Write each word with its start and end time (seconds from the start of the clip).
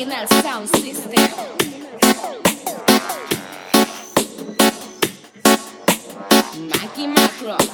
Original 0.00 0.26
Sound 0.42 0.66
System. 0.76 1.28
Mikey 6.56 7.06
Macros. 7.06 7.68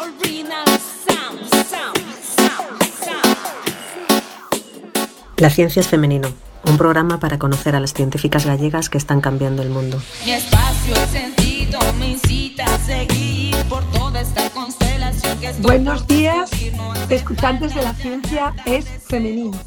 Original 0.00 0.64
Sound, 1.04 1.38
Sound, 1.50 2.00
Sound, 2.34 2.82
Sound. 3.04 3.36
La 5.36 5.50
ciencia 5.50 5.80
es 5.80 5.88
femenino, 5.88 6.28
un 6.64 6.78
programa 6.78 7.20
para 7.20 7.38
conocer 7.38 7.76
a 7.76 7.80
las 7.80 7.92
científicas 7.92 8.46
gallegas 8.46 8.88
que 8.88 8.96
están 8.96 9.20
cambiando 9.20 9.60
el 9.60 9.68
mundo. 9.68 10.00
Mi 10.24 10.32
espacio, 10.32 10.96
sentido 11.12 11.78
me 11.98 12.12
incita 12.12 12.64
a 12.64 12.78
seguir 12.78 13.54
por 13.68 13.84
toda 13.90 14.22
esta 14.22 14.48
Buenos 15.60 16.06
días, 16.06 16.50
escuchantes 17.10 17.74
de 17.74 17.82
la 17.82 17.94
ciencia 17.94 18.54
es 18.66 18.84
femenino. 19.04 19.58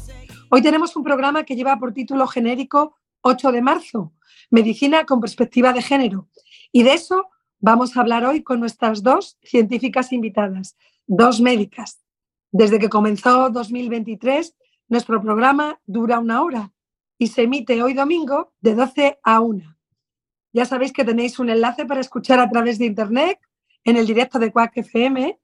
Hoy 0.50 0.62
tenemos 0.62 0.96
un 0.96 1.04
programa 1.04 1.44
que 1.44 1.56
lleva 1.56 1.78
por 1.78 1.92
título 1.92 2.26
genérico 2.26 2.96
8 3.20 3.52
de 3.52 3.60
marzo, 3.60 4.12
Medicina 4.50 5.04
con 5.04 5.20
perspectiva 5.20 5.72
de 5.72 5.82
género. 5.82 6.28
Y 6.72 6.84
de 6.84 6.94
eso 6.94 7.28
vamos 7.60 7.96
a 7.96 8.00
hablar 8.00 8.24
hoy 8.24 8.42
con 8.42 8.60
nuestras 8.60 9.02
dos 9.02 9.36
científicas 9.42 10.12
invitadas, 10.12 10.76
dos 11.06 11.40
médicas. 11.40 12.00
Desde 12.50 12.78
que 12.78 12.88
comenzó 12.88 13.50
2023, 13.50 14.54
nuestro 14.88 15.20
programa 15.20 15.80
dura 15.86 16.18
una 16.18 16.42
hora 16.42 16.72
y 17.18 17.26
se 17.26 17.42
emite 17.42 17.82
hoy 17.82 17.94
domingo 17.94 18.54
de 18.60 18.74
12 18.74 19.18
a 19.22 19.40
1. 19.40 19.76
Ya 20.52 20.64
sabéis 20.64 20.92
que 20.92 21.04
tenéis 21.04 21.38
un 21.38 21.50
enlace 21.50 21.84
para 21.84 22.00
escuchar 22.00 22.40
a 22.40 22.48
través 22.48 22.78
de 22.78 22.86
Internet 22.86 23.38
en 23.84 23.96
el 23.96 24.06
directo 24.06 24.38
de 24.38 24.50
Quack 24.50 24.78
FM. 24.78 25.38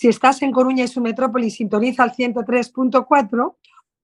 Si 0.00 0.08
estás 0.08 0.40
en 0.40 0.50
Coruña 0.50 0.84
y 0.84 0.88
su 0.88 1.02
metrópoli, 1.02 1.50
sintoniza 1.50 2.02
al 2.02 2.14
103.4 2.14 3.56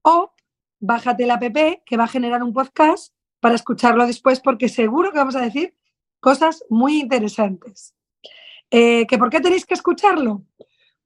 o 0.03 0.31
bájate 0.79 1.25
el 1.25 1.31
app 1.31 1.43
que 1.87 1.97
va 1.97 2.05
a 2.05 2.07
generar 2.07 2.43
un 2.43 2.53
podcast 2.53 3.15
para 3.41 3.55
escucharlo 3.55 4.07
después 4.07 4.41
porque 4.41 4.69
seguro 4.69 5.11
que 5.11 5.17
vamos 5.17 5.37
a 5.37 5.41
decir 5.41 5.75
cosas 6.21 6.65
muy 6.69 7.01
interesantes. 7.01 7.95
Eh, 8.71 9.07
¿que 9.07 9.17
¿Por 9.17 9.31
qué 9.31 9.41
tenéis 9.41 9.65
que 9.65 9.73
escucharlo? 9.73 10.45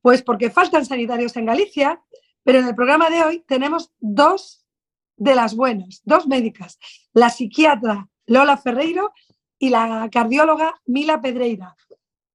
Pues 0.02 0.22
porque 0.22 0.50
faltan 0.50 0.84
sanitarios 0.84 1.36
en 1.36 1.46
Galicia, 1.46 2.02
pero 2.42 2.58
en 2.58 2.66
el 2.66 2.74
programa 2.74 3.10
de 3.10 3.22
hoy 3.22 3.44
tenemos 3.46 3.92
dos 4.00 4.66
de 5.16 5.36
las 5.36 5.54
buenas, 5.54 6.02
dos 6.04 6.26
médicas, 6.26 6.80
la 7.12 7.30
psiquiatra 7.30 8.08
Lola 8.26 8.56
Ferreiro 8.56 9.12
y 9.56 9.68
la 9.68 10.08
cardióloga 10.10 10.80
Mila 10.84 11.20
Pedreira. 11.20 11.76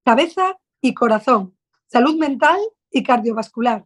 Cabeza 0.06 0.58
y 0.80 0.94
corazón, 0.94 1.55
salud 1.88 2.17
mental 2.17 2.59
y 2.91 3.03
cardiovascular. 3.03 3.86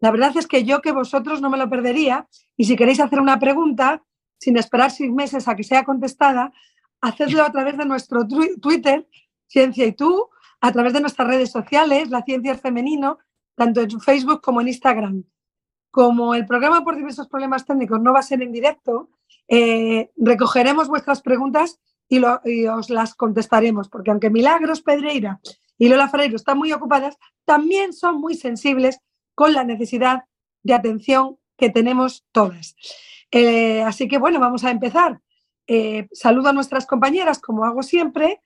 La 0.00 0.10
verdad 0.10 0.36
es 0.36 0.46
que 0.46 0.64
yo 0.64 0.82
que 0.82 0.92
vosotros 0.92 1.40
no 1.40 1.50
me 1.50 1.58
lo 1.58 1.70
perdería 1.70 2.28
y 2.56 2.64
si 2.64 2.76
queréis 2.76 3.00
hacer 3.00 3.20
una 3.20 3.38
pregunta, 3.38 4.02
sin 4.38 4.56
esperar 4.56 4.90
seis 4.90 5.10
meses 5.10 5.48
a 5.48 5.56
que 5.56 5.64
sea 5.64 5.84
contestada, 5.84 6.52
hacedlo 7.00 7.42
a 7.42 7.52
través 7.52 7.76
de 7.78 7.86
nuestro 7.86 8.26
Twitter, 8.26 9.08
Ciencia 9.48 9.86
y 9.86 9.92
tú, 9.92 10.28
a 10.60 10.72
través 10.72 10.92
de 10.92 11.00
nuestras 11.00 11.28
redes 11.28 11.50
sociales, 11.50 12.10
La 12.10 12.22
Ciencia 12.22 12.52
es 12.52 12.60
Femenino, 12.60 13.18
tanto 13.54 13.80
en 13.80 14.00
Facebook 14.00 14.42
como 14.42 14.60
en 14.60 14.68
Instagram. 14.68 15.24
Como 15.90 16.34
el 16.34 16.46
programa 16.46 16.84
por 16.84 16.96
diversos 16.96 17.28
problemas 17.28 17.64
técnicos 17.64 18.00
no 18.00 18.12
va 18.12 18.18
a 18.18 18.22
ser 18.22 18.42
en 18.42 18.52
directo, 18.52 19.10
eh, 19.48 20.10
recogeremos 20.16 20.88
vuestras 20.88 21.22
preguntas 21.22 21.80
y, 22.08 22.20
y 22.44 22.66
os 22.66 22.90
las 22.90 23.14
contestaremos, 23.14 23.88
porque 23.88 24.10
aunque 24.10 24.30
Milagros 24.30 24.82
Pedreira 24.82 25.40
y 25.78 25.88
Lola 25.88 26.08
Ferreiro 26.08 26.36
están 26.36 26.58
muy 26.58 26.72
ocupadas, 26.72 27.16
también 27.44 27.92
son 27.92 28.20
muy 28.20 28.34
sensibles 28.34 28.98
con 29.34 29.52
la 29.52 29.64
necesidad 29.64 30.24
de 30.62 30.74
atención 30.74 31.38
que 31.56 31.70
tenemos 31.70 32.24
todas. 32.32 32.76
Eh, 33.30 33.82
así 33.82 34.08
que 34.08 34.18
bueno, 34.18 34.40
vamos 34.40 34.64
a 34.64 34.70
empezar. 34.70 35.20
Eh, 35.66 36.08
saludo 36.12 36.50
a 36.50 36.52
nuestras 36.52 36.86
compañeras, 36.86 37.38
como 37.38 37.64
hago 37.64 37.82
siempre. 37.82 38.40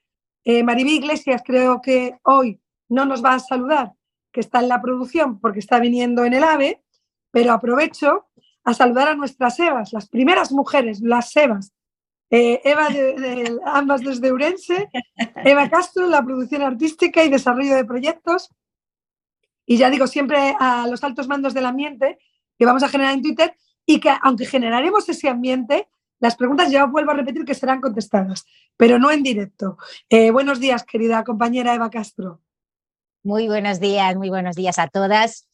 Eh, 0.45 0.63
Maribí 0.63 0.97
Iglesias 0.97 1.43
creo 1.45 1.81
que 1.81 2.19
hoy 2.25 2.61
no 2.89 3.05
nos 3.05 3.25
va 3.25 3.35
a 3.35 3.41
saludar, 3.41 3.93
que 4.33 4.41
está 4.41 4.61
en 4.61 4.69
la 4.69 4.81
producción 4.81 5.39
porque 5.39 5.59
está 5.59 5.79
viniendo 5.79 6.25
en 6.25 6.35
el 6.35 6.45
AVE, 6.45 6.83
pero 7.31 7.53
aprovecho 7.53 8.27
a 8.65 8.75
saludar 8.75 9.09
a 9.09 9.15
nuestras 9.15 9.59
Evas, 9.61 9.93
las 9.93 10.09
primeras 10.09 10.53
mujeres, 10.53 11.01
las 11.01 11.35
Evas. 11.37 11.73
Eh, 12.31 12.61
Eva, 12.65 12.89
de- 12.89 13.59
ambas 13.65 14.03
desde 14.03 14.33
Urense, 14.33 14.89
Eva 15.45 15.69
Castro, 15.69 16.07
la 16.09 16.23
producción 16.25 16.63
artística 16.63 17.25
y 17.25 17.29
desarrollo 17.29 17.75
de 17.75 17.85
proyectos. 17.85 18.51
Y 19.67 19.77
ya 19.79 19.91
digo 19.91 20.07
siempre 20.07 20.55
a 20.59 20.87
los 20.89 21.03
altos 21.05 21.29
mandos 21.29 21.55
del 21.55 21.67
ambiente 21.67 22.19
que 22.59 22.67
vamos 22.67 22.83
a 22.83 22.89
generar 22.89 23.15
en 23.15 23.23
Twitter 23.23 23.55
y 23.87 23.99
que 24.01 24.11
aunque 24.23 24.47
generaremos 24.47 25.09
ese 25.09 25.29
ambiente, 25.29 25.89
las 26.21 26.37
preguntas 26.37 26.71
ya 26.71 26.85
vuelvo 26.85 27.13
a 27.13 27.15
repetir 27.15 27.45
que 27.45 27.55
serán 27.55 27.81
contestadas, 27.81 28.45
pero 28.77 28.99
no 28.99 29.11
en 29.11 29.23
directo. 29.23 29.79
Eh, 30.09 30.31
buenos 30.31 30.61
días, 30.61 30.85
querida 30.85 31.25
compañera 31.25 31.75
Eva 31.75 31.91
Castro. 31.91 32.41
Muy 33.23 33.49
buenos 33.49 33.81
días, 33.81 34.15
muy 34.17 34.29
buenos 34.29 34.55
días 34.55 34.79
a 34.79 34.89
todas. 34.89 35.49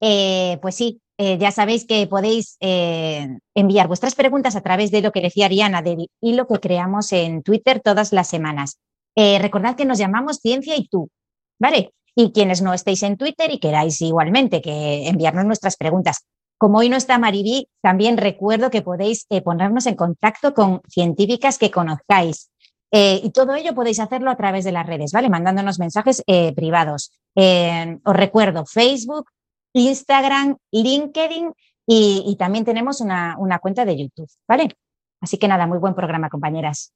Eh, 0.00 0.58
pues 0.62 0.74
sí, 0.76 1.00
eh, 1.22 1.36
ya 1.36 1.50
sabéis 1.50 1.84
que 1.84 2.06
podéis 2.06 2.56
eh, 2.60 3.28
enviar 3.54 3.88
vuestras 3.88 4.14
preguntas 4.14 4.56
a 4.56 4.62
través 4.62 4.90
de 4.90 5.02
lo 5.02 5.12
que 5.12 5.20
decía 5.20 5.44
Ariana, 5.44 5.82
del 5.82 6.08
hilo 6.22 6.46
que 6.46 6.60
creamos 6.60 7.12
en 7.12 7.42
Twitter 7.42 7.82
todas 7.84 8.14
las 8.14 8.26
semanas. 8.26 8.78
Eh, 9.14 9.38
recordad 9.38 9.76
que 9.76 9.84
nos 9.84 9.98
llamamos 9.98 10.38
Ciencia 10.38 10.76
y 10.76 10.88
tú, 10.88 11.10
¿vale? 11.58 11.92
Y 12.14 12.32
quienes 12.32 12.62
no 12.62 12.72
estéis 12.72 13.02
en 13.02 13.18
Twitter 13.18 13.50
y 13.52 13.58
queráis 13.58 14.00
igualmente 14.00 14.62
que 14.62 15.08
enviarnos 15.08 15.44
nuestras 15.44 15.76
preguntas. 15.76 16.24
Como 16.56 16.78
hoy 16.78 16.88
no 16.88 16.96
está 16.96 17.18
Maribí, 17.18 17.68
también 17.82 18.16
recuerdo 18.16 18.70
que 18.70 18.80
podéis 18.80 19.26
ponernos 19.44 19.84
en 19.84 19.96
contacto 19.96 20.54
con 20.54 20.80
científicas 20.88 21.58
que 21.58 21.70
conozcáis. 21.70 22.50
Y 22.90 23.30
todo 23.30 23.54
ello 23.54 23.74
podéis 23.74 24.00
hacerlo 24.00 24.30
a 24.30 24.36
través 24.36 24.64
de 24.64 24.72
las 24.72 24.86
redes, 24.86 25.12
¿vale? 25.12 25.28
Mandándonos 25.28 25.78
mensajes 25.78 26.22
privados. 26.56 27.12
Os 27.34 28.16
recuerdo 28.16 28.66
Facebook, 28.66 29.26
Instagram, 29.72 30.56
LinkedIn 30.72 31.52
y, 31.86 32.24
y 32.26 32.36
también 32.36 32.64
tenemos 32.64 33.00
una, 33.00 33.36
una 33.38 33.58
cuenta 33.58 33.84
de 33.84 33.96
YouTube, 33.96 34.30
¿vale? 34.46 34.76
Así 35.20 35.38
que 35.38 35.48
nada, 35.48 35.66
muy 35.66 35.78
buen 35.78 35.94
programa, 35.94 36.28
compañeras. 36.28 36.92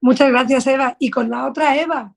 Muchas 0.00 0.30
gracias, 0.30 0.66
Eva. 0.66 0.96
Y 0.98 1.10
con 1.10 1.30
la 1.30 1.46
otra 1.46 1.76
Eva, 1.76 2.14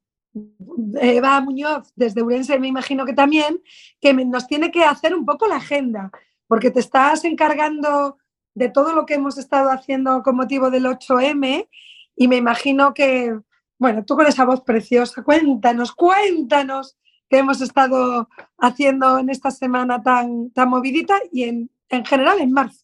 Eva 1.00 1.42
Muñoz, 1.42 1.92
desde 1.96 2.22
Urense, 2.22 2.60
me 2.60 2.68
imagino 2.68 3.06
que 3.06 3.14
también, 3.14 3.62
que 4.00 4.14
nos 4.14 4.48
tiene 4.48 4.72
que 4.72 4.84
hacer 4.84 5.16
un 5.16 5.26
poco 5.26 5.48
la 5.48 5.58
agenda, 5.58 6.12
porque 6.48 6.72
te 6.72 6.80
estás 6.80 7.24
encargando 7.26 8.18
de 8.54 8.70
todo 8.70 8.94
lo 8.94 9.06
que 9.06 9.16
hemos 9.16 9.38
estado 9.38 9.70
haciendo 9.72 10.22
con 10.24 10.36
motivo 10.36 10.70
del 10.70 10.86
8M 10.86 11.70
y 12.16 12.28
me 12.28 12.36
imagino 12.36 12.94
que, 12.94 13.40
bueno, 13.80 14.04
tú 14.06 14.16
con 14.16 14.28
esa 14.28 14.46
voz 14.46 14.62
preciosa, 14.62 15.24
cuéntanos, 15.24 15.94
cuéntanos 15.94 16.98
qué 17.32 17.38
hemos 17.38 17.62
estado 17.62 18.28
haciendo 18.60 19.18
en 19.18 19.30
esta 19.30 19.52
semana 19.52 20.04
tan, 20.04 20.52
tan 20.52 20.68
movidita 20.68 21.16
y 21.32 21.44
en, 21.44 21.72
en 21.88 22.04
general 22.04 22.42
en 22.42 22.52
marzo, 22.52 22.84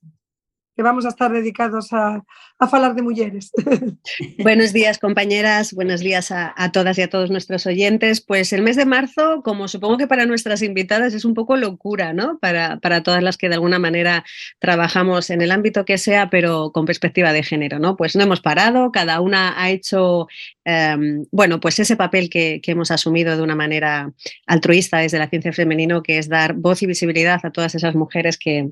que 0.78 0.84
vamos 0.84 1.06
a 1.06 1.10
estar 1.10 1.32
dedicados 1.32 1.92
a, 1.92 2.24
a 2.60 2.66
hablar 2.66 2.94
de 2.94 3.02
mujeres. 3.02 3.52
Buenos 4.44 4.74
días, 4.74 5.00
compañeras. 5.00 5.74
Buenos 5.74 6.02
días 6.02 6.30
a, 6.32 6.54
a 6.56 6.72
todas 6.72 7.00
y 7.00 7.02
a 7.02 7.10
todos 7.10 7.32
nuestros 7.32 7.66
oyentes. 7.66 8.22
Pues 8.22 8.54
el 8.54 8.62
mes 8.62 8.76
de 8.76 8.86
marzo, 8.86 9.42
como 9.44 9.68
supongo 9.68 9.98
que 9.98 10.06
para 10.06 10.28
nuestras 10.28 10.62
invitadas 10.62 11.16
es 11.16 11.26
un 11.26 11.34
poco 11.34 11.58
locura, 11.58 12.14
¿no? 12.14 12.38
Para, 12.38 12.78
para 12.78 13.02
todas 13.02 13.24
las 13.24 13.38
que 13.38 13.50
de 13.50 13.56
alguna 13.56 13.80
manera 13.80 14.24
trabajamos 14.60 15.32
en 15.32 15.42
el 15.42 15.52
ámbito 15.52 15.84
que 15.84 15.98
sea, 15.98 16.30
pero 16.30 16.72
con 16.72 16.86
perspectiva 16.86 17.34
de 17.34 17.42
género, 17.42 17.80
¿no? 17.80 17.98
Pues 17.98 18.16
no 18.16 18.22
hemos 18.22 18.42
parado, 18.42 18.92
cada 18.92 19.20
una 19.20 19.60
ha 19.60 19.72
hecho, 19.72 20.28
em, 20.64 21.26
bueno, 21.32 21.60
pues 21.60 21.80
ese 21.80 21.96
papel 21.96 22.30
que, 22.30 22.62
que 22.62 22.74
hemos 22.74 22.92
asumido 22.92 23.36
de 23.36 23.42
una 23.42 23.56
manera 23.56 24.14
altruista 24.46 25.00
desde 25.00 25.18
la 25.18 25.28
ciencia 25.28 25.54
femenino, 25.54 26.04
que 26.04 26.20
es 26.20 26.30
dar 26.30 26.54
voz 26.54 26.84
y 26.84 26.86
visibilidad 26.86 27.40
a 27.44 27.50
todas 27.50 27.74
esas 27.74 27.96
mujeres 27.96 28.38
que, 28.38 28.70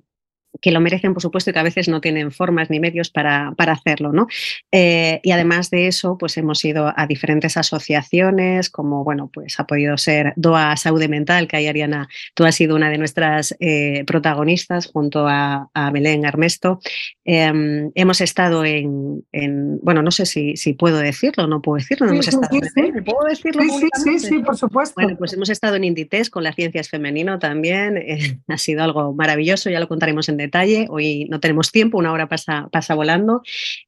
que 0.61 0.71
lo 0.71 0.79
merecen, 0.79 1.13
por 1.13 1.21
supuesto, 1.21 1.49
y 1.49 1.53
que 1.53 1.59
a 1.59 1.63
veces 1.63 1.87
no 1.87 2.01
tienen 2.01 2.31
formas 2.31 2.69
ni 2.69 2.79
medios 2.79 3.09
para, 3.09 3.53
para 3.57 3.73
hacerlo. 3.73 4.11
¿no? 4.11 4.27
Eh, 4.71 5.19
y 5.23 5.31
además 5.31 5.69
de 5.69 5.87
eso, 5.87 6.17
pues 6.17 6.37
hemos 6.37 6.63
ido 6.65 6.93
a 6.95 7.07
diferentes 7.07 7.57
asociaciones, 7.57 8.69
como 8.69 9.03
bueno, 9.03 9.29
pues 9.33 9.59
ha 9.59 9.65
podido 9.65 9.97
ser 9.97 10.33
DOA 10.35 10.75
Salud 10.77 11.03
Mental, 11.07 11.47
que 11.47 11.57
ahí 11.57 11.67
Ariana, 11.67 12.07
tú 12.33 12.45
has 12.45 12.55
sido 12.55 12.75
una 12.75 12.89
de 12.89 12.97
nuestras 12.97 13.55
eh, 13.59 14.03
protagonistas 14.07 14.87
junto 14.87 15.27
a, 15.27 15.69
a 15.73 15.91
Belén 15.91 16.25
Armesto. 16.25 16.79
Eh, 17.25 17.89
hemos 17.95 18.21
estado 18.21 18.65
en, 18.65 19.23
en, 19.31 19.79
bueno, 19.81 20.01
no 20.01 20.11
sé 20.11 20.25
si, 20.25 20.55
si 20.57 20.73
puedo 20.73 20.97
decirlo, 20.97 21.47
no 21.47 21.61
puedo 21.61 21.77
decirlo, 21.77 22.07
no 22.07 22.11
Sí, 22.11 22.15
hemos 22.15 22.25
sí, 22.25 22.29
estado 22.31 22.47
sí, 22.51 22.69
sí. 22.73 22.91
¿Me 22.91 23.01
¿Puedo 23.01 23.29
decirlo? 23.29 23.61
Sí, 23.63 23.87
sí, 24.03 24.19
sí, 24.19 24.39
por 24.39 24.57
supuesto. 24.57 24.93
Bueno, 24.95 25.17
pues 25.17 25.33
hemos 25.33 25.49
estado 25.49 25.75
en 25.75 25.83
Inditex 25.83 26.29
con 26.29 26.43
las 26.43 26.55
ciencias 26.55 26.89
femenino 26.89 27.39
también. 27.39 27.97
eh, 27.97 28.39
ha 28.47 28.57
sido 28.57 28.83
algo 28.83 29.13
maravilloso, 29.13 29.69
ya 29.69 29.79
lo 29.79 29.87
contaremos 29.87 30.29
en 30.29 30.37
detalle. 30.45 30.87
Hoy 30.89 31.25
no 31.29 31.39
tenemos 31.39 31.71
tiempo, 31.71 31.97
una 31.97 32.11
hora 32.11 32.27
pasa, 32.27 32.69
pasa 32.71 32.95
volando. 32.95 33.41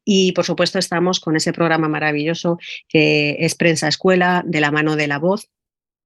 Y 0.04 0.32
por 0.34 0.46
supuesto 0.46 0.80
estamos 0.80 1.20
con 1.20 1.36
ese 1.36 1.54
programa 1.54 1.88
maravilloso 1.88 2.58
que 2.88 3.38
es 3.40 3.56
Prensa 3.56 3.88
Escuela, 3.88 4.44
de 4.46 4.62
la 4.62 4.72
mano 4.72 4.96
de 4.96 5.08
la 5.08 5.20
voz, 5.20 5.50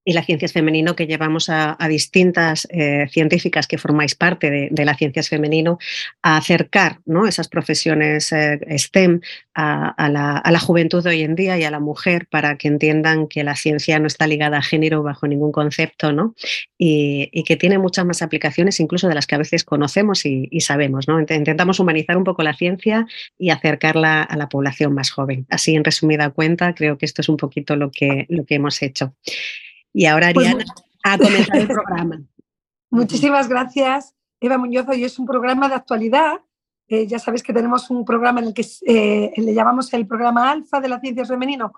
y 0.04 0.14
la 0.14 0.24
ciencia 0.24 0.46
es 0.46 0.54
femenino 0.54 0.96
que 0.96 1.08
llevamos 1.08 1.50
a, 1.50 1.78
distintas 1.88 2.68
eh, 2.72 3.08
científicas 3.12 3.68
que 3.68 3.78
formáis 3.78 4.16
parte 4.16 4.50
de, 4.50 4.70
de, 4.72 4.86
la 4.86 4.96
ciencia 4.96 5.20
es 5.20 5.30
femenino 5.30 5.78
a 6.22 6.38
acercar 6.38 7.00
¿no? 7.06 7.28
esas 7.28 7.50
profesiones 7.50 8.32
eh, 8.32 8.60
STEM 8.78 9.22
a, 9.54 10.10
la, 10.10 10.60
juventud 10.60 11.04
de 11.04 11.10
hoy 11.10 11.22
en 11.22 11.36
día 11.36 11.58
y 11.58 11.64
a 11.64 11.72
la 11.72 11.80
mujer 11.80 12.28
para 12.30 12.58
que 12.58 12.68
entiendan 12.68 13.28
que 13.28 13.44
la 13.44 13.56
ciencia 13.56 14.00
no 14.00 14.08
está 14.08 14.28
ligada 14.28 14.58
a 14.58 14.62
género 14.62 15.04
bajo 15.04 15.28
ningún 15.28 15.52
concepto 15.52 16.14
¿no? 16.14 16.36
y, 16.78 17.44
que 17.44 17.58
tiene 17.58 17.78
muchas 17.78 18.06
más 18.06 18.22
aplicaciones 18.22 18.80
incluso 18.80 19.08
de 19.08 19.16
las 19.16 19.28
que 19.28 19.36
a 19.36 19.40
veces 19.40 19.64
conocemos 19.64 20.26
y, 20.26 20.50
sabemos. 20.62 21.08
¿no? 21.08 21.20
Intentamos 21.20 21.80
humanizar 21.80 22.18
un 22.18 22.24
poco 22.24 22.44
la 22.44 22.54
ciencia 22.54 23.06
y 23.38 23.50
acercarla 23.50 24.22
a 24.22 24.38
la 24.38 24.48
población 24.48 24.94
más 24.94 25.10
joven. 25.12 25.46
Así, 25.50 25.76
en 25.76 25.84
resumida 25.84 26.30
cuenta, 26.30 26.74
creo 26.74 26.98
que 26.98 27.06
esto 27.06 27.22
es 27.22 27.30
un 27.30 27.38
poquito 27.38 27.76
lo 27.76 27.92
que, 27.92 28.26
lo 28.30 28.46
que 28.46 28.56
hemos 28.56 28.82
hecho. 28.82 29.16
Y 29.94 30.06
ahora, 30.06 30.32
pues 30.34 30.48
Ariana, 30.48 30.66
a 31.04 31.18
comenzar 31.18 31.58
el 31.58 31.68
programa. 31.68 32.22
Muchísimas 32.90 33.48
gracias, 33.48 34.16
Eva 34.40 34.58
Muñoz. 34.58 34.88
Hoy 34.88 35.04
es 35.04 35.20
un 35.20 35.26
programa 35.26 35.68
de 35.68 35.76
actualidad. 35.76 36.42
Eh, 36.88 37.08
ya 37.08 37.20
sabéis 37.20 37.44
que 37.44 37.54
tenemos 37.54 37.90
un 37.90 38.06
programa 38.06 38.42
en 38.42 38.48
el 38.48 38.54
que 38.54 38.66
eh, 38.86 39.32
le 39.38 39.54
llamamos 39.54 39.94
el 39.94 40.08
programa 40.08 40.52
Alfa 40.52 40.80
de 40.80 40.90
la 40.90 41.00
Ciencia 41.00 41.26
Femenino, 41.26 41.74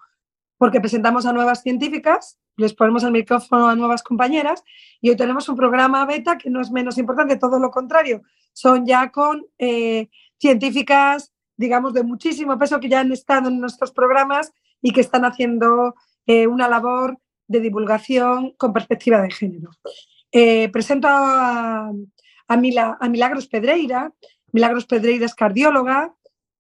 porque 0.58 0.80
presentamos 0.80 1.26
a 1.26 1.34
nuevas 1.34 1.62
científicas, 1.62 2.40
les 2.58 2.74
ponemos 2.74 3.04
el 3.04 3.12
micrófono 3.12 3.68
a 3.68 3.76
nuevas 3.76 4.02
compañeras, 4.02 4.64
y 5.02 5.10
hoy 5.10 5.16
tenemos 5.16 5.50
un 5.50 5.56
programa 5.56 6.06
beta 6.06 6.38
que 6.38 6.50
no 6.50 6.62
es 6.62 6.72
menos 6.72 6.98
importante, 6.98 7.38
todo 7.38 7.60
lo 7.60 7.70
contrario. 7.70 8.24
Son 8.54 8.86
ya 8.86 9.12
con 9.12 9.46
eh, 9.58 10.10
científicas, 10.40 11.32
digamos, 11.58 11.94
de 11.94 12.04
muchísimo 12.04 12.58
peso 12.58 12.80
que 12.80 12.90
ya 12.90 13.02
han 13.02 13.12
estado 13.12 13.50
en 13.50 13.60
nuestros 13.60 13.92
programas 13.92 14.52
y 14.82 14.92
que 14.92 15.02
están 15.02 15.26
haciendo 15.26 15.96
una 16.26 16.70
labor 16.70 17.20
de 17.48 17.60
divulgación 17.60 18.52
con 18.58 18.74
perspectiva 18.74 19.22
de 19.22 19.32
género. 19.32 19.72
Eh, 20.32 20.70
presento 20.70 21.08
a, 21.10 21.92
a, 22.48 22.58
Milagros 22.58 23.48
Pedreira. 23.48 24.12
Milagros 24.52 24.86
Pedreira 24.86 25.26
es 25.26 25.36
cardióloga 25.36 26.14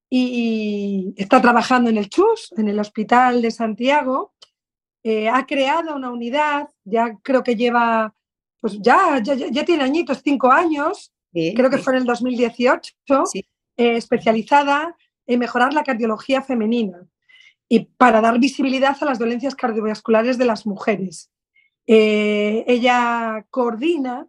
y 0.09 1.13
está 1.17 1.41
trabajando 1.41 1.89
en 1.89 1.97
el 1.97 2.09
CHUS, 2.09 2.53
en 2.57 2.69
el 2.69 2.79
Hospital 2.79 3.41
de 3.41 3.51
Santiago. 3.51 4.33
Eh, 5.03 5.27
ha 5.27 5.45
creado 5.45 5.95
una 5.95 6.11
unidad, 6.11 6.69
ya 6.83 7.17
creo 7.23 7.43
que 7.43 7.55
lleva, 7.55 8.13
pues 8.61 8.79
ya, 8.79 9.19
ya, 9.21 9.65
tiene 9.65 9.83
añitos, 9.83 10.21
cinco 10.23 10.51
años, 10.51 11.11
creo 11.33 11.69
que 11.69 11.79
fue 11.79 11.93
en 11.93 12.01
el 12.01 12.05
2018, 12.05 12.93
eh, 13.75 13.97
especializada 13.97 14.95
en 15.25 15.39
mejorar 15.39 15.73
la 15.73 15.83
cardiología 15.83 16.41
femenina 16.41 17.05
y 17.73 17.85
para 17.97 18.21
dar 18.21 18.37
visibilidad 18.37 18.95
a 19.01 19.05
las 19.05 19.17
dolencias 19.17 19.55
cardiovasculares 19.55 20.37
de 20.37 20.45
las 20.45 20.67
mujeres. 20.67 21.31
Eh, 21.87 22.63
ella 22.67 23.47
coordina 23.49 24.27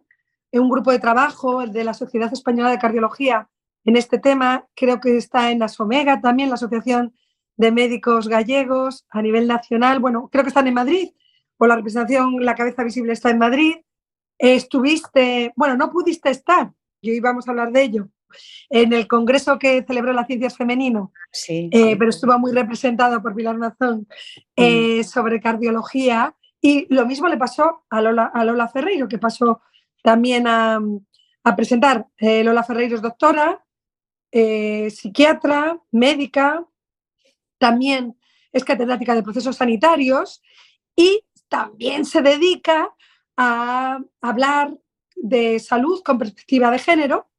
un 0.51 0.67
grupo 0.67 0.91
de 0.91 0.97
trabajo 0.97 1.63
de 1.67 1.83
la 1.83 1.93
Sociedad 1.93 2.33
Española 2.33 2.71
de 2.71 2.79
Cardiología 2.79 3.47
en 3.83 3.97
este 3.97 4.17
tema. 4.17 4.65
Creo 4.73 4.99
que 4.99 5.15
está 5.15 5.51
en 5.51 5.61
Asomega 5.61 6.21
también, 6.21 6.49
la 6.49 6.55
Asociación 6.55 7.13
de 7.55 7.71
Médicos 7.71 8.27
Gallegos 8.27 9.05
a 9.11 9.21
nivel 9.21 9.47
nacional. 9.47 9.99
Bueno, 9.99 10.27
creo 10.31 10.43
que 10.43 10.49
están 10.49 10.65
en 10.65 10.73
Madrid, 10.73 11.09
o 11.57 11.67
la 11.67 11.75
representación 11.75 12.43
La 12.43 12.55
Cabeza 12.55 12.83
Visible 12.83 13.13
está 13.13 13.29
en 13.29 13.37
Madrid. 13.37 13.75
estuviste, 14.39 15.53
bueno, 15.55 15.77
no 15.77 15.91
pudiste 15.91 16.31
estar, 16.31 16.71
y 16.99 17.11
hoy 17.11 17.19
vamos 17.19 17.47
a 17.47 17.51
hablar 17.51 17.71
de 17.71 17.83
ello, 17.83 18.09
en 18.69 18.93
el 18.93 19.07
congreso 19.07 19.57
que 19.59 19.83
celebró 19.83 20.13
la 20.13 20.25
Ciencias 20.25 20.57
Femenino, 20.57 21.11
eh, 21.47 21.95
pero 21.97 22.09
estuvo 22.09 22.37
muy 22.39 22.51
representado 22.51 23.21
por 23.21 23.35
Pilar 23.35 23.57
Nazón, 23.57 24.07
eh, 24.55 24.99
mm. 24.99 25.03
sobre 25.03 25.39
cardiología. 25.39 26.35
Y 26.61 26.87
lo 26.93 27.05
mismo 27.05 27.27
le 27.27 27.37
pasó 27.37 27.85
a 27.89 28.01
Lola, 28.01 28.31
a 28.33 28.43
Lola 28.43 28.67
Ferreiro, 28.67 29.07
que 29.07 29.19
pasó 29.19 29.61
también 30.01 30.47
a, 30.47 30.79
presentar. 31.55 32.07
Eh, 32.17 32.43
Lola 32.43 32.63
Ferreiro 32.63 32.95
es 32.95 33.01
doctora, 33.01 33.63
psiquiatra, 34.31 35.79
médica, 35.91 36.65
también 37.57 38.17
es 38.51 38.63
catedrática 38.65 39.15
de 39.15 39.23
procesos 39.23 39.55
sanitarios 39.55 40.41
y 40.95 41.23
también 41.47 42.05
se 42.05 42.21
dedica 42.21 42.93
a 43.37 43.99
hablar 44.21 44.75
de 45.15 45.59
salud 45.59 46.01
con 46.03 46.17
perspectiva 46.17 46.71
de 46.71 46.79
género 46.79 47.29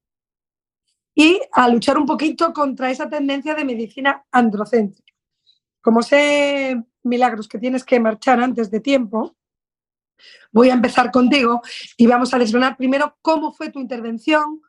y 1.19 1.41
a 1.51 1.67
luchar 1.69 1.97
un 1.97 2.05
poquito 2.05 2.53
contra 2.53 2.91
esa 2.91 3.09
tendencia 3.09 3.55
de 3.55 3.65
medicina 3.65 4.27
androcéntrica. 4.31 5.13
Como 5.81 6.03
sé, 6.03 6.81
Milagros, 7.03 7.49
que 7.49 7.59
tienes 7.59 7.85
que 7.85 7.99
marchar 7.99 8.39
antes 8.39 8.71
de 8.71 8.81
tiempo, 8.81 9.35
voy 10.53 10.69
a 10.69 10.75
empezar 10.75 11.11
contigo 11.11 11.63
y 11.97 12.07
vamos 12.07 12.35
a 12.35 12.39
desgranar 12.39 12.77
primero 12.77 13.17
cómo 13.23 13.53
fue 13.53 13.71
tu 13.71 13.81
intervención, 13.81 14.61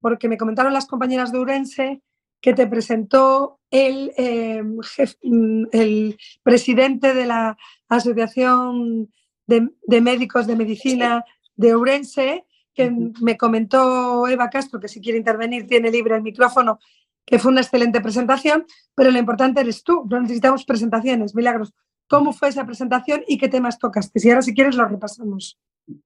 porque 0.00 0.28
me 0.28 0.36
comentaron 0.36 0.72
las 0.72 0.86
compañeras 0.86 1.30
de 1.30 1.38
Urense 1.38 2.02
que 2.40 2.52
te 2.52 2.66
presentó 2.66 3.60
el, 3.70 4.12
em, 4.16 4.78
el 5.70 6.18
presidente 6.42 7.14
de 7.14 7.26
la 7.26 7.56
Asociación 7.88 9.12
de, 9.46 9.68
de 9.82 10.00
Médicos 10.00 10.48
de 10.48 10.56
Medicina 10.56 11.24
de 11.54 11.76
Urense, 11.76 12.44
que 12.74 12.90
me 13.20 13.36
comentó 13.36 14.26
Eva 14.28 14.50
Castro, 14.50 14.80
que 14.80 14.88
si 14.88 15.00
quiere 15.00 15.18
intervenir 15.18 15.66
tiene 15.66 15.90
libre 15.90 16.16
el 16.16 16.22
micrófono, 16.22 16.78
que 17.24 17.38
fue 17.38 17.52
una 17.52 17.60
excelente 17.60 18.00
presentación, 18.00 18.66
pero 18.94 19.10
lo 19.10 19.18
importante 19.18 19.60
eres 19.60 19.82
tú, 19.82 20.04
no 20.10 20.20
necesitamos 20.20 20.64
presentaciones, 20.64 21.34
Milagros. 21.34 21.72
¿Cómo 22.08 22.32
fue 22.32 22.48
esa 22.48 22.66
presentación 22.66 23.22
y 23.26 23.38
qué 23.38 23.48
temas 23.48 23.78
tocaste? 23.78 24.18
Si 24.18 24.28
ahora 24.28 24.42
si 24.42 24.52
quieres 24.54 24.74
lo 24.74 24.86
repasamos. 24.86 25.58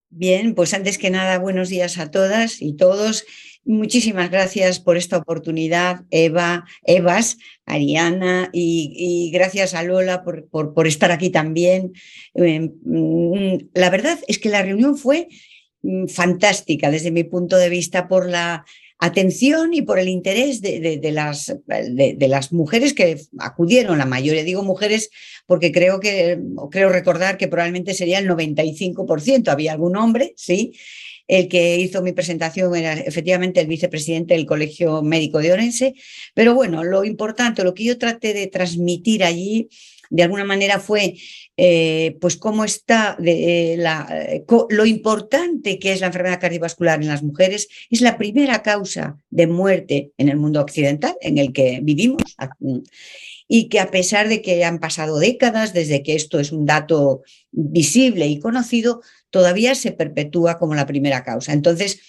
Bien, 0.09 0.55
pues 0.55 0.73
antes 0.73 0.99
que 0.99 1.11
nada, 1.11 1.39
buenos 1.39 1.69
días 1.69 1.99
a 1.99 2.11
todas 2.11 2.63
y 2.63 2.75
todos. 2.75 3.25
Muchísimas 3.65 4.31
gracias 4.31 4.79
por 4.79 4.97
esta 4.97 5.17
oportunidad, 5.17 6.05
Eva, 6.11 6.65
Evas, 6.85 7.37
Ariana, 7.65 8.49
y, 8.53 9.31
gracias 9.35 9.75
a 9.75 9.83
Lola 9.83 10.23
por, 10.23 10.49
por, 10.49 10.87
estar 10.87 11.11
aquí 11.11 11.31
también. 11.31 11.93
Em, 12.35 12.73
mm, 12.85 13.71
la 13.75 13.91
verdad 13.91 14.19
es 14.29 14.39
que 14.39 14.49
la 14.49 14.63
reunión 14.63 14.97
fue 14.97 15.29
fantástica 16.09 16.91
desde 16.91 17.11
mi 17.11 17.25
punto 17.25 17.57
de 17.57 17.69
vista 17.69 18.09
por 18.09 18.29
la 18.29 18.65
atención 18.99 19.75
y 19.75 19.83
por 19.83 19.99
el 19.99 20.09
interés 20.09 20.63
de, 20.63 21.11
las, 21.13 21.55
de, 21.67 22.29
las, 22.29 22.53
mujeres 22.53 22.95
que 22.95 23.21
acudieron, 23.39 23.99
la 23.99 24.07
mayoría 24.07 24.43
digo 24.43 24.63
mujeres 24.63 25.11
porque 25.47 25.71
creo 25.71 26.01
que, 26.01 26.39
creo 26.71 26.89
recordar 26.89 27.37
que 27.37 27.49
probablemente 27.49 27.93
sería 27.93 28.19
el 28.19 28.29
95%, 28.29 29.49
había 29.49 29.73
algún 29.73 29.97
hombre, 29.97 30.33
sí, 30.37 30.73
el 31.29 31.49
que 31.49 31.79
hizo 31.79 32.03
mi 32.03 32.13
presentación 32.13 32.75
era 32.75 32.95
efectivamente 32.95 33.61
el 33.61 33.67
vicepresidente 33.67 34.35
del 34.35 34.47
Colegio 34.47 35.03
Médico 35.03 35.41
de 35.41 35.53
Orense, 35.53 35.95
pero 36.35 36.55
bueno, 36.55 36.85
lo 36.85 37.05
importante, 37.05 37.65
lo 37.65 37.75
que 37.75 37.85
yo 37.85 37.99
traté 37.99 38.33
de 38.33 38.47
transmitir 38.47 39.25
allí 39.25 39.69
de 40.11 40.23
alguna 40.23 40.45
manera 40.45 40.79
fue 40.79 41.15
eh, 41.57 42.17
pues 42.21 42.37
cómo 42.37 42.65
está 42.65 43.17
de, 43.19 43.77
la, 43.79 44.07
eh, 44.11 44.45
lo 44.71 44.87
importante 44.87 45.79
que 45.79 45.93
es 45.93 46.01
la 46.01 46.09
enfermedad 46.09 46.41
cardiovascular 46.41 47.01
en 47.01 47.09
las 47.09 47.23
mujeres. 47.23 47.69
Es 47.91 48.01
la 48.01 48.19
primera 48.19 48.63
causa 48.63 49.19
de 49.31 49.47
muerte 49.47 50.13
en 50.19 50.29
el 50.29 50.37
mundo 50.37 50.61
occidental 50.61 51.15
en 51.21 51.39
el 51.39 51.53
que 51.53 51.81
vivimos 51.83 52.23
y 53.49 53.69
que 53.69 53.81
a 53.81 53.91
pesar 53.91 54.29
de 54.29 54.43
que 54.43 54.65
han 54.65 54.81
pasado 54.81 55.19
décadas 55.19 55.73
desde 55.73 56.03
que 56.03 56.15
esto 56.15 56.41
es 56.41 56.53
un 56.53 56.67
dato 56.67 57.23
visible 57.53 58.27
y 58.27 58.41
conocido, 58.41 59.03
todavía 59.31 59.75
se 59.75 59.93
perpetúa 59.93 60.59
como 60.59 60.75
la 60.75 60.87
primera 60.87 61.23
causa. 61.23 61.53
Entonces, 61.53 62.01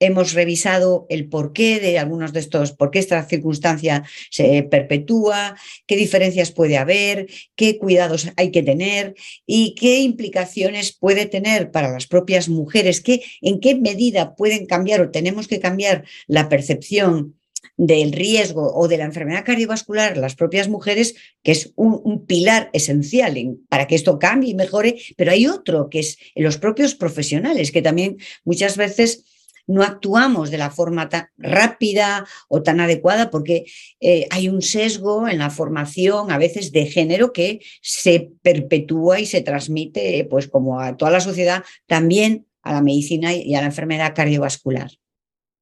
hemos 0.00 0.32
revisado 0.32 1.06
el 1.08 1.28
porqué 1.28 1.80
de 1.80 1.98
algunos 1.98 2.32
de 2.32 2.40
estos, 2.40 2.72
por 2.72 2.90
qué 2.90 2.98
esta 2.98 3.22
circunstancia 3.24 4.04
se 4.30 4.62
perpetúa, 4.62 5.56
qué 5.86 5.96
diferencias 5.96 6.50
puede 6.50 6.76
haber, 6.76 7.26
qué 7.56 7.78
cuidados 7.78 8.28
hay 8.36 8.50
que 8.50 8.62
tener 8.62 9.14
y 9.46 9.74
qué 9.74 10.00
implicaciones 10.00 10.92
puede 10.92 11.26
tener 11.26 11.70
para 11.70 11.90
las 11.90 12.06
propias 12.06 12.48
mujeres, 12.48 13.00
qué, 13.00 13.22
en 13.40 13.60
qué 13.60 13.74
medida 13.74 14.34
pueden 14.34 14.66
cambiar 14.66 15.00
o 15.00 15.10
tenemos 15.10 15.48
que 15.48 15.60
cambiar 15.60 16.04
la 16.26 16.48
percepción 16.48 17.36
del 17.76 18.12
riesgo 18.12 18.72
o 18.74 18.88
de 18.88 18.98
la 18.98 19.04
enfermedad 19.04 19.44
cardiovascular 19.44 20.16
las 20.16 20.36
propias 20.36 20.68
mujeres, 20.68 21.14
que 21.42 21.52
es 21.52 21.72
un, 21.76 22.24
pilar 22.26 22.70
esencial 22.72 23.58
para 23.68 23.86
que 23.86 23.94
esto 23.94 24.18
cambie 24.18 24.50
y 24.50 24.54
mejore, 24.54 24.96
pero 25.16 25.32
hay 25.32 25.46
otro 25.46 25.88
que 25.90 26.00
es 26.00 26.18
los 26.36 26.58
propios 26.58 26.94
profesionales, 26.94 27.72
que 27.72 27.82
también 27.82 28.18
muchas 28.44 28.76
veces 28.76 29.24
no 29.66 29.82
actuamos 29.82 30.50
de 30.50 30.58
la 30.58 30.70
forma 30.70 31.08
tan 31.08 31.28
rápida 31.36 32.26
o 32.48 32.62
tan 32.62 32.80
adecuada 32.80 33.30
porque 33.30 33.64
eh, 34.00 34.26
hay 34.30 34.48
un 34.48 34.62
sesgo 34.62 35.28
en 35.28 35.38
la 35.38 35.50
formación 35.50 36.30
a 36.30 36.38
veces 36.38 36.72
de 36.72 36.86
género 36.86 37.32
que 37.32 37.60
se 37.80 38.32
perpetúa 38.42 39.20
y 39.20 39.26
se 39.26 39.40
transmite 39.40 40.26
pues 40.30 40.48
como 40.48 40.80
a 40.80 40.96
toda 40.96 41.10
la 41.10 41.20
sociedad, 41.20 41.64
también 41.86 42.46
a 42.62 42.72
la 42.72 42.82
medicina 42.82 43.32
y 43.32 43.54
a 43.54 43.60
la 43.60 43.66
enfermedad 43.66 44.14
cardiovascular. 44.14 44.90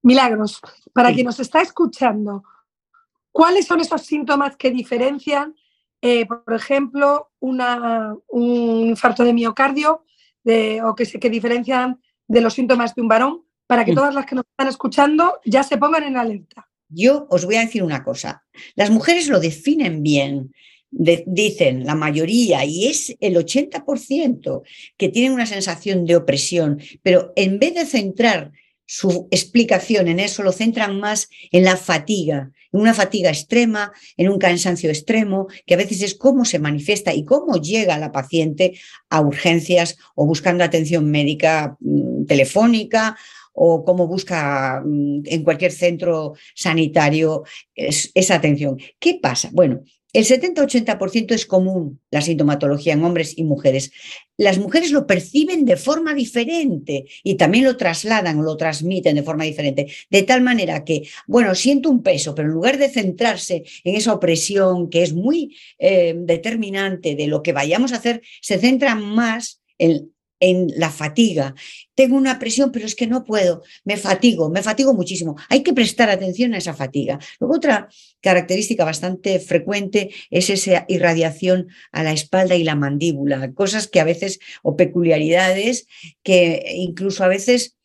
Milagros, 0.03 0.61
para 0.93 1.13
quien 1.13 1.27
nos 1.27 1.39
está 1.39 1.63
escuchando, 1.63 2.43
¿cuáles 3.31 3.67
son 3.67 3.81
esos 3.81 4.03
síntomas 4.03 4.57
que 4.57 4.71
diferencian, 4.71 5.55
eh, 6.01 6.27
por 6.27 6.55
ejemplo, 6.55 7.31
un 7.39 7.61
infarto 8.33 9.23
de 9.23 9.33
miocardio 9.33 10.05
o 10.85 10.95
que, 10.97 11.07
se, 11.07 11.21
que 11.21 11.31
diferencian 11.31 12.01
de 12.27 12.41
los 12.41 12.55
síntomas 12.55 12.95
de 12.97 13.03
un 13.03 13.09
varón 13.09 13.45
para 13.73 13.87
que 13.87 13.95
todas 13.95 14.15
las 14.15 14.27
que 14.27 14.35
nos 14.35 14.45
están 14.45 14.69
escuchando 14.69 15.41
ya 15.47 15.63
se 15.63 15.79
pongan 15.79 16.05
en 16.05 16.19
alerta? 16.19 16.69
Yo 16.91 17.27
os 17.31 17.47
voy 17.47 17.57
a 17.57 17.61
decir 17.61 17.83
una 17.83 18.05
cosa. 18.05 18.45
Las 18.75 18.91
mujeres 18.91 19.29
lo 19.29 19.41
definen 19.41 20.03
bien. 20.03 20.53
dicen 20.91 21.87
la 21.87 21.95
mayoría, 21.95 22.67
y 22.67 22.89
es 22.89 23.17
el 23.19 23.37
80% 23.37 24.63
que 24.99 25.09
tienen 25.09 25.33
una 25.33 25.47
sensación 25.47 26.05
de 26.05 26.17
opresión, 26.17 26.83
pero 27.03 27.33
en 27.35 27.59
vez 27.59 27.73
de 27.75 27.87
centrar 27.87 28.53
su 28.85 29.27
explicación 29.31 30.07
en 30.09 30.21
eso, 30.21 30.43
lo 30.43 30.53
centran 30.53 31.01
más 31.01 31.31
en 31.51 31.65
la 31.65 31.79
fatiga, 31.79 32.51
en 32.73 32.81
una 32.81 32.93
fatiga 32.93 33.31
extrema, 33.31 33.91
en 34.19 34.29
un 34.29 34.39
cansancio 34.39 34.91
extremo, 34.91 35.47
que 35.65 35.73
a 35.73 35.79
veces 35.79 36.03
es 36.03 36.15
cómo 36.15 36.45
se 36.45 36.59
manifiesta 36.59 37.15
y 37.15 37.25
cómo 37.25 37.57
llega 37.57 37.97
la 37.97 38.13
paciente 38.13 38.79
a 39.09 39.23
urgencias 39.23 39.97
o 40.15 40.27
buscando 40.27 40.63
atención 40.63 41.11
médica 41.11 41.79
mm, 41.81 42.27
telefónica 42.27 43.17
o 43.53 43.85
cómo 43.85 44.07
busca 44.07 44.83
mm, 44.85 45.23
en 45.25 45.43
cualquier 45.45 45.73
centro 45.73 46.35
sanitario 46.55 47.45
esa 47.75 48.35
atención. 48.35 48.79
¿Qué 48.99 49.19
pasa? 49.21 49.51
Bueno, 49.53 49.83
el 50.13 50.27
70-80% 50.27 51.33
es 51.33 51.47
común 51.47 52.01
la 52.11 52.21
sintomatología 52.21 52.93
en 52.93 53.03
hombres 53.03 53.33
y 53.39 53.45
mujeres. 53.45 53.93
Las 54.37 54.59
mujeres 54.59 54.91
lo 54.91 55.07
perciben 55.07 55.65
de 55.65 55.77
forma 55.77 56.13
diferente 56.13 57.07
y 57.23 57.37
también 57.37 57.65
lo 57.65 57.79
trasladan 57.79 58.39
o 58.39 58.43
lo 58.43 58.59
transmiten 58.59 59.15
de 59.15 59.23
forma 59.23 59.45
diferente. 59.45 59.87
De 60.11 60.23
tal 60.23 60.43
manera 60.43 60.85
que, 60.85 61.09
bueno, 61.27 61.55
siento 61.55 61.89
un 61.89 62.03
peso, 62.03 62.35
pero 62.35 62.49
en 62.49 62.55
lugar 62.55 62.77
de 62.77 62.91
centrarse 62.91 63.65
en 63.85 63.95
esa 63.95 64.13
opresión 64.13 64.91
que 64.91 65.03
es 65.03 65.15
muy 65.15 65.57
eh, 65.79 66.15
determinante 66.15 67.15
de 67.17 67.27
lo 67.27 67.43
que 67.43 67.55
vayamos 67.55 67.93
a 67.93 67.97
hacer, 67.97 68.21
se 68.43 68.59
centran 68.59 69.03
más 69.03 69.63
en 69.79 70.13
en 70.43 70.73
la 70.77 70.91
fatiga. 70.91 71.55
Tengo 71.95 72.17
una 72.17 72.41
presión, 72.41 72.73
pero 72.73 72.85
es 72.85 72.97
que 72.97 73.07
no 73.07 73.23
puedo, 73.23 73.63
me 73.85 73.97
fatigo, 73.97 74.51
me 74.51 74.61
fatigo 74.61 74.93
muchísimo. 74.93 75.37
Hay 75.49 75.63
que 75.63 75.73
prestar 75.73 76.11
atención 76.11 76.53
a 76.53 76.59
esa 76.59 76.75
fatiga. 76.75 77.21
Luego 77.39 77.55
otra 77.55 77.89
característica 78.21 78.85
bastante 78.85 79.39
frecuente 79.39 80.11
es 80.31 80.51
esa 80.51 80.85
irradiación 80.89 81.69
a 81.93 82.03
la 82.03 82.13
espalda 82.13 82.57
y 82.57 82.65
la 82.65 82.75
mandíbula, 82.75 83.53
cosas 83.53 83.87
que 83.87 84.01
a 84.01 84.05
veces, 84.05 84.41
o 84.65 84.77
peculiaridades 84.77 85.87
que 86.25 86.65
incluso 86.75 87.23
a 87.23 87.29
veces 87.29 87.77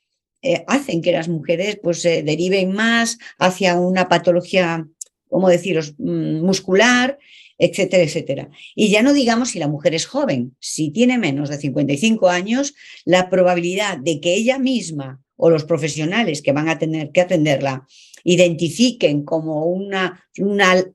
eh, 0.41 0.63
hacen 0.67 1.03
que 1.03 1.11
las 1.11 1.27
mujeres 1.27 1.79
pues 1.83 2.01
se 2.01 2.23
deriven 2.23 2.71
más 2.71 3.19
hacia 3.37 3.75
una 3.75 4.09
patología, 4.09 4.87
¿cómo 5.29 5.47
deciros?, 5.47 5.93
mm, 5.99 6.41
muscular 6.41 7.19
etcétera, 7.57 8.03
etcétera. 8.03 8.49
Y 8.75 8.89
ya 8.89 9.01
no 9.01 9.13
digamos 9.13 9.49
si 9.49 9.59
la 9.59 9.67
mujer 9.67 9.95
es 9.95 10.05
joven, 10.05 10.55
si 10.59 10.91
tiene 10.91 11.17
menos 11.17 11.49
de 11.49 11.57
55 11.57 12.29
años, 12.29 12.75
la 13.05 13.29
probabilidad 13.29 13.97
de 13.97 14.19
que 14.19 14.33
ella 14.35 14.59
misma 14.59 15.21
o 15.35 15.49
los 15.49 15.63
profesionales 15.63 16.41
que 16.41 16.51
van 16.51 16.67
a 16.67 16.79
tener 16.79 17.11
que 17.11 17.21
atenderla 17.21 17.87
identifiquen 18.23 19.23
como 19.23 19.65
una, 19.65 20.23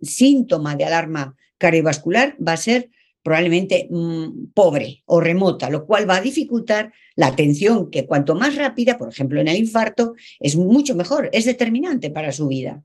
síntoma 0.02 0.76
de 0.76 0.84
alarma 0.84 1.34
cardiovascular 1.56 2.36
va 2.46 2.52
a 2.52 2.56
ser 2.58 2.90
probablemente 3.22 3.86
mm, 3.88 4.52
pobre 4.52 5.02
o 5.06 5.20
remota, 5.20 5.70
lo 5.70 5.86
cual 5.86 6.10
va 6.10 6.16
a 6.16 6.20
dificultar 6.20 6.92
la 7.14 7.28
atención 7.28 7.88
que 7.90 8.04
cuanto 8.04 8.34
más 8.34 8.56
rápida, 8.56 8.98
por 8.98 9.08
ejemplo 9.08 9.40
en 9.40 9.48
el 9.48 9.56
infarto, 9.56 10.14
es 10.40 10.56
mucho 10.56 10.94
mejor, 10.94 11.30
es 11.32 11.44
determinante 11.44 12.10
para 12.10 12.32
su 12.32 12.48
vida. 12.48 12.82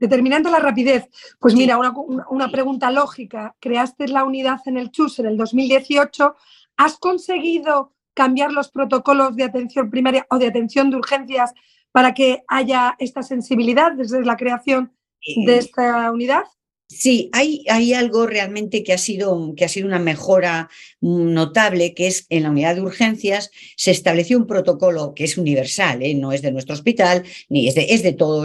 Determinante 0.00 0.50
la 0.50 0.58
rapidez. 0.58 1.08
Pues 1.38 1.54
mira, 1.54 1.78
una, 1.78 2.50
pregunta 2.50 2.90
lógica. 2.90 3.54
Creaste 3.60 4.08
la 4.08 4.24
unidad 4.24 4.60
en 4.64 4.78
el 4.78 4.90
CHUS 4.90 5.18
en 5.18 5.26
el 5.26 5.36
2018. 5.36 6.34
¿Has 6.78 6.96
conseguido 6.98 7.92
cambiar 8.14 8.50
los 8.50 8.70
protocolos 8.70 9.36
de 9.36 9.44
atención 9.44 9.90
primaria 9.90 10.26
o 10.30 10.38
de 10.38 10.46
atención 10.46 10.90
de 10.90 10.96
urgencias 10.96 11.52
para 11.92 12.14
que 12.14 12.42
haya 12.48 12.96
esta 12.98 13.22
sensibilidad 13.22 13.92
desde 13.92 14.24
la 14.24 14.36
creación 14.36 14.96
de 15.44 15.58
esta 15.58 16.10
unidad? 16.10 16.44
Sí, 16.92 17.30
hay, 17.32 17.92
algo 17.94 18.26
realmente 18.26 18.82
que 18.82 18.92
ha, 18.92 18.98
sido, 18.98 19.54
que 19.54 19.64
ha 19.64 19.68
sido 19.68 19.86
una 19.86 20.00
mejora 20.00 20.68
notable, 21.00 21.94
que 21.94 22.08
es 22.08 22.26
en 22.30 22.42
la 22.42 22.50
unidad 22.50 22.74
de 22.74 22.80
urgencias 22.80 23.52
se 23.76 23.92
estableció 23.92 24.36
un 24.36 24.48
protocolo 24.48 25.14
que 25.14 25.22
es 25.22 25.38
universal, 25.38 26.02
¿eh? 26.02 26.16
no 26.16 26.32
es 26.32 26.42
de 26.42 26.50
nuestro 26.50 26.74
hospital, 26.74 27.22
ni 27.48 27.68
es 27.68 27.76
de, 27.76 27.86
es 27.90 28.02
de 28.02 28.12
todo 28.12 28.44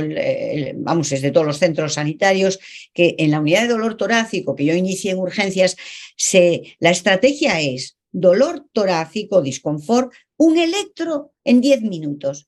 vamos, 0.76 1.12
es 1.12 1.24
de 1.24 1.32
todos 1.32 1.48
los 1.48 1.58
centros 1.58 1.96
sanitarios, 1.96 2.60
que 2.94 3.16
en 3.18 3.32
la 3.32 3.40
unidad 3.40 3.64
de 3.64 3.70
dolor 3.70 3.98
torácico 3.98 4.56
que 4.56 4.66
yo 4.66 4.76
inicié 4.76 5.12
en 5.12 5.18
urgencias, 5.18 5.76
se, 6.16 6.78
la 6.78 6.92
estrategia 6.92 7.60
es 7.62 7.98
dolor 8.12 8.68
torácico, 8.74 9.42
disconfort, 9.42 10.14
un 10.38 10.60
electro 10.60 11.34
en 11.44 11.62
10 11.62 11.82
minutos. 11.82 12.48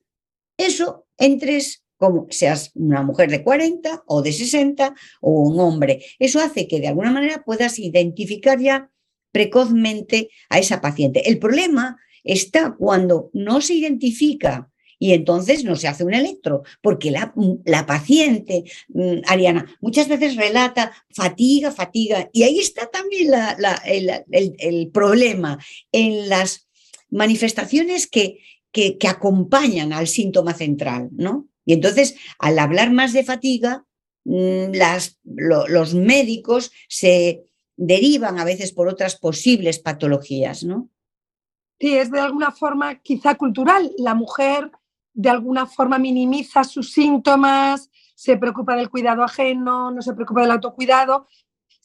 Eso 0.57 1.07
en 1.17 1.39
tres 1.39 1.83
como 1.97 2.27
seas 2.29 2.71
una 2.75 3.01
mujer 3.01 3.29
de 3.29 3.43
40 3.43 4.03
o 4.05 4.21
de 4.21 4.31
60 4.31 4.95
o 5.21 5.41
un 5.41 5.59
hombre. 5.59 6.05
Eso 6.19 6.39
hace 6.39 6.67
que 6.67 6.79
de 6.79 6.87
alguna 6.87 7.11
manera 7.11 7.43
puedas 7.43 7.79
identificar 7.79 8.59
ya 8.59 8.89
precozmente 9.31 10.29
a 10.49 10.59
esa 10.59 10.81
paciente. 10.81 11.29
El 11.29 11.39
problema 11.39 11.97
está 12.23 12.75
cuando 12.77 13.29
no 13.33 13.61
se 13.61 13.73
identifica 13.73 14.69
y 14.99 15.13
entonces 15.13 15.63
no 15.63 15.75
se 15.75 15.87
hace 15.87 16.03
un 16.03 16.13
electro, 16.13 16.63
porque 16.81 17.11
la, 17.11 17.33
la, 17.65 17.85
paciente, 17.85 18.63
mm, 18.89 19.19
Ariana, 19.27 19.77
muchas 19.79 20.07
veces 20.07 20.35
relata 20.35 20.91
fatiga, 21.11 21.71
fatiga, 21.71 22.29
y 22.33 22.43
ahí 22.43 22.59
está 22.59 22.87
también 22.87 23.31
el, 23.85 24.55
el, 24.57 24.87
problema 24.89 25.59
en 25.91 26.29
las 26.29 26.67
manifestaciones 27.11 28.07
que, 28.07 28.39
que, 28.71 28.97
que 28.97 29.07
acompañan 29.07 29.93
al 29.93 30.07
síntoma 30.07 30.55
central, 30.55 31.09
¿no? 31.11 31.47
Y 31.67 31.73
entonces, 31.73 32.15
al 32.39 32.57
hablar 32.59 32.93
más 32.93 33.11
de 33.11 33.25
fatiga, 33.25 33.85
mm, 34.23 34.71
los 35.25 35.93
médicos 35.93 36.71
se 36.87 37.43
derivan 37.75 38.39
a 38.39 38.45
veces 38.45 38.71
por 38.71 38.87
otras 38.87 39.17
posibles 39.17 39.77
patologías, 39.79 40.63
¿no? 40.63 40.89
Sí, 41.77 41.93
es 41.93 42.09
de 42.09 42.21
alguna 42.21 42.51
forma 42.51 42.95
quizá 43.01 43.35
cultural. 43.35 43.91
La 43.97 44.15
mujer 44.15 44.71
de 45.13 45.29
alguna 45.29 45.65
forma 45.65 45.99
minimiza 45.99 46.63
sus 46.63 46.93
síntomas, 46.93 47.91
se 48.15 48.37
preocupa 48.37 48.77
del 48.77 48.89
cuidado 48.89 49.21
ajeno, 49.21 49.91
no 49.91 50.01
se 50.01 50.13
preocupa 50.13 50.41
del 50.41 50.51
autocuidado. 50.51 51.27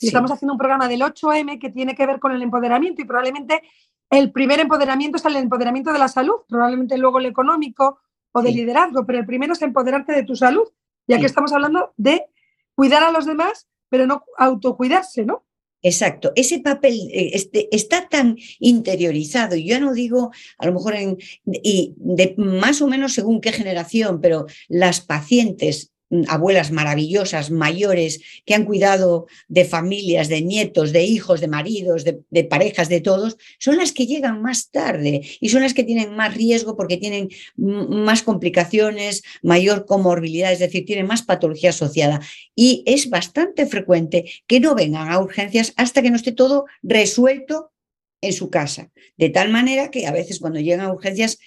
Estamos 0.00 0.30
haciendo 0.30 0.52
un 0.52 0.58
programa 0.58 0.86
del 0.86 1.02
8M 1.02 1.58
que 1.58 1.70
tiene 1.70 1.96
que 1.96 2.06
ver 2.06 2.20
con 2.20 2.30
el 2.30 2.40
empoderamiento 2.40 3.02
y 3.02 3.04
probablemente 3.04 3.62
el 4.10 4.30
primer 4.30 4.60
empoderamiento 4.60 5.16
es 5.16 5.24
el 5.24 5.36
empoderamiento 5.36 5.92
de 5.92 5.98
la 5.98 6.08
salud, 6.08 6.36
probablemente 6.48 6.96
luego 6.98 7.18
el 7.18 7.26
económico 7.26 7.98
o 8.32 8.42
de 8.42 8.52
liderazgo, 8.52 9.06
pero 9.06 9.18
el 9.18 9.26
primero 9.26 9.52
es 9.52 9.62
empoderarte 9.62 10.12
de 10.12 10.24
tu 10.24 10.36
salud, 10.36 10.68
ya 11.06 11.18
que 11.18 11.26
estamos 11.26 11.52
hablando 11.52 11.92
de 11.96 12.26
cuidar 12.74 13.02
a 13.02 13.12
los 13.12 13.26
demás, 13.26 13.68
pero 13.88 14.06
no 14.06 14.24
autocuidarse, 14.38 15.24
¿no? 15.24 15.44
Exacto, 15.84 16.32
ese 16.36 16.60
papel 16.60 16.94
eh, 17.12 17.30
este, 17.34 17.68
está 17.74 18.08
tan 18.08 18.36
interiorizado, 18.60 19.56
y 19.56 19.66
yo 19.66 19.80
no 19.80 19.92
digo 19.92 20.30
a 20.58 20.66
lo 20.66 20.74
mejor 20.74 20.94
en, 20.94 21.18
y 21.44 21.94
de 21.96 22.34
más 22.38 22.80
o 22.80 22.86
menos 22.86 23.14
según 23.14 23.40
qué 23.40 23.52
generación, 23.52 24.20
pero 24.20 24.46
las 24.68 25.00
pacientes 25.00 25.91
abuelas 26.28 26.70
maravillosas, 26.70 27.50
mayores, 27.50 28.20
que 28.44 28.54
han 28.54 28.64
cuidado 28.64 29.26
de 29.48 29.64
familias, 29.64 30.28
de 30.28 30.42
nietos, 30.42 30.92
de 30.92 31.04
hijos, 31.04 31.40
de 31.40 31.48
maridos, 31.48 32.04
de, 32.04 32.44
parejas, 32.44 32.88
de 32.88 33.00
todos, 33.00 33.38
son 33.58 33.78
las 33.78 33.92
que 33.92 34.06
llegan 34.06 34.42
más 34.42 34.70
tarde 34.70 35.22
y 35.40 35.48
son 35.48 35.62
las 35.62 35.74
que 35.74 35.84
tienen 35.84 36.14
más 36.14 36.34
riesgo 36.34 36.76
porque 36.76 36.96
tienen 36.96 37.28
más 37.56 38.22
complicaciones, 38.22 39.22
mayor 39.42 39.86
comorbilidad, 39.86 40.52
es 40.52 40.58
decir, 40.58 40.84
tienen 40.84 41.06
más 41.06 41.22
patología 41.22 41.70
asociada. 41.70 42.20
Y 42.54 42.82
es 42.86 43.08
bastante 43.08 43.66
frecuente 43.66 44.30
que 44.46 44.60
no 44.60 44.74
vengan 44.74 45.10
a 45.10 45.20
urgencias 45.20 45.72
hasta 45.76 46.02
que 46.02 46.10
no 46.10 46.16
esté 46.16 46.32
todo 46.32 46.66
resuelto 46.82 47.72
en 48.20 48.32
su 48.32 48.50
casa. 48.50 48.90
De 49.16 49.30
tal 49.30 49.50
manera 49.50 49.90
que 49.90 50.06
a 50.06 50.12
veces 50.12 50.38
cuando 50.38 50.60
llegan 50.60 50.86
a 50.86 50.92
urgencias 50.92 51.38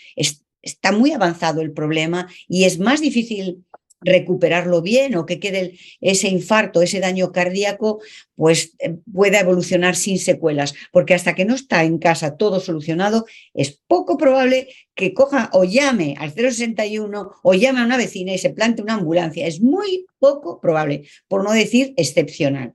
está 0.62 0.92
muy 0.92 1.12
avanzado 1.12 1.62
el 1.62 1.72
problema 1.72 2.28
y 2.48 2.66
es 2.66 2.80
más 2.80 3.00
difícil 3.00 3.64
recuperarlo 4.02 4.82
bien 4.82 5.16
o 5.16 5.26
que 5.26 5.40
quede 5.40 5.78
ese 6.02 6.28
infarto, 6.28 6.82
ese 6.82 7.00
daño 7.00 7.32
cardíaco, 7.32 8.02
pues 8.36 8.76
eh, 8.80 8.96
pueda 9.12 9.40
evolucionar 9.40 9.96
sin 9.96 10.20
secuelas, 10.20 10.74
porque 10.92 11.14
hasta 11.14 11.36
que 11.36 11.46
no 11.46 11.56
está 11.56 11.84
en 11.84 11.98
casa 11.98 12.38
todo 12.38 12.60
solucionado, 12.60 13.26
es 13.54 13.82
poco 13.88 14.18
probable 14.18 14.68
que 14.94 15.14
coja 15.14 15.50
o 15.54 15.64
llame 15.64 16.16
al 16.20 16.32
061 16.32 17.32
o 17.44 17.54
llame 17.54 17.80
a 17.80 17.86
una 17.86 17.98
vecina 17.98 18.34
y 18.34 18.38
se 18.38 18.52
plante 18.52 18.82
una 18.82 18.96
ambulancia. 18.96 19.48
Es 19.48 19.62
muy 19.62 20.06
poco 20.20 20.60
probable, 20.60 21.08
por 21.28 21.44
no 21.44 21.52
decir 21.52 21.94
excepcional. 21.98 22.74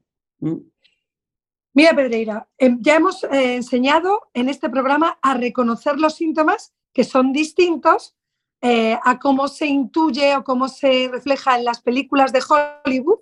Mira, 1.73 1.95
Pedreira, 1.95 2.49
em, 2.59 2.79
ya 2.81 2.97
hemos 2.97 3.23
eh, 3.25 3.55
enseñado 3.55 4.29
en 4.35 4.49
este 4.49 4.69
programa 4.69 5.19
a 5.23 5.35
reconocer 5.35 5.99
los 5.99 6.17
síntomas 6.17 6.75
que 6.93 7.05
son 7.05 7.33
distintos 7.33 8.17
eh, 8.61 8.99
a 9.02 9.19
cómo 9.19 9.49
se 9.49 9.67
intuye 9.67 10.37
o 10.37 10.45
cómo 10.45 10.69
se 10.69 11.09
refleja 11.11 11.59
en 11.59 11.64
las 11.64 11.81
películas 11.81 12.33
de 12.33 12.43
Hollywood 12.47 13.21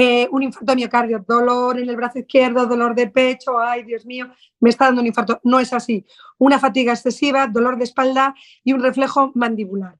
eh, 0.00 0.28
un 0.30 0.44
infarto 0.44 0.70
de 0.70 0.76
miocardio, 0.76 1.24
dolor 1.26 1.76
en 1.80 1.88
el 1.88 1.96
brazo 1.96 2.20
izquierdo, 2.20 2.66
dolor 2.66 2.94
de 2.94 3.08
pecho, 3.08 3.58
ay 3.58 3.82
Dios 3.82 4.06
mío, 4.06 4.28
me 4.60 4.70
está 4.70 4.84
dando 4.84 5.00
un 5.00 5.08
infarto. 5.08 5.40
No 5.42 5.58
es 5.58 5.72
así. 5.72 6.06
Una 6.38 6.60
fatiga 6.60 6.92
excesiva, 6.92 7.48
dolor 7.48 7.76
de 7.76 7.82
espalda 7.82 8.32
y 8.62 8.72
un 8.72 8.80
reflejo 8.80 9.32
mandibular. 9.34 9.98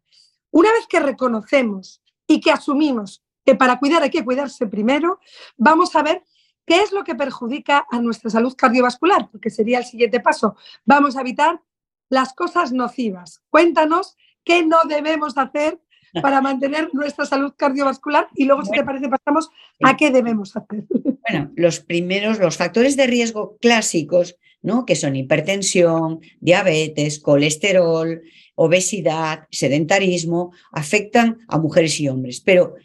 Una 0.53 0.71
vez 0.71 0.87
que 0.87 1.01
reconocemos 1.01 2.01
y 2.29 2.39
que 2.41 2.53
asumimos 2.53 3.25
que 3.45 3.57
para 3.57 3.81
cuidar 3.81 4.05
hay 4.05 4.11
que 4.11 4.25
cuidarse 4.25 4.69
primero, 4.69 5.19
vamos 5.57 5.97
a 5.97 6.03
ver 6.05 6.23
qué 6.65 6.81
es 6.81 6.93
lo 6.93 7.03
que 7.03 7.17
perjudica 7.17 7.85
a 7.91 8.01
nuestra 8.01 8.31
salud 8.31 8.55
cardiovascular, 8.57 9.29
porque 9.33 9.51
sería 9.51 9.79
el 9.79 9.85
siguiente 9.85 10.21
paso. 10.21 10.55
Vamos 10.85 11.17
a 11.17 11.23
evitar 11.23 11.61
las 12.09 12.35
cosas 12.35 12.71
nocivas. 12.71 13.43
Cuéntanos 13.51 14.17
qué 14.45 14.65
no 14.65 14.79
debemos 14.89 15.37
hacer 15.37 15.79
para 16.23 16.41
mantener 16.41 16.91
nuestra 16.93 17.27
salud 17.27 17.53
cardiovascular 17.57 18.29
y 18.35 18.45
luego, 18.45 18.65
si 18.65 18.71
te 18.71 18.85
parece, 18.85 19.09
pasamos 19.09 19.51
a 19.83 19.97
qué 19.97 20.11
debemos 20.11 20.57
hacer. 20.57 20.85
Bueno, 21.29 21.53
los 21.57 21.81
primeros, 21.81 22.39
los 22.39 22.57
factores 22.57 22.97
de 22.97 23.07
riesgo 23.07 23.59
clásicos, 23.61 24.37
¿no? 24.63 24.87
que 24.87 24.97
son 24.97 25.15
hipertensión, 25.17 26.21
diabetes, 26.41 27.21
colesterol, 27.21 28.23
obesidad, 28.55 29.47
sedentarismo, 29.51 30.53
afectan 30.73 31.39
a 31.49 31.59
mujeres 31.59 32.01
y 32.01 32.09
hombres. 32.09 32.41
Pero 32.41 32.77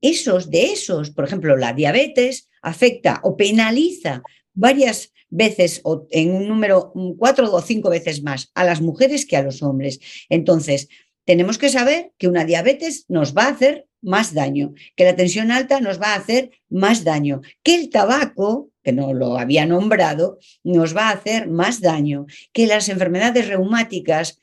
esos 0.00 0.50
de 0.50 0.72
esos, 0.72 1.10
por 1.10 1.24
ejemplo, 1.24 1.56
la 1.56 1.72
diabetes 1.72 2.50
afecta 2.60 3.20
o 3.22 3.36
penaliza 3.36 4.22
varias 4.54 5.12
veces 5.30 5.80
o 5.84 6.06
en 6.10 6.34
un 6.34 6.48
número 6.48 6.92
cuatro 7.16 7.52
o 7.52 7.60
cinco 7.62 7.88
veces 7.90 8.22
más 8.22 8.50
a 8.54 8.64
las 8.64 8.80
mujeres 8.80 9.26
que 9.26 9.36
a 9.36 9.42
los 9.42 9.62
hombres. 9.62 9.98
Entonces, 10.28 10.88
tenemos 11.24 11.58
que 11.58 11.68
saber 11.68 12.12
que 12.18 12.28
una 12.28 12.44
diabetes 12.44 13.06
nos 13.08 13.34
va 13.36 13.44
a 13.44 13.50
hacer 13.50 13.86
más 14.02 14.34
daño, 14.34 14.74
que 14.96 15.04
la 15.04 15.16
tensión 15.16 15.52
alta 15.52 15.80
nos 15.80 16.00
va 16.00 16.08
a 16.12 16.16
hacer 16.16 16.50
más 16.68 17.04
daño, 17.04 17.40
que 17.62 17.76
el 17.76 17.88
tabaco, 17.88 18.70
que 18.82 18.92
no 18.92 19.14
lo 19.14 19.38
había 19.38 19.64
nombrado, 19.64 20.38
nos 20.64 20.96
va 20.96 21.08
a 21.08 21.12
hacer 21.12 21.48
más 21.48 21.80
daño, 21.80 22.26
que 22.52 22.66
las 22.66 22.88
enfermedades 22.88 23.46
reumáticas 23.48 24.40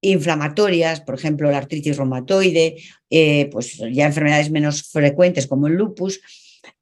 inflamatorias, 0.00 1.00
por 1.00 1.14
ejemplo, 1.14 1.50
la 1.50 1.58
artritis 1.58 1.96
reumatoide, 1.96 2.76
eh, 3.10 3.48
pues 3.52 3.78
ya 3.92 4.06
enfermedades 4.06 4.50
menos 4.50 4.82
frecuentes 4.82 5.46
como 5.46 5.66
el 5.66 5.74
lupus, 5.74 6.20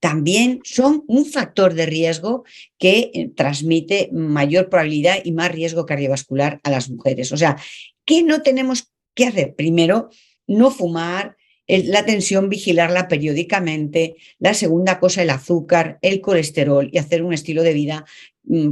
también 0.01 0.61
son 0.65 1.05
un 1.09 1.27
factor 1.27 1.75
de 1.75 1.87
riesgo 1.87 2.45
que 2.79 3.11
eh, 3.15 3.31
transmite 3.35 4.11
mayor 4.13 4.69
probabilidad 4.69 5.19
y 5.25 5.33
más 5.33 5.53
riesgo 5.53 5.87
cardiovascular 5.87 6.61
a 6.65 6.71
las 6.71 6.91
mujeres. 6.91 7.33
O 7.33 7.37
sea, 7.37 7.57
¿qué 8.05 8.23
no 8.23 8.43
tenemos 8.43 8.93
que 9.15 9.27
hacer? 9.27 9.55
Primero, 9.55 10.11
no 10.47 10.71
fumar, 10.71 11.37
la 11.69 12.05
tensión, 12.05 12.49
vigilarla 12.49 13.09
periódicamente. 13.09 14.17
La 14.39 14.53
segunda 14.53 14.99
cosa, 14.99 15.23
el 15.23 15.31
azúcar, 15.31 15.99
el 16.03 16.21
colesterol 16.21 16.91
y 16.93 16.99
hacer 16.99 17.23
un 17.23 17.33
estilo 17.33 17.63
de 17.63 17.73
vida, 17.73 18.05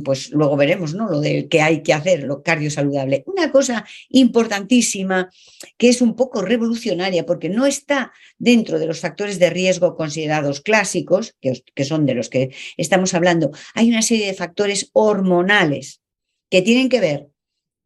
pues 0.05 0.31
luego 0.31 0.57
veremos, 0.57 0.95
¿no? 0.95 1.09
Lo 1.09 1.21
de 1.21 1.49
que 1.49 1.63
hay 1.63 1.83
que 1.83 1.93
hacer, 1.93 2.25
lo 2.25 2.43
cardio 2.43 2.71
saludable. 2.71 3.23
Una 3.27 3.53
cosa 3.53 3.87
importantísima 4.09 5.31
que 5.79 5.89
es 5.89 6.03
un 6.03 6.17
poco 6.17 6.43
revolucionaria 6.43 7.25
porque 7.25 7.49
no 7.49 7.67
está 7.67 8.13
dentro 8.39 8.79
de 8.79 8.87
los 8.87 9.01
factores 9.01 9.39
de 9.39 9.51
riesgo 9.51 9.97
considerados 9.97 10.61
clásicos, 10.61 11.37
que, 11.41 11.63
que 11.75 11.85
son 11.85 12.05
de 12.05 12.15
los 12.15 12.29
que 12.29 12.51
estamos 12.77 13.15
hablando. 13.15 13.53
Hay 13.75 13.89
una 13.89 14.03
serie 14.03 14.27
de 14.27 14.35
factores 14.35 14.91
hormonales 14.93 16.01
que 16.51 16.63
tienen 16.63 16.89
que 16.89 17.01
ver 17.01 17.29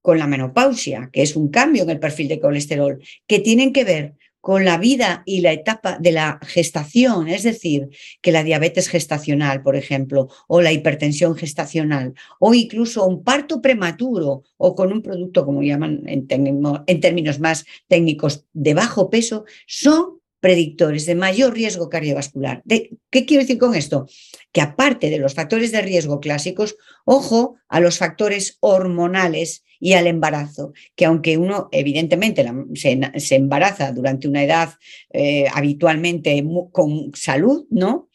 con 0.01 0.19
la 0.19 0.27
menopausia, 0.27 1.11
que 1.13 1.23
es 1.23 1.37
un 1.37 1.49
cambio 1.49 1.83
en 1.85 1.91
el 1.91 1.99
perfil 1.99 2.29
de 2.29 2.41
colesterol, 2.41 3.03
que 3.27 3.39
tienen 3.39 3.73
que 3.73 3.85
ver 3.85 4.15
con 4.45 4.67
la 4.67 4.77
vida 4.77 5.23
y 5.25 5.41
la 5.41 5.53
etapa 5.53 5.97
de 5.99 6.13
la 6.13 6.39
gestación, 6.43 7.29
es 7.29 7.45
decir, 7.45 7.89
que 8.21 8.31
la 8.31 8.45
diabetes 8.45 8.89
gestacional, 8.89 9.63
por 9.63 9.75
ejemplo, 9.75 10.29
o 10.49 10.61
la 10.61 10.71
hipertensión 10.71 11.35
gestacional, 11.35 12.13
o 12.39 12.53
incluso 12.53 13.07
un 13.07 13.25
parto 13.25 13.63
prematuro 13.63 14.43
o 14.59 14.75
con 14.75 14.93
un 14.93 15.01
producto, 15.01 15.47
como 15.47 15.63
llaman 15.63 16.03
en, 16.05 16.27
términos 16.27 17.41
más 17.41 17.65
técnicos, 17.89 18.45
de 18.53 18.75
bajo 18.75 19.09
peso, 19.09 19.47
son 19.67 20.21
predictores 20.41 21.07
de 21.07 21.15
mayor 21.15 21.55
riesgo 21.55 21.89
cardiovascular. 21.89 22.63
¿Qué 22.69 23.25
quiero 23.25 23.45
decir 23.45 23.57
con 23.57 23.75
esto? 23.75 24.07
Que 24.53 24.61
aparte 24.61 25.09
de 25.09 25.21
los 25.21 25.33
factores 25.33 25.73
de 25.73 25.81
riesgo 25.81 26.21
clásicos, 26.21 26.77
ojo 27.07 27.57
a 27.67 27.81
los 27.81 27.97
factores 27.97 28.59
hormonales 28.61 29.65
y 29.85 29.93
al 29.93 30.07
embarazo, 30.07 30.73
que 30.97 31.05
aunque 31.05 31.37
uno 31.37 31.69
evidentemente 31.71 32.43
se, 32.75 33.35
embaraza 33.35 33.93
durante 33.93 34.27
una 34.27 34.43
edad 34.43 34.71
eh, 35.13 35.45
habitualmente 35.53 36.43
con 36.73 37.13
salud, 37.15 37.67
¿no? 37.69 38.09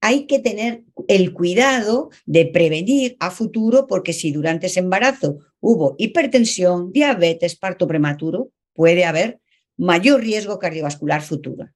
Hay 0.00 0.26
que 0.26 0.38
tener 0.38 0.82
el 1.06 1.34
cuidado 1.34 2.08
de 2.24 2.46
prevenir 2.46 3.18
a 3.20 3.30
futuro 3.30 3.86
porque 3.86 4.14
si 4.14 4.32
durante 4.32 4.68
ese 4.68 4.80
embarazo 4.80 5.40
hubo 5.60 5.94
hipertensión, 5.98 6.90
diabetes, 6.90 7.54
parto 7.54 7.86
prematuro, 7.86 8.48
puede 8.72 9.04
haber 9.04 9.40
mayor 9.76 10.22
riesgo 10.22 10.58
cardiovascular 10.58 11.20
futuro. 11.20 11.68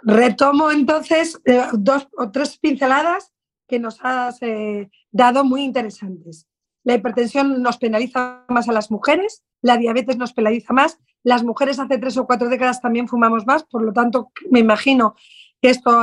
Retomo 0.00 0.70
entonces 0.70 1.40
eh, 1.44 1.60
dos 1.72 2.06
o 2.16 2.30
tres 2.30 2.56
pinceladas 2.56 3.32
que 3.66 3.80
nos 3.80 3.98
has 4.00 4.40
eh, 4.42 4.88
dado 5.10 5.42
muy 5.42 5.64
interesantes. 5.64 6.47
La 6.88 6.94
hipertensión 6.94 7.62
nos 7.62 7.76
penaliza 7.76 8.46
más 8.48 8.66
a 8.70 8.72
las 8.72 8.90
mujeres, 8.90 9.42
la 9.60 9.76
diabetes 9.76 10.16
nos 10.16 10.32
penaliza 10.32 10.72
más, 10.72 10.98
las 11.22 11.44
mujeres 11.44 11.78
hace 11.78 11.98
tres 11.98 12.16
o 12.16 12.26
cuatro 12.26 12.48
décadas 12.48 12.80
también 12.80 13.08
fumamos 13.08 13.44
más, 13.46 13.62
por 13.64 13.82
lo 13.82 13.92
tanto 13.92 14.32
me 14.50 14.60
imagino 14.60 15.14
que 15.60 15.68
esto 15.68 16.00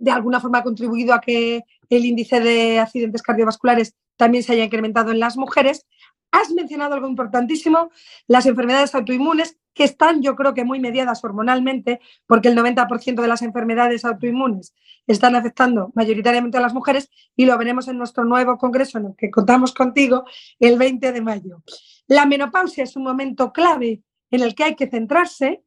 de 0.00 0.10
alguna 0.10 0.40
forma 0.40 0.58
ha 0.58 0.62
contribuido 0.64 1.14
a 1.14 1.20
que 1.20 1.62
el 1.88 2.04
índice 2.04 2.40
de 2.40 2.80
accidentes 2.80 3.22
cardiovasculares 3.22 3.94
también 4.16 4.42
se 4.42 4.54
haya 4.54 4.64
incrementado 4.64 5.12
en 5.12 5.20
las 5.20 5.36
mujeres. 5.36 5.86
Has 6.32 6.50
mencionado 6.50 6.94
algo 6.94 7.08
importantísimo, 7.08 7.90
las 8.26 8.46
enfermedades 8.46 8.94
autoinmunes, 8.94 9.58
que 9.74 9.84
están 9.84 10.22
yo 10.22 10.34
creo 10.34 10.54
que 10.54 10.64
muy 10.64 10.80
mediadas 10.80 11.22
hormonalmente, 11.24 12.00
porque 12.26 12.48
el 12.48 12.56
90% 12.56 13.22
de 13.22 13.28
las 13.28 13.42
enfermedades 13.42 14.04
autoinmunes 14.04 14.74
están 15.06 15.36
afectando 15.36 15.92
mayoritariamente 15.94 16.58
a 16.58 16.60
las 16.60 16.74
mujeres 16.74 17.10
y 17.36 17.46
lo 17.46 17.56
veremos 17.58 17.88
en 17.88 17.98
nuestro 17.98 18.24
nuevo 18.24 18.58
congreso 18.58 18.98
en 18.98 19.06
el 19.06 19.16
que 19.16 19.30
contamos 19.30 19.72
contigo 19.72 20.24
el 20.58 20.78
20 20.78 21.12
de 21.12 21.20
mayo. 21.20 21.62
La 22.06 22.26
menopausia 22.26 22.84
es 22.84 22.96
un 22.96 23.04
momento 23.04 23.52
clave 23.52 24.02
en 24.30 24.42
el 24.42 24.54
que 24.54 24.64
hay 24.64 24.74
que 24.74 24.88
centrarse. 24.88 25.62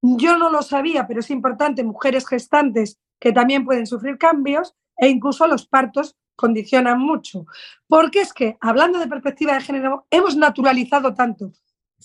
Yo 0.00 0.36
no 0.36 0.50
lo 0.50 0.62
sabía, 0.62 1.06
pero 1.06 1.20
es 1.20 1.30
importante, 1.30 1.84
mujeres 1.84 2.26
gestantes 2.26 2.98
que 3.18 3.32
también 3.32 3.64
pueden 3.64 3.86
sufrir 3.86 4.16
cambios 4.16 4.74
e 4.96 5.08
incluso 5.08 5.46
los 5.46 5.66
partos 5.66 6.16
condicionan 6.38 7.00
mucho. 7.00 7.46
Porque 7.88 8.20
es 8.20 8.32
que, 8.32 8.56
hablando 8.60 9.00
de 9.00 9.08
perspectiva 9.08 9.54
de 9.54 9.60
género, 9.60 10.06
hemos 10.08 10.36
naturalizado 10.36 11.12
tanto 11.12 11.52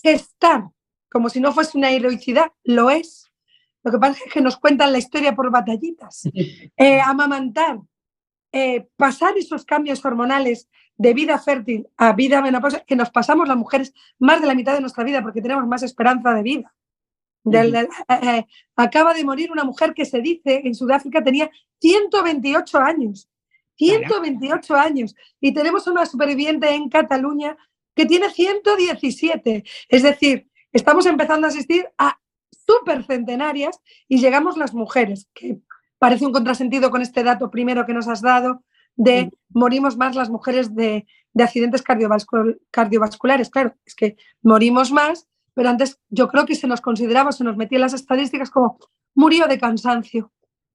gestar 0.02 0.64
como 1.08 1.28
si 1.28 1.38
no 1.38 1.52
fuese 1.52 1.78
una 1.78 1.90
heroicidad, 1.90 2.50
lo 2.64 2.90
es. 2.90 3.30
Lo 3.84 3.92
que 3.92 3.98
pasa 3.98 4.18
es 4.26 4.32
que 4.32 4.40
nos 4.40 4.56
cuentan 4.56 4.90
la 4.90 4.98
historia 4.98 5.34
por 5.34 5.50
batallitas. 5.50 6.28
Eh, 6.76 7.00
amamantar, 7.00 7.78
eh, 8.50 8.88
pasar 8.96 9.38
esos 9.38 9.64
cambios 9.64 10.04
hormonales 10.04 10.68
de 10.96 11.14
vida 11.14 11.38
fértil 11.38 11.86
a 11.96 12.12
vida 12.12 12.42
menopausa, 12.42 12.80
que 12.80 12.96
nos 12.96 13.10
pasamos 13.10 13.46
las 13.46 13.56
mujeres 13.56 13.94
más 14.18 14.40
de 14.40 14.48
la 14.48 14.56
mitad 14.56 14.74
de 14.74 14.80
nuestra 14.80 15.04
vida 15.04 15.22
porque 15.22 15.40
tenemos 15.40 15.64
más 15.68 15.84
esperanza 15.84 16.34
de 16.34 16.42
vida. 16.42 16.74
Eh, 17.52 18.46
acaba 18.74 19.14
de 19.14 19.24
morir 19.24 19.52
una 19.52 19.64
mujer 19.64 19.94
que 19.94 20.04
se 20.04 20.20
dice 20.20 20.62
en 20.64 20.74
Sudáfrica 20.74 21.22
tenía 21.22 21.48
128 21.80 22.78
años. 22.78 23.28
128 23.76 24.74
años. 24.74 25.14
Y 25.40 25.52
tenemos 25.52 25.86
una 25.86 26.06
superviviente 26.06 26.68
en 26.74 26.88
Cataluña 26.88 27.56
que 27.94 28.06
tiene 28.06 28.30
117. 28.30 29.64
Es 29.88 30.02
decir, 30.02 30.48
estamos 30.72 31.06
empezando 31.06 31.46
a 31.46 31.50
asistir 31.50 31.88
a 31.98 32.18
supercentenarias 32.66 33.80
y 34.08 34.18
llegamos 34.18 34.56
las 34.56 34.74
mujeres, 34.74 35.28
que 35.34 35.58
parece 35.98 36.26
un 36.26 36.32
contrasentido 36.32 36.90
con 36.90 37.02
este 37.02 37.22
dato 37.22 37.50
primero 37.50 37.86
que 37.86 37.94
nos 37.94 38.08
has 38.08 38.20
dado 38.20 38.62
de 38.96 39.30
morimos 39.48 39.96
más 39.96 40.14
las 40.14 40.30
mujeres 40.30 40.74
de, 40.74 41.06
accidentes 41.36 41.82
cardiovasculares. 41.82 43.50
Claro, 43.50 43.74
es 43.84 43.94
que 43.94 44.16
morimos 44.42 44.92
más, 44.92 45.26
pero 45.52 45.68
antes 45.68 45.98
yo 46.08 46.28
creo 46.28 46.46
que 46.46 46.54
se 46.54 46.68
nos 46.68 46.80
consideraba, 46.80 47.32
se 47.32 47.44
nos 47.44 47.56
metía 47.56 47.76
en 47.76 47.82
las 47.82 47.94
estadísticas 47.94 48.50
como 48.50 48.78
murió 49.14 49.46
de 49.46 49.58
cansancio, 49.58 50.32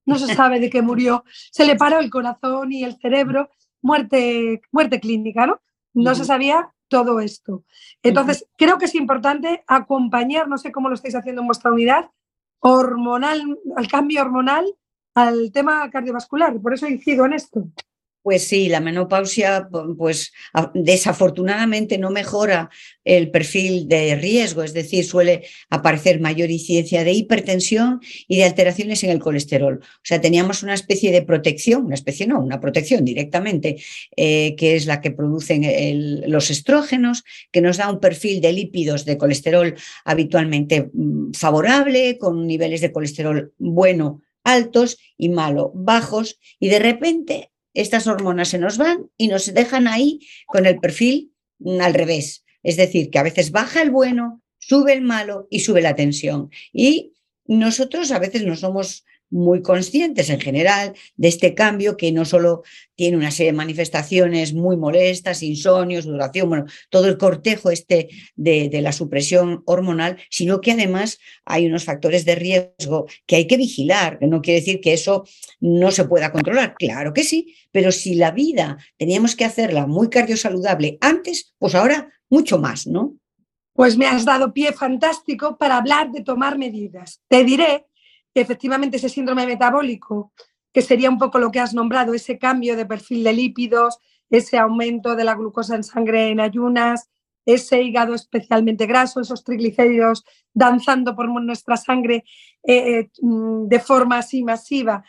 no 0.09 0.17
se 0.17 0.33
sabe 0.33 0.59
de 0.59 0.69
qué 0.69 0.81
murió, 0.81 1.23
se 1.51 1.65
le 1.65 1.75
paró 1.75 1.99
el 1.99 2.09
corazón 2.09 2.71
y 2.71 2.83
el 2.83 2.97
cerebro, 2.97 3.49
muerte, 3.81 4.61
muerte 4.71 4.99
clínica, 4.99 5.45
¿no? 5.45 5.61
No 5.93 6.15
se 6.15 6.25
sabía 6.25 6.73
todo 6.87 7.19
esto. 7.19 7.63
Entonces, 8.01 8.47
creo 8.57 8.77
que 8.77 8.85
es 8.85 8.95
importante 8.95 9.63
acompañar, 9.67 10.47
no 10.47 10.57
sé 10.57 10.71
cómo 10.71 10.89
lo 10.89 10.95
estáis 10.95 11.15
haciendo 11.15 11.41
en 11.41 11.47
vuestra 11.47 11.71
unidad, 11.71 12.09
hormonal, 12.59 13.57
al 13.75 13.87
cambio 13.87 14.21
hormonal 14.21 14.65
al 15.13 15.51
tema 15.51 15.89
cardiovascular. 15.89 16.59
Por 16.59 16.73
eso 16.73 16.87
incido 16.87 17.25
en 17.25 17.33
esto. 17.33 17.67
Pues 18.21 18.47
sí, 18.47 18.67
la 18.67 18.81
menopausia, 18.81 19.69
pues 19.97 20.33
desafortunadamente 20.73 21.97
no 21.97 22.09
mejora 22.09 22.69
el 23.05 23.31
perfil 23.31 23.87
de 23.87 24.15
riesgo, 24.15 24.61
es 24.61 24.73
decir, 24.73 25.05
suele 25.05 25.45
aparecer 25.69 26.19
mayor 26.19 26.51
incidencia 26.51 27.05
de 27.05 27.13
hipertensión 27.13 28.01
y 28.27 28.37
de 28.37 28.43
alteraciones 28.43 29.03
en 29.05 29.11
el 29.11 29.19
colesterol. 29.19 29.79
O 29.81 30.03
sea, 30.03 30.19
teníamos 30.19 30.63
una 30.63 30.73
especie 30.73 31.13
de 31.13 31.21
protección, 31.21 31.85
una 31.85 31.95
especie 31.95 32.27
no, 32.27 32.41
una 32.41 32.59
protección 32.59 33.05
directamente, 33.05 33.77
eh, 34.17 34.55
que 34.57 34.75
es 34.75 34.85
la 34.85 34.99
que 34.99 35.11
producen 35.11 35.63
los 36.29 36.49
estrógenos, 36.49 37.23
que 37.51 37.61
nos 37.61 37.77
da 37.77 37.89
un 37.89 38.01
perfil 38.01 38.41
de 38.41 38.51
lípidos 38.51 39.05
de 39.05 39.17
colesterol 39.17 39.75
habitualmente 40.03 40.89
mm, 40.93 41.31
favorable, 41.31 42.17
con 42.17 42.45
niveles 42.45 42.81
de 42.81 42.91
colesterol 42.91 43.53
bueno 43.57 44.21
altos 44.43 44.97
y 45.17 45.29
malo 45.29 45.71
bajos, 45.73 46.39
y 46.59 46.69
de 46.69 46.79
repente 46.79 47.51
estas 47.73 48.07
hormonas 48.07 48.49
se 48.49 48.57
nos 48.57 48.77
van 48.77 49.09
y 49.17 49.27
nos 49.27 49.53
dejan 49.53 49.87
ahí 49.87 50.19
con 50.47 50.65
el 50.65 50.79
perfil 50.79 51.31
mm, 51.59 51.81
al 51.81 51.93
revés. 51.93 52.43
Es 52.63 52.77
decir, 52.77 53.09
que 53.09 53.19
a 53.19 53.23
veces 53.23 53.51
baja 53.51 53.81
el 53.81 53.91
bueno, 53.91 54.41
sube 54.57 54.93
el 54.93 55.01
malo 55.01 55.47
y 55.49 55.61
sube 55.61 55.81
la 55.81 55.95
tensión. 55.95 56.49
Y 56.73 57.13
nosotros 57.45 58.11
a 58.11 58.19
veces 58.19 58.45
no 58.45 58.55
somos 58.55 59.05
muy 59.29 59.61
conscientes 59.61 60.29
en 60.29 60.39
general 60.39 60.93
de 61.15 61.27
este 61.27 61.53
cambio 61.53 61.97
que 61.97 62.11
no 62.11 62.25
solo 62.25 62.63
tiene 62.95 63.17
una 63.17 63.31
serie 63.31 63.51
de 63.51 63.57
manifestaciones 63.57 64.53
muy 64.53 64.75
molestas, 64.75 65.43
insomnio, 65.43 66.01
duración, 66.01 66.49
bueno, 66.49 66.65
todo 66.89 67.07
el 67.07 67.17
cortejo 67.17 67.69
este 67.71 68.09
de, 68.35 68.69
de, 68.69 68.81
la 68.81 68.91
supresión 68.91 69.63
hormonal, 69.65 70.17
sino 70.29 70.61
que 70.61 70.71
además 70.71 71.19
hay 71.45 71.65
unos 71.65 71.85
factores 71.85 72.25
de 72.25 72.35
riesgo 72.35 73.07
que 73.25 73.37
hay 73.37 73.47
que 73.47 73.57
vigilar. 73.57 74.17
No 74.21 74.41
quiere 74.41 74.59
decir 74.59 74.81
que 74.81 74.93
eso 74.93 75.25
no 75.59 75.91
se 75.91 76.05
pueda 76.05 76.31
controlar, 76.31 76.75
claro 76.77 77.13
que 77.13 77.23
sí, 77.23 77.55
pero 77.71 77.91
si 77.91 78.15
la 78.15 78.31
vida 78.31 78.77
teníamos 78.97 79.35
que 79.35 79.45
hacerla 79.45 79.87
muy 79.87 80.09
cardiosaludable 80.09 80.97
antes, 81.01 81.53
pues 81.57 81.75
ahora 81.75 82.11
mucho 82.29 82.59
más, 82.59 82.87
¿no? 82.87 83.15
Pues 83.73 83.97
me 83.97 84.07
has 84.07 84.25
dado 84.25 84.53
pie 84.53 84.73
fantástico 84.73 85.57
para 85.57 85.77
hablar 85.77 86.11
de 86.11 86.21
tomar 86.21 86.57
medidas. 86.57 87.21
Te 87.29 87.45
diré 87.45 87.85
efectivamente 88.33 88.97
ese 88.97 89.09
síndrome 89.09 89.45
metabólico, 89.45 90.31
que 90.71 90.81
sería 90.81 91.09
un 91.09 91.17
poco 91.17 91.39
lo 91.39 91.51
que 91.51 91.59
has 91.59 91.73
nombrado, 91.73 92.13
ese 92.13 92.37
cambio 92.37 92.75
de 92.75 92.85
perfil 92.85 93.23
de 93.23 93.33
lípidos, 93.33 93.97
ese 94.29 94.57
aumento 94.57 95.15
de 95.15 95.23
la 95.23 95.35
glucosa 95.35 95.75
en 95.75 95.83
sangre 95.83 96.29
en 96.29 96.39
ayunas, 96.39 97.09
ese 97.45 97.81
hígado 97.81 98.13
especialmente 98.13 98.85
graso, 98.85 99.19
esos 99.19 99.43
triglicéridos 99.43 100.23
danzando 100.53 101.15
por 101.15 101.27
nuestra 101.41 101.77
sangre 101.77 102.23
eh, 102.63 102.99
eh, 102.99 103.09
mm, 103.21 103.67
de 103.67 103.79
forma 103.79 104.19
así 104.19 104.43
masiva, 104.43 105.03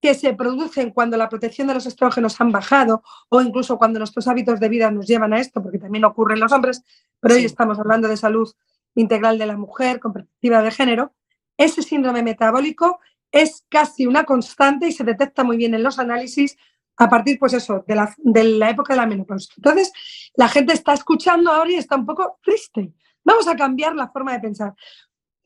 que 0.00 0.14
se 0.14 0.34
producen 0.34 0.90
cuando 0.90 1.16
la 1.16 1.28
protección 1.28 1.68
de 1.68 1.74
los 1.74 1.86
estrógenos 1.86 2.40
han 2.40 2.52
bajado 2.52 3.02
o 3.28 3.40
incluso 3.40 3.78
cuando 3.78 3.98
nuestros 3.98 4.26
hábitos 4.28 4.58
de 4.58 4.68
vida 4.68 4.90
nos 4.90 5.06
llevan 5.06 5.32
a 5.32 5.40
esto, 5.40 5.62
porque 5.62 5.78
también 5.78 6.04
ocurre 6.04 6.34
en 6.34 6.40
los 6.40 6.52
hombres, 6.52 6.82
pero 7.20 7.34
hoy 7.34 7.44
estamos 7.44 7.78
hablando 7.78 8.08
de 8.08 8.16
salud 8.16 8.50
integral 8.94 9.38
de 9.38 9.46
la 9.46 9.56
mujer 9.56 10.00
con 10.00 10.12
perspectiva 10.12 10.62
de 10.62 10.70
género, 10.70 11.12
ese 11.60 11.82
síndrome 11.82 12.22
metabólico 12.22 13.00
es 13.30 13.66
casi 13.68 14.06
una 14.06 14.24
constante 14.24 14.88
y 14.88 14.92
se 14.92 15.04
detecta 15.04 15.44
muy 15.44 15.58
bien 15.58 15.74
en 15.74 15.82
los 15.82 15.98
análisis 15.98 16.56
a 16.96 17.08
partir, 17.08 17.38
pues 17.38 17.52
eso, 17.52 17.84
de 17.86 17.94
la, 17.94 18.14
de 18.16 18.44
la 18.44 18.70
época 18.70 18.94
de 18.94 19.00
la 19.00 19.06
menopausia. 19.06 19.52
Entonces, 19.56 19.92
la 20.34 20.48
gente 20.48 20.72
está 20.72 20.94
escuchando 20.94 21.52
ahora 21.52 21.70
y 21.70 21.74
está 21.74 21.96
un 21.96 22.06
poco 22.06 22.38
triste. 22.42 22.94
Vamos 23.22 23.46
a 23.46 23.56
cambiar 23.56 23.94
la 23.94 24.08
forma 24.08 24.32
de 24.32 24.40
pensar. 24.40 24.74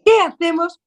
¿Qué 0.05 0.13
hacemos? 0.25 0.81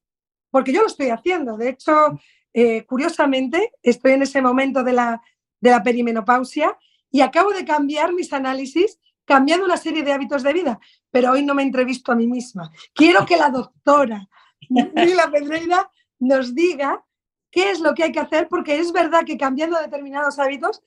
Porque 0.49 0.71
yo 0.71 0.81
lo 0.81 0.87
estoy 0.87 1.09
haciendo. 1.09 1.57
De 1.57 1.69
hecho, 1.69 2.17
eh, 2.53 2.85
curiosamente, 2.85 3.73
estoy 3.83 4.13
en 4.13 4.21
ese 4.23 4.41
momento 4.41 4.81
de 4.81 4.93
la, 4.93 5.21
de 5.59 5.71
la 5.71 5.83
perimenopausia 5.83 6.77
y 7.11 7.19
acabo 7.19 7.51
de 7.51 7.65
cambiar 7.65 8.13
mis 8.13 8.31
análisis 8.31 8.97
cambiando 9.25 9.65
una 9.65 9.75
serie 9.75 10.03
de 10.03 10.13
hábitos 10.13 10.41
de 10.41 10.53
vida, 10.53 10.79
pero 11.11 11.31
hoy 11.31 11.43
no 11.43 11.53
me 11.53 11.63
entrevisto 11.63 12.13
a 12.13 12.15
mí 12.15 12.27
misma. 12.27 12.71
Quiero 12.93 13.25
que 13.25 13.35
la 13.35 13.49
doctora 13.49 14.29
la 15.15 15.31
Pedreira 15.31 15.89
nos 16.19 16.53
diga 16.53 17.03
qué 17.51 17.71
es 17.71 17.79
lo 17.79 17.93
que 17.93 18.03
hay 18.03 18.11
que 18.11 18.19
hacer, 18.19 18.47
porque 18.47 18.79
es 18.79 18.91
verdad 18.91 19.23
que 19.25 19.37
cambiando 19.37 19.79
determinados 19.79 20.39
hábitos 20.39 20.83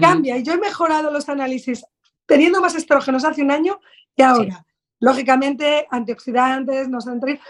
cambia. 0.00 0.36
Y 0.36 0.42
yo 0.42 0.52
he 0.52 0.58
mejorado 0.58 1.10
los 1.10 1.28
análisis 1.28 1.84
teniendo 2.26 2.60
más 2.60 2.74
estrógenos 2.74 3.24
hace 3.24 3.42
un 3.42 3.50
año 3.50 3.80
que 4.16 4.22
ahora. 4.22 4.64
Lógicamente, 5.02 5.84
antioxidantes, 5.90 6.88
no 6.88 6.98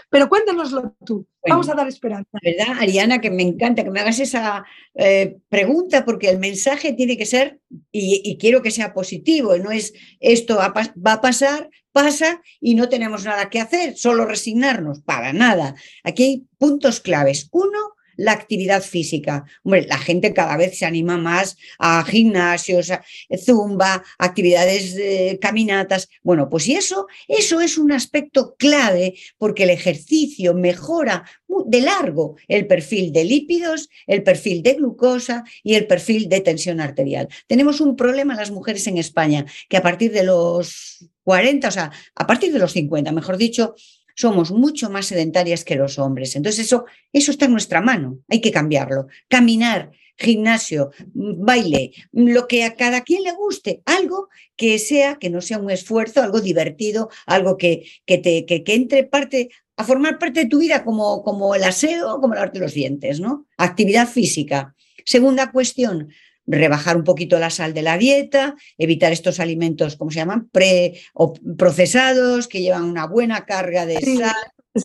pero 0.09 0.27
cuéntanoslo 0.27 0.95
tú. 1.05 1.27
Vamos 1.47 1.69
a 1.69 1.75
dar 1.75 1.87
esperanza. 1.87 2.39
¿Verdad, 2.41 2.77
Ariana? 2.79 3.21
Que 3.21 3.29
me 3.29 3.43
encanta 3.43 3.83
que 3.83 3.91
me 3.91 3.99
hagas 3.99 4.19
esa 4.19 4.65
eh, 4.95 5.37
pregunta 5.49 6.03
porque 6.03 6.29
el 6.29 6.39
mensaje 6.39 6.93
tiene 6.93 7.15
que 7.15 7.27
ser, 7.27 7.59
y, 7.91 8.37
quiero 8.39 8.63
que 8.63 8.71
sea 8.71 8.95
positivo, 8.95 9.55
no 9.57 9.69
es 9.69 9.93
esto 10.19 10.55
va 10.57 10.73
a 11.13 11.21
pasar, 11.21 11.69
pasa 11.91 12.41
y 12.59 12.73
no 12.73 12.89
tenemos 12.89 13.23
nada 13.23 13.51
que 13.51 13.59
hacer, 13.59 13.95
solo 13.95 14.25
resignarnos, 14.25 15.01
para 15.01 15.31
nada. 15.31 15.75
Aquí 16.03 16.23
hay 16.23 16.47
puntos 16.57 17.01
claves. 17.01 17.49
Uno, 17.51 17.92
la 18.15 18.31
actividad 18.31 18.81
física. 18.81 19.45
Hombre, 19.63 19.85
la 19.87 19.97
gente 19.97 20.33
cada 20.33 20.57
vez 20.57 20.77
se 20.77 20.85
anima 20.85 21.17
más 21.17 21.57
a 21.79 22.03
gimnasios, 22.03 22.91
zumba, 23.37 24.03
actividades, 24.17 24.95
de 24.95 25.39
caminatas. 25.41 26.09
Bueno, 26.23 26.49
pues 26.49 26.67
y 26.67 26.75
eso, 26.75 27.07
eso 27.27 27.61
es 27.61 27.77
un 27.77 27.91
aspecto 27.91 28.55
clave 28.57 29.15
porque 29.37 29.63
el 29.63 29.69
ejercicio 29.69 30.53
mejora 30.53 31.25
de 31.65 31.81
largo 31.81 32.35
el 32.47 32.67
perfil 32.67 33.11
de 33.11 33.23
lípidos, 33.23 33.89
el 34.07 34.23
perfil 34.23 34.63
de 34.63 34.73
glucosa 34.73 35.43
y 35.63 35.75
el 35.75 35.87
perfil 35.87 36.29
de 36.29 36.41
tensión 36.41 36.79
arterial. 36.79 37.27
Tenemos 37.47 37.81
un 37.81 37.95
problema 37.95 38.35
las 38.35 38.51
mujeres 38.51 38.87
en 38.87 38.97
España 38.97 39.45
que 39.69 39.77
a 39.77 39.81
partir 39.81 40.11
de 40.11 40.23
los 40.23 41.09
40, 41.23 41.67
o 41.67 41.71
sea, 41.71 41.91
a 42.15 42.27
partir 42.27 42.51
de 42.51 42.59
los 42.59 42.73
50, 42.73 43.11
mejor 43.11 43.37
dicho, 43.37 43.75
somos 44.15 44.51
mucho 44.51 44.89
más 44.89 45.07
sedentarias 45.07 45.63
que 45.63 45.75
los 45.75 45.99
hombres. 45.99 46.35
Entonces 46.35 46.65
eso, 46.65 46.85
eso 47.11 47.31
está 47.31 47.45
en 47.45 47.51
nuestra 47.51 47.81
mano, 47.81 48.19
hay 48.29 48.41
que 48.41 48.51
cambiarlo. 48.51 49.07
Caminar, 49.27 49.91
gimnasio, 50.17 50.91
baile, 51.13 51.91
lo 52.11 52.47
que 52.47 52.63
a 52.63 52.75
cada 52.75 53.01
quien 53.01 53.23
le 53.23 53.31
guste, 53.31 53.81
algo 53.85 54.29
que 54.55 54.79
sea, 54.79 55.15
que 55.15 55.29
no 55.29 55.41
sea 55.41 55.57
un 55.57 55.71
esfuerzo, 55.71 56.21
algo 56.21 56.41
divertido, 56.41 57.09
algo 57.25 57.57
que, 57.57 57.85
que, 58.05 58.17
te, 58.17 58.45
que 58.45 58.63
entre 58.67 59.03
parte, 59.03 59.49
a 59.75 59.83
formar 59.83 60.19
parte 60.19 60.41
de 60.41 60.49
tu 60.49 60.59
vida 60.59 60.83
como, 60.83 61.23
como 61.23 61.55
el 61.55 61.63
aseo, 61.63 62.19
como 62.21 62.35
lavarte 62.35 62.59
los 62.59 62.73
dientes, 62.73 63.19
¿no? 63.19 63.47
Actividad 63.57 64.07
física. 64.07 64.75
Segunda 65.05 65.51
cuestión, 65.51 66.09
rebajar 66.45 66.97
un 66.97 67.03
poquito 67.03 67.39
la 67.39 67.49
sal 67.49 67.73
de 67.73 67.81
la 67.81 67.97
dieta, 67.97 68.55
evitar 68.77 69.11
estos 69.11 69.39
alimentos, 69.39 69.95
¿cómo 69.95 70.11
se 70.11 70.19
llaman? 70.19 70.49
Pre 70.49 70.99
o 71.13 71.33
procesados, 71.57 72.47
que 72.47 72.61
llevan 72.61 72.83
una 72.83 73.07
buena 73.07 73.45
carga 73.45 73.85
de 73.85 74.01
sal, 74.01 74.35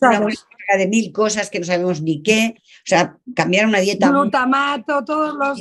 una 0.01 0.19
buena 0.19 0.39
carga 0.67 0.79
de 0.79 0.87
mil 0.87 1.11
cosas 1.11 1.49
que 1.49 1.59
no 1.59 1.65
sabemos 1.65 2.01
ni 2.01 2.21
qué. 2.21 2.55
O 2.57 2.85
sea, 2.85 3.17
cambiar 3.35 3.65
una 3.65 3.79
dieta. 3.79 4.09
Glutamato, 4.09 5.03
todos 5.03 5.35
los. 5.35 5.59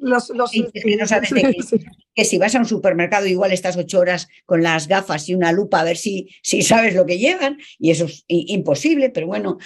los, 0.00 0.30
los, 0.30 0.50
que, 0.50 2.24
si 2.24 2.38
vas 2.38 2.54
a 2.54 2.58
un 2.58 2.66
supermercado, 2.66 3.26
igual 3.26 3.52
estás 3.52 3.76
ocho 3.76 4.00
horas 4.00 4.28
con 4.46 4.62
las 4.62 4.88
gafas 4.88 5.28
y 5.28 5.34
una 5.34 5.52
lupa 5.52 5.80
a 5.80 5.84
ver 5.84 5.96
si, 5.96 6.28
si 6.42 6.62
sabes 6.62 6.94
lo 6.94 7.06
que 7.06 7.18
llevan, 7.18 7.58
y 7.78 7.90
eso 7.90 8.06
es 8.06 8.24
imposible, 8.28 9.10
pero 9.10 9.26
bueno, 9.26 9.58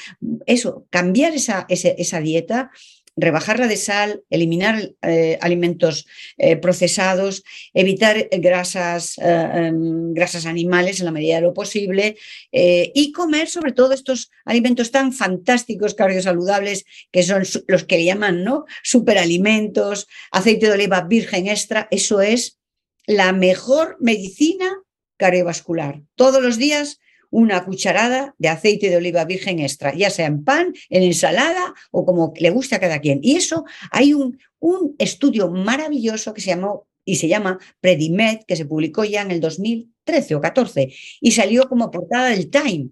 eso, 0.46 0.86
cambiar 0.90 1.34
esa, 1.34 1.66
esa 1.68 2.20
dieta 2.20 2.70
rebajarla 3.16 3.68
de 3.68 3.76
sal, 3.76 4.22
eliminar 4.30 4.90
eh, 5.02 5.38
alimentos 5.40 6.06
eh, 6.36 6.56
procesados, 6.56 7.44
evitar 7.72 8.28
grasas, 8.32 9.18
eh, 9.18 9.50
em, 9.54 10.12
grasas 10.12 10.46
animales 10.46 10.98
en 10.98 11.06
la 11.06 11.12
medida 11.12 11.36
de 11.36 11.42
lo 11.42 11.54
posible 11.54 12.16
y 12.50 13.12
comer 13.12 13.48
sobre 13.48 13.72
todo 13.72 13.92
estos 13.92 14.30
alimentos 14.44 14.90
tan 14.90 15.12
fantásticos, 15.12 15.94
cardiosaludables, 15.94 16.84
que 17.10 17.22
son 17.22 17.42
los 17.66 17.84
que 17.84 18.04
llaman 18.04 18.44
¿no? 18.44 18.64
superalimentos, 18.82 20.08
aceite 20.30 20.66
de 20.66 20.72
oliva 20.72 21.02
virgen 21.02 21.48
extra, 21.48 21.88
eso 21.90 22.20
es 22.20 22.58
la 23.06 23.32
mejor 23.32 23.96
medicina 24.00 24.78
cardiovascular. 25.16 26.02
Todos 26.16 26.42
los 26.42 26.58
días 26.58 27.00
una 27.34 27.64
cucharada 27.64 28.32
de 28.38 28.48
aceite 28.48 28.88
de 28.88 28.96
oliva 28.96 29.24
virgen 29.24 29.58
extra, 29.58 29.92
ya 29.92 30.08
sea 30.08 30.26
en 30.26 30.44
pan, 30.44 30.72
en 30.88 31.02
ensalada 31.02 31.74
o 31.90 32.06
como 32.06 32.32
le 32.36 32.50
guste 32.50 32.76
a 32.76 32.80
cada 32.80 33.00
quien. 33.00 33.18
Y 33.22 33.34
eso 33.34 33.64
hay 33.90 34.14
un, 34.14 34.38
un 34.60 34.94
estudio 34.98 35.50
maravilloso 35.50 36.32
que 36.32 36.40
se 36.40 36.50
llamó 36.50 36.86
y 37.04 37.16
se 37.16 37.26
llama 37.26 37.58
Predimed, 37.80 38.44
que 38.46 38.54
se 38.54 38.66
publicó 38.66 39.04
ya 39.04 39.22
en 39.22 39.32
el 39.32 39.40
2013 39.40 40.36
o 40.36 40.40
14 40.40 40.94
y 41.20 41.32
salió 41.32 41.68
como 41.68 41.90
portada 41.90 42.28
del 42.28 42.50
Time. 42.50 42.90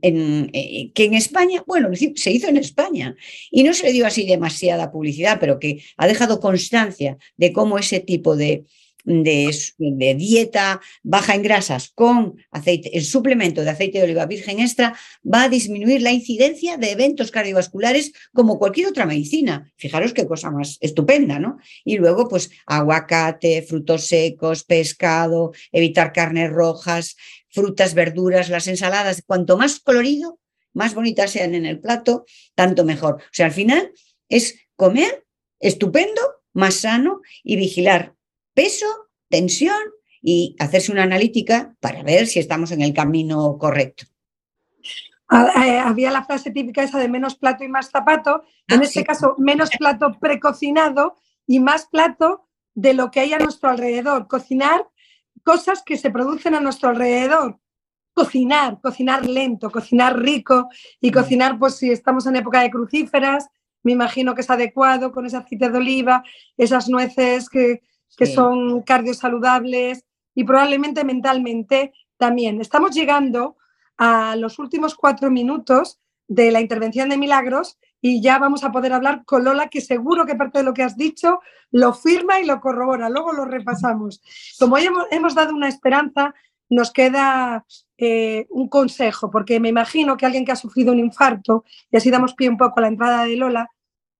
Eh, 0.00 0.92
que 0.94 1.04
en 1.06 1.14
España, 1.14 1.64
bueno, 1.66 1.88
se 2.14 2.30
hizo 2.30 2.46
en 2.46 2.56
España 2.56 3.16
y 3.50 3.64
no 3.64 3.74
se 3.74 3.86
le 3.86 3.92
dio 3.92 4.06
así 4.06 4.24
demasiada 4.24 4.92
publicidad, 4.92 5.38
pero 5.40 5.58
que 5.58 5.82
ha 5.96 6.06
dejado 6.06 6.38
constancia 6.38 7.18
de 7.36 7.52
cómo 7.52 7.78
ese 7.78 7.98
tipo 7.98 8.36
de, 8.36 8.64
de, 9.04 10.14
dieta 10.16 10.80
baja 11.02 11.34
en 11.34 11.42
grasas 11.42 11.90
con 11.94 12.36
aceite, 12.50 12.96
el 12.96 13.04
suplemento 13.04 13.62
de 13.62 13.70
aceite 13.70 13.98
de 13.98 14.04
oliva 14.04 14.26
virgen 14.26 14.60
extra 14.60 14.96
va 15.22 15.44
a 15.44 15.48
disminuir 15.48 16.02
la 16.02 16.12
incidencia 16.12 16.76
de 16.76 16.92
eventos 16.92 17.30
cardiovasculares 17.30 18.12
como 18.32 18.58
cualquier 18.58 18.88
otra 18.88 19.06
medicina. 19.06 19.72
Fijaros 19.76 20.12
qué 20.12 20.26
cosa 20.26 20.50
más 20.50 20.78
estupenda, 20.80 21.38
¿no? 21.38 21.58
Y 21.84 21.96
luego, 21.96 22.28
pues, 22.28 22.50
aguacate, 22.66 23.62
frutos 23.62 24.06
secos, 24.06 24.64
pescado, 24.64 25.52
evitar 25.72 26.12
carnes 26.12 26.50
rojas, 26.50 27.16
frutas, 27.48 27.94
verduras, 27.94 28.48
las 28.48 28.66
ensaladas. 28.66 29.22
Cuanto 29.26 29.56
más 29.56 29.80
colorido, 29.80 30.38
más 30.72 30.94
bonitas 30.94 31.30
sean 31.30 31.54
en 31.54 31.66
el 31.66 31.80
plato, 31.80 32.24
tanto 32.54 32.84
mejor. 32.84 33.16
O 33.16 33.32
sea, 33.32 33.46
al 33.46 33.52
final 33.52 33.92
es 34.28 34.58
comer 34.76 35.24
estupendo, 35.60 36.20
más 36.54 36.74
sano 36.74 37.22
y 37.42 37.56
vigilar 37.56 38.14
peso, 38.54 38.86
tensión 39.28 39.80
y 40.20 40.56
hacerse 40.58 40.92
una 40.92 41.02
analítica 41.02 41.74
para 41.80 42.02
ver 42.02 42.26
si 42.26 42.38
estamos 42.38 42.70
en 42.70 42.82
el 42.82 42.92
camino 42.92 43.58
correcto. 43.58 44.04
Eh, 45.32 45.78
había 45.78 46.10
la 46.10 46.24
frase 46.24 46.50
típica 46.50 46.82
esa 46.82 46.98
de 46.98 47.08
menos 47.08 47.36
plato 47.36 47.64
y 47.64 47.68
más 47.68 47.90
zapato, 47.90 48.44
en 48.68 48.80
ah, 48.80 48.84
este 48.84 49.02
caso 49.02 49.34
menos 49.38 49.70
plato 49.78 50.18
precocinado 50.20 51.16
y 51.46 51.58
más 51.58 51.86
plato 51.86 52.46
de 52.74 52.94
lo 52.94 53.10
que 53.10 53.20
hay 53.20 53.32
a 53.32 53.38
nuestro 53.38 53.70
alrededor. 53.70 54.28
Cocinar 54.28 54.86
cosas 55.42 55.82
que 55.82 55.96
se 55.96 56.10
producen 56.10 56.54
a 56.54 56.60
nuestro 56.60 56.90
alrededor. 56.90 57.58
Cocinar, 58.12 58.78
cocinar 58.82 59.26
lento, 59.26 59.70
cocinar 59.70 60.18
rico 60.18 60.68
y 61.00 61.10
cocinar, 61.10 61.58
pues 61.58 61.76
si 61.76 61.90
estamos 61.90 62.26
en 62.26 62.36
época 62.36 62.60
de 62.60 62.70
crucíferas, 62.70 63.48
me 63.82 63.92
imagino 63.92 64.34
que 64.34 64.42
es 64.42 64.50
adecuado 64.50 65.12
con 65.12 65.24
ese 65.24 65.38
aceite 65.38 65.70
de 65.70 65.78
oliva, 65.78 66.22
esas 66.58 66.90
nueces 66.90 67.48
que, 67.48 67.80
que 68.16 68.26
son 68.26 68.82
cardiosaludables 68.82 70.04
y 70.34 70.44
probablemente 70.44 71.04
mentalmente 71.04 71.92
también. 72.16 72.60
Estamos 72.60 72.92
llegando 72.92 73.56
a 73.98 74.36
los 74.36 74.58
últimos 74.58 74.94
cuatro 74.94 75.30
minutos 75.30 75.98
de 76.28 76.50
la 76.50 76.60
intervención 76.60 77.08
de 77.08 77.18
Milagros 77.18 77.78
y 78.00 78.20
ya 78.20 78.38
vamos 78.38 78.64
a 78.64 78.72
poder 78.72 78.92
hablar 78.92 79.24
con 79.24 79.44
Lola, 79.44 79.68
que 79.68 79.80
seguro 79.80 80.26
que 80.26 80.34
parte 80.34 80.58
de 80.58 80.64
lo 80.64 80.74
que 80.74 80.82
has 80.82 80.96
dicho 80.96 81.40
lo 81.70 81.94
firma 81.94 82.40
y 82.40 82.44
lo 82.44 82.60
corrobora. 82.60 83.08
Luego 83.08 83.32
lo 83.32 83.44
repasamos. 83.44 84.20
Como 84.58 84.76
hoy 84.76 84.88
hemos, 85.10 85.34
dado 85.34 85.54
una 85.54 85.68
esperanza, 85.68 86.34
nos 86.68 86.92
queda 86.92 87.64
eh, 87.98 88.46
un 88.50 88.68
consejo, 88.68 89.30
porque 89.30 89.60
me 89.60 89.68
imagino 89.68 90.16
que 90.16 90.26
alguien 90.26 90.44
que 90.44 90.52
ha 90.52 90.56
sufrido 90.56 90.92
un 90.92 90.98
infarto, 90.98 91.64
y 91.90 91.96
así 91.96 92.10
damos 92.10 92.34
pie 92.34 92.48
un 92.48 92.56
poco 92.56 92.80
a 92.80 92.82
la 92.82 92.88
entrada 92.88 93.24
de 93.24 93.36
Lola, 93.36 93.70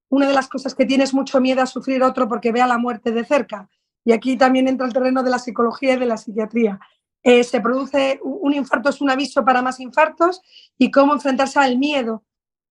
una 0.09 0.29
de 0.29 0.35
las 0.35 0.49
cosas 0.49 0.75
que 0.75 0.87
tiene 0.87 1.05
es 1.05 1.15
mucho 1.15 1.41
miedo 1.41 1.63
a 1.63 1.67
sufrir 1.67 2.03
otro 2.03 2.29
porque 2.29 2.53
vea 2.53 2.67
la 2.67 2.79
muerte 2.79 3.11
de 3.11 3.25
cerca. 3.25 3.69
Y 4.05 4.13
aquí 4.13 4.37
también 4.37 4.69
entra 4.69 4.87
el 4.87 4.93
terreno 4.93 5.23
de 5.23 5.31
la 5.31 5.39
psicología 5.39 5.95
y 5.95 5.99
de 5.99 6.07
la 6.07 6.17
psiquiatría. 6.17 6.81
Eh, 7.23 7.45
se 7.45 7.61
produce 7.61 8.19
un 8.23 8.53
infarto, 8.53 8.89
es 8.89 9.01
un 9.01 9.11
aviso 9.11 9.45
para 9.45 9.63
más 9.63 9.79
infartos 9.79 10.41
y 10.77 10.91
cómo 10.91 11.13
enfrentarse 11.13 11.61
al 11.61 11.79
miedo 11.79 12.25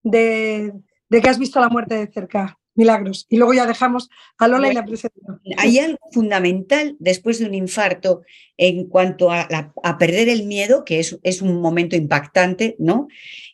de, 0.03 0.73
que 1.09 1.29
has 1.29 1.39
visto 1.39 1.59
la 1.59 1.69
muerte 1.69 1.95
de 1.95 2.11
cerca. 2.11 2.57
Milagros. 2.75 3.25
Y 3.29 3.37
luego 3.37 3.53
ya 3.53 3.65
dejamos 3.65 4.09
a 4.37 4.47
Lola 4.47 4.71
y 4.71 4.73
la 4.73 4.85
presentación. 4.85 5.41
Hay 5.57 5.79
algo 5.79 5.99
fundamental 6.11 6.95
después 6.99 7.39
de 7.39 7.45
un 7.45 7.53
infarto 7.53 8.21
en 8.57 8.87
cuanto 8.87 9.31
a, 9.31 9.47
perder 9.99 10.29
el 10.29 10.45
miedo, 10.45 10.85
que 10.85 10.99
es, 10.99 11.19
es, 11.23 11.41
un 11.41 11.59
momento 11.61 11.95
impactante, 11.95 12.75
¿no? 12.79 13.07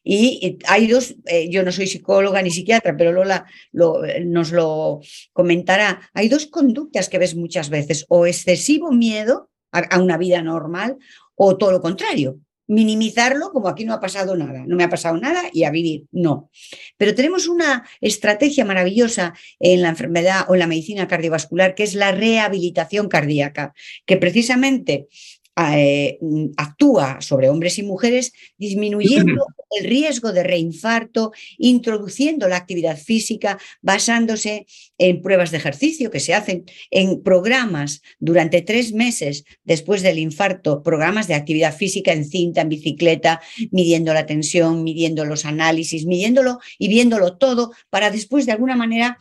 Y 0.04 0.60
hay 0.68 0.88
dos, 0.88 1.16
eh, 1.26 1.50
yo 1.50 1.64
no 1.64 1.72
soy 1.72 1.88
psicóloga 1.88 2.42
ni 2.42 2.52
psiquiatra, 2.52 2.96
pero 2.96 3.12
Lola 3.12 3.46
nos 3.72 4.52
lo 4.52 5.00
comentará. 5.34 6.10
Hay 6.14 6.30
dos 6.30 6.46
conductas 6.46 7.10
que 7.10 7.20
ves 7.20 7.36
muchas 7.36 7.70
veces, 7.70 8.06
o 8.10 8.26
excesivo 8.26 8.92
miedo 8.92 9.50
a 9.72 10.00
una 10.00 10.18
vida 10.18 10.42
normal, 10.42 10.98
o 11.36 11.58
todo 11.58 11.72
lo 11.72 11.82
contrario, 11.82 12.40
minimizarlo 12.68 13.52
como 13.52 13.70
aquí 13.70 13.86
no 13.86 13.94
ha 13.94 14.00
pasado 14.00 14.36
nada, 14.36 14.66
no 14.68 14.76
me 14.76 14.84
ha 14.84 14.90
pasado 14.90 15.18
nada 15.18 15.44
y 15.54 15.64
a 15.64 15.72
vivir. 15.72 16.06
No. 16.12 16.50
Pero 16.98 17.16
tenemos 17.16 17.48
una 17.48 17.88
estrategia 18.02 18.66
maravillosa 18.66 19.34
en 19.60 19.82
la 19.82 19.90
enfermedad 19.90 20.46
o 20.50 20.54
en 20.54 20.60
la 20.60 20.68
medicina 20.68 21.08
cardiovascular 21.08 21.76
que 21.76 21.84
es 21.84 21.96
la 21.96 22.12
rehabilitación 22.12 23.08
cardíaca, 23.08 23.74
que 24.06 24.18
precisamente 24.18 25.08
eh, 25.58 26.20
actúa 26.56 27.20
sobre 27.22 27.50
hombres 27.50 27.80
y 27.80 27.84
mujeres 27.84 28.32
disminuyendo 28.58 29.48
el 29.72 29.86
riesgo 29.86 30.32
de 30.32 30.44
reinfarto, 30.44 31.32
introduciendo 31.58 32.48
la 32.48 32.58
actividad 32.58 32.98
física, 32.98 33.58
basándose 33.82 34.68
en 34.98 35.22
pruebas 35.22 35.52
de 35.52 35.58
ejercicio 35.58 36.12
que 36.12 36.20
se 36.20 36.34
hacen 36.34 36.66
en 36.92 37.24
programas 37.24 38.02
durante 38.20 38.62
tres 38.62 38.94
meses 38.94 39.46
después 39.64 40.04
del 40.04 40.20
infarto, 40.20 40.84
programas 40.84 41.28
de 41.28 41.36
actividad 41.36 41.76
física 41.76 42.14
en 42.14 42.26
cinta, 42.26 42.62
en 42.62 42.70
bicicleta, 42.70 43.42
midiendo 43.72 44.14
la 44.14 44.26
tensión, 44.26 44.84
midiendo 44.84 45.26
los 45.26 45.46
análisis, 45.46 46.06
midiéndolo 46.06 46.60
y 46.78 46.88
viéndolo 46.88 47.38
todo 47.38 47.72
para 47.90 48.12
después 48.12 48.46
de 48.46 48.52
alguna 48.52 48.76
manera 48.76 49.18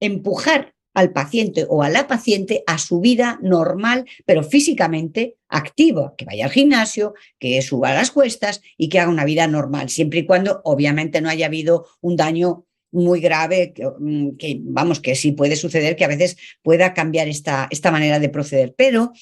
empujar 0.00 0.74
al 0.94 1.12
paciente 1.12 1.66
o 1.68 1.82
a 1.82 1.88
la 1.88 2.06
paciente 2.06 2.62
a 2.66 2.78
su 2.78 3.00
vida 3.00 3.38
normal, 3.42 4.06
pero 4.26 4.42
físicamente 4.42 5.36
activo, 5.48 6.14
que 6.16 6.24
vaya 6.24 6.46
al 6.46 6.50
gimnasio, 6.50 7.14
que 7.38 7.60
suba 7.62 7.94
las 7.94 8.10
cuestas 8.10 8.60
y 8.76 8.88
que 8.88 8.98
haga 8.98 9.10
una 9.10 9.24
vida 9.24 9.46
normal, 9.46 9.88
siempre 9.88 10.20
y 10.20 10.26
cuando 10.26 10.60
obviamente 10.64 11.20
no 11.20 11.28
haya 11.28 11.46
habido 11.46 11.86
un 12.00 12.16
daño 12.16 12.66
muy 12.92 13.20
grave, 13.20 13.72
que, 13.72 13.86
mm, 13.86 14.36
vamos, 14.72 15.00
que 15.00 15.14
sí 15.14 15.32
puede 15.32 15.56
suceder 15.56 15.96
que 15.96 16.04
a 16.04 16.08
veces 16.08 16.36
pueda 16.62 16.92
cambiar 16.92 17.28
esta, 17.28 17.68
esta 17.70 17.90
manera 17.90 18.18
de 18.18 18.28
proceder. 18.28 18.74
Pero 18.76 19.12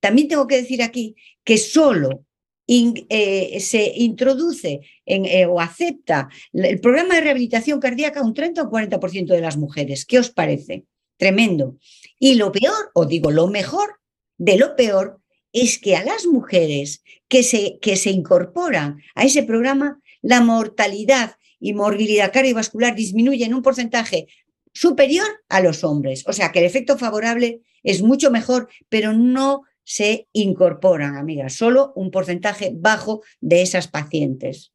también 0.00 0.28
tengo 0.28 0.46
que 0.46 0.56
decir 0.56 0.82
aquí 0.82 1.16
que 1.42 1.56
solo 1.56 2.24
eh, 2.66 3.60
se 3.60 3.92
introduce 3.96 4.80
eh, 5.04 5.46
o 5.46 5.60
acepta 5.60 6.28
el 6.52 6.80
programa 6.80 7.14
de 7.14 7.20
rehabilitación 7.20 7.78
cardíaca 7.78 8.22
un 8.22 8.32
30 8.32 8.62
o 8.62 8.70
40% 8.70 9.26
de 9.26 9.40
las 9.40 9.56
mujeres. 9.56 10.06
¿Qué 10.06 10.18
os 10.18 10.30
parece? 10.30 10.84
Tremendo. 11.16 11.78
Y 12.18 12.34
lo 12.34 12.52
peor, 12.52 12.90
o 12.94 13.06
digo 13.06 13.30
lo 13.30 13.46
mejor 13.48 14.00
de 14.38 14.56
lo 14.56 14.76
peor, 14.76 15.20
es 15.52 15.78
que 15.78 15.96
a 15.96 16.04
las 16.04 16.26
mujeres 16.26 17.02
que 17.28 17.42
se, 17.42 17.78
que 17.80 17.96
se 17.96 18.10
incorporan 18.10 19.00
a 19.14 19.24
ese 19.24 19.42
programa, 19.44 20.00
la 20.20 20.40
mortalidad 20.40 21.36
y 21.60 21.72
morbilidad 21.72 22.32
cardiovascular 22.32 22.94
disminuye 22.94 23.44
en 23.44 23.54
un 23.54 23.62
porcentaje 23.62 24.26
superior 24.74 25.26
a 25.48 25.60
los 25.60 25.84
hombres. 25.84 26.24
O 26.26 26.32
sea 26.32 26.52
que 26.52 26.58
el 26.58 26.66
efecto 26.66 26.98
favorable 26.98 27.62
es 27.82 28.02
mucho 28.02 28.30
mejor, 28.30 28.68
pero 28.88 29.12
no 29.12 29.62
se 29.84 30.28
incorporan, 30.32 31.16
amigas, 31.16 31.54
solo 31.54 31.92
un 31.94 32.10
porcentaje 32.10 32.72
bajo 32.74 33.22
de 33.40 33.62
esas 33.62 33.88
pacientes. 33.88 34.73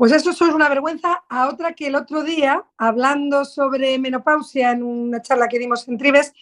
Pues 0.00 0.12
eso 0.12 0.30
es 0.30 0.40
una 0.40 0.70
vergüenza 0.70 1.24
a 1.28 1.50
otra 1.50 1.74
que 1.74 1.88
el 1.88 1.94
otro 1.94 2.22
día, 2.22 2.64
hablando 2.78 3.44
sobre 3.44 3.98
menopausia 3.98 4.70
en 4.70 4.82
una 4.82 5.20
charla 5.20 5.46
que 5.46 5.58
dimos 5.58 5.86
en 5.88 5.98
Tribes, 5.98 6.32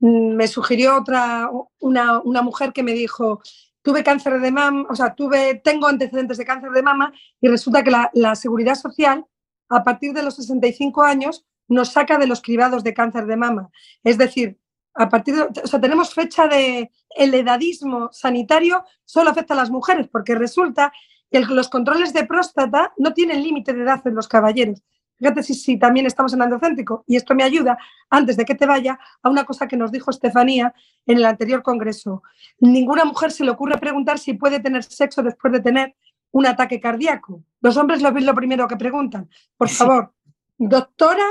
mm, 0.00 0.34
me 0.34 0.46
sugirió 0.46 0.98
otra, 0.98 1.48
una, 1.80 2.20
una 2.20 2.42
mujer 2.42 2.74
que 2.74 2.82
me 2.82 2.92
dijo, 2.92 3.40
tuve 3.80 4.04
cáncer 4.04 4.38
de 4.40 4.50
mama, 4.52 4.86
o 4.90 4.94
sea, 4.94 5.14
tuve, 5.14 5.54
tengo 5.54 5.86
antecedentes 5.86 6.36
de 6.36 6.44
cáncer 6.44 6.70
de 6.70 6.82
mama 6.82 7.10
y 7.40 7.48
resulta 7.48 7.82
que 7.82 7.92
la, 7.92 8.10
la, 8.12 8.34
seguridad 8.34 8.74
social 8.74 9.24
a 9.70 9.82
partir 9.82 10.12
de 10.12 10.22
los 10.22 10.36
65 10.36 11.02
años 11.02 11.46
nos 11.66 11.88
saca 11.88 12.18
de 12.18 12.26
los 12.26 12.42
cribados 12.42 12.84
de 12.84 12.92
cáncer 12.92 13.24
de 13.24 13.38
mama. 13.38 13.70
Es 14.04 14.18
decir, 14.18 14.58
a 14.92 15.08
partir 15.08 15.34
de, 15.34 15.62
o 15.62 15.66
sea, 15.66 15.80
tenemos 15.80 16.12
fecha 16.12 16.46
de 16.46 16.90
el 17.16 17.32
edadismo 17.32 18.10
sanitario 18.12 18.84
solo 19.06 19.30
afecta 19.30 19.54
a 19.54 19.56
las 19.56 19.70
mujeres 19.70 20.08
porque 20.08 20.34
resulta 20.34 20.92
los 21.30 21.68
controles 21.68 22.12
de 22.12 22.24
próstata 22.24 22.92
no 22.96 23.12
tienen 23.12 23.42
límite 23.42 23.72
de 23.72 23.82
edad 23.82 24.06
en 24.06 24.14
los 24.14 24.28
caballeros. 24.28 24.82
Fíjate 25.18 25.42
si, 25.42 25.78
también 25.78 26.06
estamos 26.06 26.32
en 26.32 26.42
androcéntrico. 26.42 27.04
Y 27.06 27.16
esto 27.16 27.34
me 27.34 27.42
ayuda, 27.42 27.76
antes 28.08 28.36
de 28.36 28.44
que 28.44 28.54
te 28.54 28.66
vaya, 28.66 28.98
a 29.22 29.28
una 29.28 29.44
cosa 29.44 29.66
que 29.66 29.76
nos 29.76 29.90
dijo 29.90 30.10
Estefanía 30.10 30.72
en 31.06 31.18
el 31.18 31.24
anterior 31.24 31.62
congreso. 31.62 32.22
Ninguna 32.60 33.04
mujer 33.04 33.32
se 33.32 33.44
le 33.44 33.50
ocurre 33.50 33.78
preguntar 33.78 34.18
si 34.18 34.34
puede 34.34 34.60
tener 34.60 34.84
sexo 34.84 35.22
después 35.22 35.52
de 35.52 35.60
tener 35.60 35.96
un 36.30 36.46
ataque 36.46 36.80
cardíaco. 36.80 37.42
Los 37.60 37.76
hombres 37.76 38.00
lo 38.00 38.12
ven 38.12 38.26
lo 38.26 38.34
primero 38.34 38.68
que 38.68 38.76
preguntan. 38.76 39.28
Por 39.56 39.68
favor, 39.68 40.14
doctora, 40.56 41.26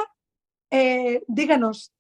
eh, 0.69 1.23
díganos, 1.27 1.93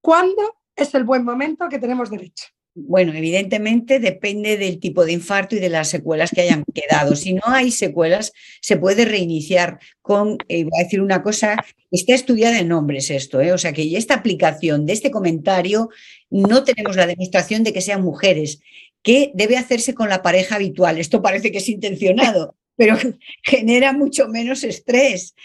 ¿cuándo 0.00 0.60
es 0.74 0.94
el 0.94 1.04
buen 1.04 1.24
momento 1.24 1.68
que 1.68 1.78
tenemos 1.78 2.10
derecho? 2.10 2.46
Bueno, 2.76 3.12
evidentemente 3.12 4.00
depende 4.00 4.56
del 4.56 4.80
tipo 4.80 5.04
de 5.04 5.12
infarto 5.12 5.54
y 5.54 5.60
de 5.60 5.68
las 5.68 5.88
secuelas 5.88 6.32
que 6.32 6.40
hayan 6.40 6.64
quedado. 6.74 7.14
Si 7.14 7.32
no 7.32 7.42
hay 7.46 7.70
secuelas, 7.70 8.32
se 8.60 8.76
puede 8.76 9.04
reiniciar 9.04 9.78
con, 10.02 10.38
eh, 10.48 10.64
voy 10.64 10.72
a 10.80 10.82
decir 10.82 11.00
una 11.00 11.22
cosa, 11.22 11.56
está 11.92 12.14
estudiada 12.14 12.58
en 12.58 12.72
hombres 12.72 13.10
esto, 13.10 13.40
¿eh? 13.40 13.52
o 13.52 13.58
sea 13.58 13.72
que 13.72 13.96
esta 13.96 14.14
aplicación 14.14 14.86
de 14.86 14.92
este 14.92 15.12
comentario 15.12 15.88
no 16.30 16.64
tenemos 16.64 16.96
la 16.96 17.06
demostración 17.06 17.62
de 17.62 17.72
que 17.72 17.80
sean 17.80 18.02
mujeres, 18.02 18.58
que 19.02 19.30
debe 19.34 19.56
hacerse 19.56 19.94
con 19.94 20.08
la 20.08 20.22
pareja 20.22 20.56
habitual. 20.56 20.98
Esto 20.98 21.22
parece 21.22 21.52
que 21.52 21.58
es 21.58 21.68
intencionado, 21.68 22.56
pero 22.74 22.96
genera 23.44 23.92
mucho 23.92 24.26
menos 24.28 24.64
estrés. 24.64 25.36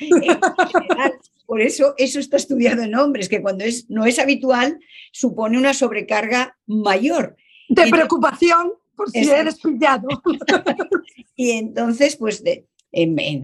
Por 1.50 1.62
eso 1.62 1.96
eso 1.98 2.20
está 2.20 2.38
estudiado 2.38 2.84
en 2.84 2.94
hombres, 2.94 3.28
que 3.28 3.42
cuando 3.42 3.64
es, 3.64 3.90
no 3.90 4.06
es 4.06 4.20
habitual 4.20 4.80
supone 5.12 5.58
una 5.58 5.74
sobrecarga 5.74 6.56
mayor. 6.68 7.38
De 7.70 7.90
preocupación 7.90 8.74
por 8.96 9.10
si 9.10 9.28
eres 9.28 9.60
pillado. 9.60 10.08
y 11.36 11.50
entonces, 11.54 12.18
pues 12.18 12.44
de, 12.44 12.68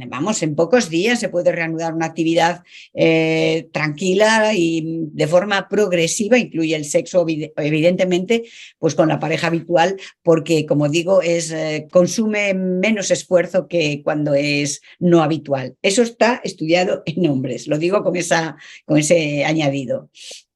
vamos, 0.07 0.41
en 0.43 0.55
pocos 0.55 0.89
días 0.89 1.19
se 1.19 1.29
puede 1.29 1.51
reanudar 1.51 1.93
una 1.93 2.07
actividad 2.07 2.63
eh, 2.93 3.69
tranquila 3.71 4.53
y 4.53 4.83
de 5.11 5.27
forma 5.27 5.67
progresiva, 5.67 6.37
incluye 6.37 6.75
el 6.75 6.85
sexo 6.85 7.25
evidentemente, 7.57 8.43
pues 8.79 8.95
con 8.95 9.09
la 9.09 9.19
pareja 9.19 9.47
habitual, 9.47 9.97
porque 10.23 10.65
como 10.65 10.89
digo, 10.89 11.21
es, 11.21 11.51
eh, 11.51 11.87
consume 11.91 12.53
menos 12.53 13.11
esfuerzo 13.11 13.67
que 13.67 14.01
cuando 14.03 14.33
es 14.33 14.81
no 14.99 15.21
habitual. 15.21 15.75
Eso 15.81 16.01
está 16.01 16.41
estudiado 16.43 17.03
en 17.05 17.29
hombres, 17.29 17.67
lo 17.67 17.77
digo 17.77 18.03
con, 18.03 18.15
esa, 18.15 18.57
con 18.85 18.97
ese 18.97 19.45
añadido. 19.45 20.09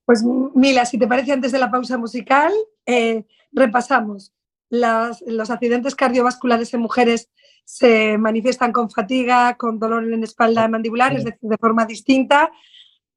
Pues 0.05 0.23
Mila, 0.55 0.85
si 0.85 0.97
te 0.97 1.07
parece, 1.07 1.33
antes 1.33 1.51
de 1.51 1.59
la 1.59 1.69
pausa 1.69 1.97
musical, 1.97 2.51
eh, 2.87 3.25
repasamos 3.51 4.33
los 4.69 5.49
accidentes 5.49 5.95
cardiovasculares 5.95 6.73
en 6.73 6.81
mujeres 6.81 7.29
se 7.69 8.17
manifiestan 8.17 8.71
con 8.71 8.89
fatiga, 8.89 9.55
con 9.55 9.77
dolor 9.77 10.03
en 10.03 10.21
la 10.21 10.25
espalda 10.25 10.67
mandibular, 10.67 11.15
es 11.15 11.23
decir, 11.23 11.39
de 11.39 11.57
forma 11.57 11.85
distinta. 11.85 12.51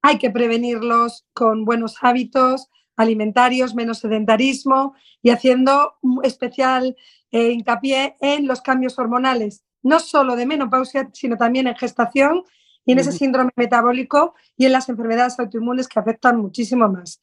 Hay 0.02 0.18
que 0.18 0.30
prevenirlos 0.30 1.24
con 1.32 1.64
buenos 1.64 1.96
hábitos 2.02 2.68
alimentarios, 2.94 3.74
menos 3.74 4.00
sedentarismo 4.00 4.94
y 5.22 5.30
haciendo 5.30 5.94
especial 6.22 6.94
eh, 7.30 7.48
hincapié 7.48 8.16
en 8.20 8.46
los 8.46 8.60
cambios 8.60 8.98
hormonales, 8.98 9.64
no 9.82 9.98
solo 10.00 10.36
de 10.36 10.44
menopausia, 10.44 11.08
sino 11.14 11.38
también 11.38 11.66
en 11.66 11.74
gestación 11.74 12.44
y 12.84 12.92
en 12.92 12.98
ese 12.98 13.12
síndrome 13.12 13.50
metabólico 13.56 14.34
y 14.56 14.66
en 14.66 14.72
las 14.72 14.88
enfermedades 14.88 15.38
autoinmunes 15.38 15.88
que 15.88 16.00
afectan 16.00 16.40
muchísimo 16.40 16.88
más. 16.88 17.22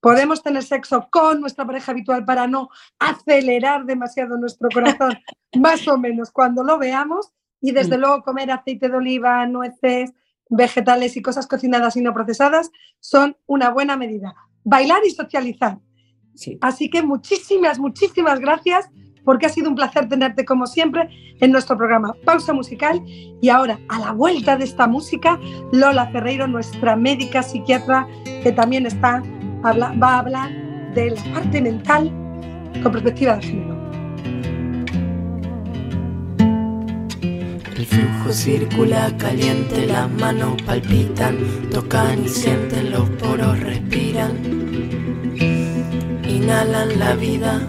Podemos 0.00 0.42
tener 0.42 0.62
sexo 0.62 1.08
con 1.10 1.40
nuestra 1.40 1.64
pareja 1.64 1.92
habitual 1.92 2.24
para 2.24 2.46
no 2.46 2.68
acelerar 2.98 3.86
demasiado 3.86 4.36
nuestro 4.36 4.68
corazón, 4.72 5.18
más 5.58 5.86
o 5.88 5.98
menos 5.98 6.30
cuando 6.30 6.62
lo 6.62 6.78
veamos. 6.78 7.32
Y 7.60 7.72
desde 7.72 7.96
mm. 7.96 8.00
luego 8.00 8.22
comer 8.22 8.50
aceite 8.50 8.88
de 8.88 8.96
oliva, 8.96 9.46
nueces, 9.46 10.12
vegetales 10.48 11.16
y 11.16 11.22
cosas 11.22 11.46
cocinadas 11.46 11.96
y 11.96 12.02
no 12.02 12.12
procesadas 12.12 12.70
son 13.00 13.36
una 13.46 13.70
buena 13.70 13.96
medida. 13.96 14.34
Bailar 14.64 15.00
y 15.06 15.10
socializar. 15.10 15.78
Así 16.60 16.90
que 16.90 17.02
muchísimas, 17.02 17.78
muchísimas 17.78 18.40
gracias 18.40 18.90
porque 19.26 19.44
ha 19.44 19.48
sido 19.50 19.68
un 19.68 19.74
placer 19.74 20.08
tenerte 20.08 20.46
como 20.46 20.66
siempre 20.66 21.10
en 21.40 21.52
nuestro 21.52 21.76
programa 21.76 22.14
Pausa 22.24 22.54
Musical. 22.54 23.02
Y 23.42 23.48
ahora, 23.50 23.78
a 23.88 23.98
la 23.98 24.12
vuelta 24.12 24.56
de 24.56 24.64
esta 24.64 24.86
música, 24.86 25.38
Lola 25.72 26.06
Ferreiro, 26.12 26.46
nuestra 26.46 26.96
médica 26.96 27.42
psiquiatra, 27.42 28.06
que 28.42 28.52
también 28.52 28.86
está 28.86 29.22
va 29.74 30.14
a 30.14 30.18
hablar 30.20 30.50
de 30.94 31.10
la 31.10 31.22
parte 31.34 31.60
mental 31.60 32.10
con 32.82 32.92
perspectiva 32.92 33.36
de 33.36 33.42
género. 33.42 33.76
El 37.76 37.84
flujo 37.84 38.32
circula 38.32 39.12
caliente, 39.18 39.86
las 39.86 40.08
manos 40.08 40.62
palpitan, 40.62 41.36
tocan 41.72 42.24
y 42.24 42.28
sienten, 42.28 42.92
los 42.92 43.10
poros 43.10 43.58
respiran, 43.58 44.38
inhalan 46.28 46.98
la 46.98 47.14
vida. 47.14 47.60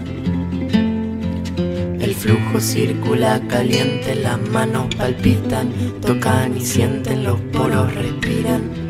Flujo 2.18 2.60
circula 2.60 3.40
caliente, 3.48 4.14
las 4.14 4.40
manos 4.50 4.94
palpitan, 4.96 5.72
tocan 6.00 6.56
y 6.56 6.64
sienten, 6.64 7.24
los 7.24 7.40
poros 7.52 7.94
respiran 7.94 8.88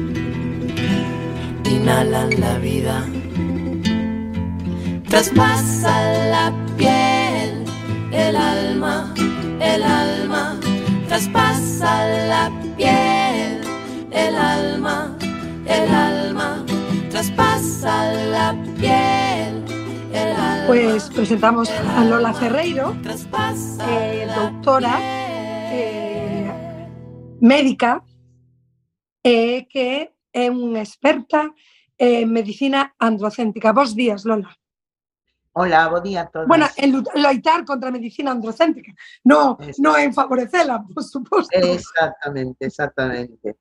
inhalan 1.88 2.40
la 2.40 2.58
vida. 2.58 3.04
Traspasa 5.08 5.94
la 6.34 6.52
piel, 6.76 7.64
el 8.12 8.36
alma, 8.36 9.14
el 9.60 9.82
alma. 9.82 10.60
Traspasa 11.08 11.92
la 12.32 12.50
piel, 12.76 13.60
el 14.10 14.34
alma, 14.36 15.16
el 15.66 15.88
alma. 15.90 16.64
Traspasa 17.10 18.12
la 18.34 18.54
piel. 18.78 19.64
El 20.12 20.32
alma, 20.32 20.57
Pues 20.68 21.08
presentamos 21.08 21.70
a 21.70 22.04
Lola 22.04 22.34
Ferreiro, 22.34 22.94
eh, 23.88 24.28
doctora, 24.36 24.98
eh, 25.72 26.52
médica, 27.40 28.04
eh, 29.24 29.66
que 29.66 30.12
é 30.28 30.52
unha 30.52 30.84
experta 30.84 31.56
en 31.96 32.28
medicina 32.28 32.92
androcéntrica. 33.00 33.72
Bos 33.72 33.96
días, 33.96 34.28
Lola. 34.28 34.52
Hola, 35.56 35.88
bo 35.88 36.04
día 36.04 36.28
a 36.28 36.28
todos. 36.28 36.44
Bueno, 36.44 36.68
en 36.76 37.00
loitar 37.16 37.64
contra 37.64 37.88
a 37.88 37.96
medicina 37.96 38.36
androcéntrica, 38.36 38.92
no, 39.24 39.56
no 39.80 39.96
en 39.96 40.12
favorecela, 40.12 40.84
por 40.84 41.00
suposto. 41.00 41.48
Exactamente, 41.56 42.68
exactamente. 42.68 43.56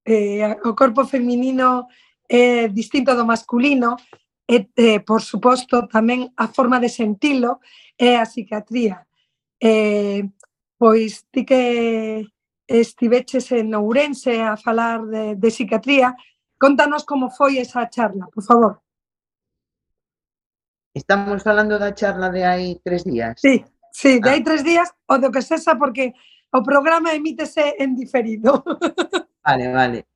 Eh, 0.00 0.48
o 0.64 0.72
corpo 0.72 1.04
feminino 1.04 1.92
é 2.24 2.64
eh, 2.64 2.68
distinto 2.72 3.12
do 3.12 3.28
masculino, 3.28 4.00
e, 4.46 4.70
e 4.76 5.00
por 5.02 5.22
suposto, 5.22 5.90
tamén 5.90 6.30
a 6.38 6.46
forma 6.46 6.78
de 6.78 6.88
sentilo 6.88 7.58
é 7.98 8.16
a 8.16 8.24
psiquiatría. 8.24 9.02
Eh, 9.58 10.22
pois 10.78 11.26
ti 11.34 11.42
que 11.42 12.24
estiveches 12.66 13.50
en 13.52 13.74
Ourense 13.74 14.42
a 14.42 14.56
falar 14.56 15.02
de, 15.06 15.34
de 15.34 15.48
psiquiatría, 15.50 16.14
contanos 16.58 17.04
como 17.04 17.30
foi 17.30 17.58
esa 17.58 17.90
charla, 17.90 18.26
por 18.30 18.42
favor. 18.42 18.82
Estamos 20.94 21.42
falando 21.42 21.78
da 21.78 21.92
charla 21.92 22.30
de 22.30 22.42
hai 22.46 22.80
tres 22.80 23.04
días. 23.04 23.36
Sí, 23.36 23.66
sí, 23.92 24.22
de 24.22 24.30
ah. 24.30 24.32
hai 24.32 24.40
tres 24.46 24.64
días, 24.64 24.88
o 25.10 25.18
do 25.18 25.28
que 25.28 25.42
cesa, 25.42 25.76
porque 25.76 26.14
o 26.54 26.62
programa 26.62 27.12
emítese 27.12 27.76
en 27.78 27.94
diferido. 27.94 28.62
Vale, 29.46 29.70
vale. 29.70 30.08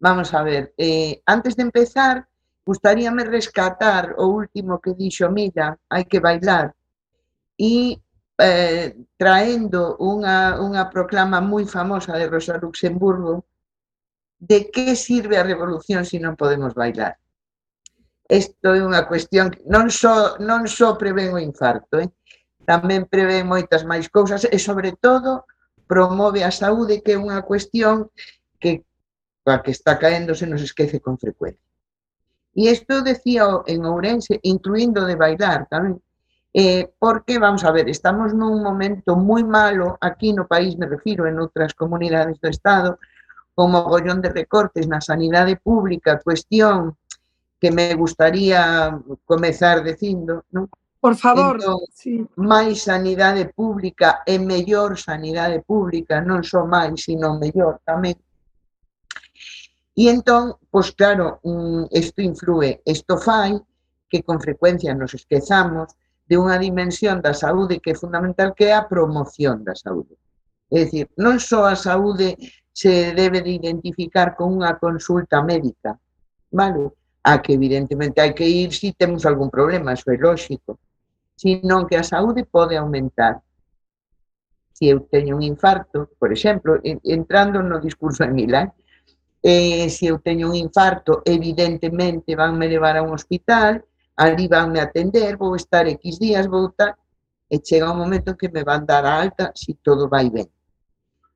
Vamos 0.00 0.34
a 0.34 0.42
ver, 0.42 0.74
eh, 0.76 1.22
antes 1.24 1.54
de 1.54 1.62
empezar, 1.62 2.26
gustaríame 2.64 3.24
rescatar 3.24 4.14
o 4.18 4.26
último 4.26 4.80
que 4.80 4.94
dixo, 4.94 5.30
Mila, 5.30 5.76
hai 5.90 6.04
que 6.04 6.20
bailar, 6.20 6.74
e 7.58 7.98
eh, 8.38 8.96
traendo 9.18 9.96
unha, 9.98 10.58
unha 10.58 10.86
proclama 10.90 11.38
moi 11.42 11.66
famosa 11.66 12.14
de 12.18 12.26
Rosa 12.26 12.58
Luxemburgo 12.58 13.44
de 14.38 14.70
que 14.70 14.96
sirve 14.96 15.38
a 15.38 15.46
revolución 15.46 16.02
se 16.02 16.18
si 16.18 16.18
non 16.18 16.34
podemos 16.34 16.74
bailar. 16.74 17.14
Isto 18.26 18.74
é 18.74 18.80
unha 18.82 19.06
cuestión 19.06 19.52
que 19.52 19.62
non 19.66 19.90
só, 19.90 20.38
non 20.42 20.66
só 20.66 20.98
prevén 20.98 21.34
o 21.36 21.42
infarto, 21.42 22.02
eh? 22.02 22.10
tamén 22.66 23.06
prevén 23.06 23.46
moitas 23.46 23.82
máis 23.82 24.06
cousas 24.06 24.46
e, 24.46 24.58
sobre 24.58 24.94
todo, 24.98 25.46
promove 25.86 26.46
a 26.46 26.54
saúde, 26.54 27.02
que 27.02 27.14
é 27.14 27.18
unha 27.18 27.42
cuestión 27.42 28.10
que, 28.62 28.86
a 29.46 29.60
que 29.62 29.74
está 29.74 29.98
caéndose 29.98 30.46
nos 30.46 30.62
esquece 30.62 31.02
con 31.02 31.18
frecuencia. 31.18 31.71
E 32.54 32.68
isto 32.68 33.00
decía 33.00 33.44
en 33.66 33.84
Ourense, 33.84 34.40
incluindo 34.42 35.04
de 35.08 35.16
bailar 35.16 35.66
tamén. 35.72 35.96
Eh, 36.52 36.92
porque, 37.00 37.40
vamos 37.40 37.64
a 37.64 37.72
ver, 37.72 37.88
estamos 37.88 38.36
nun 38.36 38.60
momento 38.60 39.16
moi 39.16 39.40
malo, 39.40 39.96
aquí 40.04 40.36
no 40.36 40.44
país 40.44 40.76
me 40.76 40.84
refiro, 40.84 41.24
en 41.24 41.40
outras 41.40 41.72
comunidades 41.72 42.36
do 42.44 42.52
Estado, 42.52 43.00
como 43.56 43.88
gollón 43.88 44.20
de 44.20 44.28
recortes 44.28 44.84
na 44.84 45.00
sanidade 45.00 45.56
pública, 45.56 46.20
cuestión 46.20 46.96
que 47.56 47.72
me 47.72 47.94
gustaría 47.96 48.92
comezar 49.24 49.80
dicindo, 49.80 50.44
non? 50.52 50.68
Por 51.00 51.16
favor, 51.16 51.56
entón, 51.56 51.80
sí. 51.90 52.20
máis 52.36 52.84
sanidade 52.84 53.48
pública 53.50 54.22
e 54.28 54.38
mellor 54.38 54.94
sanidade 55.00 55.64
pública, 55.64 56.20
non 56.20 56.44
só 56.44 56.68
máis, 56.68 57.00
sino 57.00 57.40
mellor 57.40 57.80
tamén. 57.82 58.14
E 59.94 60.08
entón, 60.08 60.56
pois 60.72 60.88
claro, 60.96 61.40
isto 61.92 62.24
influe, 62.24 62.80
isto 62.84 63.20
fai 63.20 63.60
que 64.08 64.22
con 64.22 64.40
frecuencia 64.40 64.94
nos 64.94 65.12
esquezamos 65.12 65.92
de 66.24 66.40
unha 66.40 66.56
dimensión 66.56 67.20
da 67.20 67.36
saúde 67.36 67.76
que 67.76 67.92
é 67.92 67.96
fundamental, 67.96 68.56
que 68.56 68.72
é 68.72 68.74
a 68.74 68.88
promoción 68.88 69.60
da 69.60 69.76
saúde. 69.76 70.16
É 70.72 70.88
dicir, 70.88 71.12
non 71.20 71.36
só 71.36 71.68
a 71.68 71.76
saúde 71.76 72.40
se 72.72 73.12
debe 73.12 73.44
de 73.44 73.52
identificar 73.52 74.32
con 74.32 74.56
unha 74.56 74.80
consulta 74.80 75.44
médica, 75.44 76.00
vale? 76.48 76.88
A 77.20 77.44
que 77.44 77.52
evidentemente 77.52 78.24
hai 78.24 78.32
que 78.32 78.48
ir 78.48 78.72
se 78.72 78.88
si 78.88 78.96
temos 78.96 79.28
algún 79.28 79.52
problema, 79.52 79.92
iso 79.92 80.08
é 80.08 80.16
lógico, 80.16 80.80
sino 81.36 81.84
que 81.84 82.00
a 82.00 82.04
saúde 82.04 82.48
pode 82.48 82.80
aumentar. 82.80 83.44
Se 84.72 84.88
eu 84.88 85.04
teño 85.04 85.36
un 85.36 85.44
infarto, 85.44 86.08
por 86.16 86.32
exemplo, 86.32 86.80
entrando 87.04 87.60
no 87.60 87.76
discurso 87.76 88.24
de 88.24 88.32
Milán, 88.32 88.72
eh, 89.42 89.90
se 89.90 90.06
eu 90.06 90.20
teño 90.20 90.48
un 90.48 90.54
infarto, 90.54 91.22
evidentemente 91.24 92.36
vanme 92.36 92.68
levar 92.68 92.96
a 92.96 93.02
un 93.02 93.12
hospital, 93.12 93.84
ali 94.16 94.46
vanme 94.46 94.80
atender, 94.80 95.36
vou 95.36 95.56
estar 95.56 95.86
X 95.88 96.18
días, 96.18 96.46
vou 96.46 96.68
estar... 96.68 96.96
E 97.50 97.60
chega 97.60 97.92
un 97.92 97.98
momento 97.98 98.34
que 98.34 98.48
me 98.48 98.64
van 98.64 98.86
dar 98.86 99.04
a 99.04 99.20
alta 99.20 99.52
se 99.54 99.66
si 99.66 99.74
todo 99.74 100.08
vai 100.08 100.30
ben. 100.30 100.48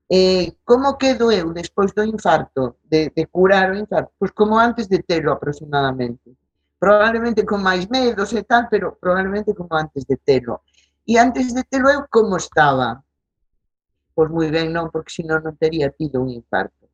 Eh, 0.08 0.56
como 0.64 0.96
quedo 0.96 1.30
eu 1.30 1.52
despois 1.52 1.92
do 1.92 2.04
infarto, 2.04 2.78
de, 2.84 3.12
de 3.14 3.26
curar 3.26 3.72
o 3.72 3.76
infarto? 3.76 4.12
Pois 4.18 4.32
como 4.32 4.56
antes 4.56 4.88
de 4.88 5.02
telo 5.02 5.32
aproximadamente. 5.32 6.32
Probablemente 6.78 7.44
con 7.44 7.60
máis 7.60 7.84
medos 7.90 8.32
e 8.32 8.42
tal, 8.44 8.64
pero 8.70 8.96
probablemente 8.96 9.52
como 9.52 9.76
antes 9.76 10.06
de 10.06 10.16
telo. 10.16 10.62
E 11.04 11.18
antes 11.18 11.52
de 11.52 11.64
telo 11.68 11.90
eu 11.90 12.06
como 12.08 12.40
estaba? 12.40 13.02
Pois 14.14 14.30
moi 14.30 14.48
ben 14.48 14.72
non, 14.72 14.88
porque 14.88 15.12
senón 15.12 15.44
non 15.44 15.60
tería 15.60 15.92
tido 15.92 16.24
un 16.24 16.32
infarto 16.32 16.85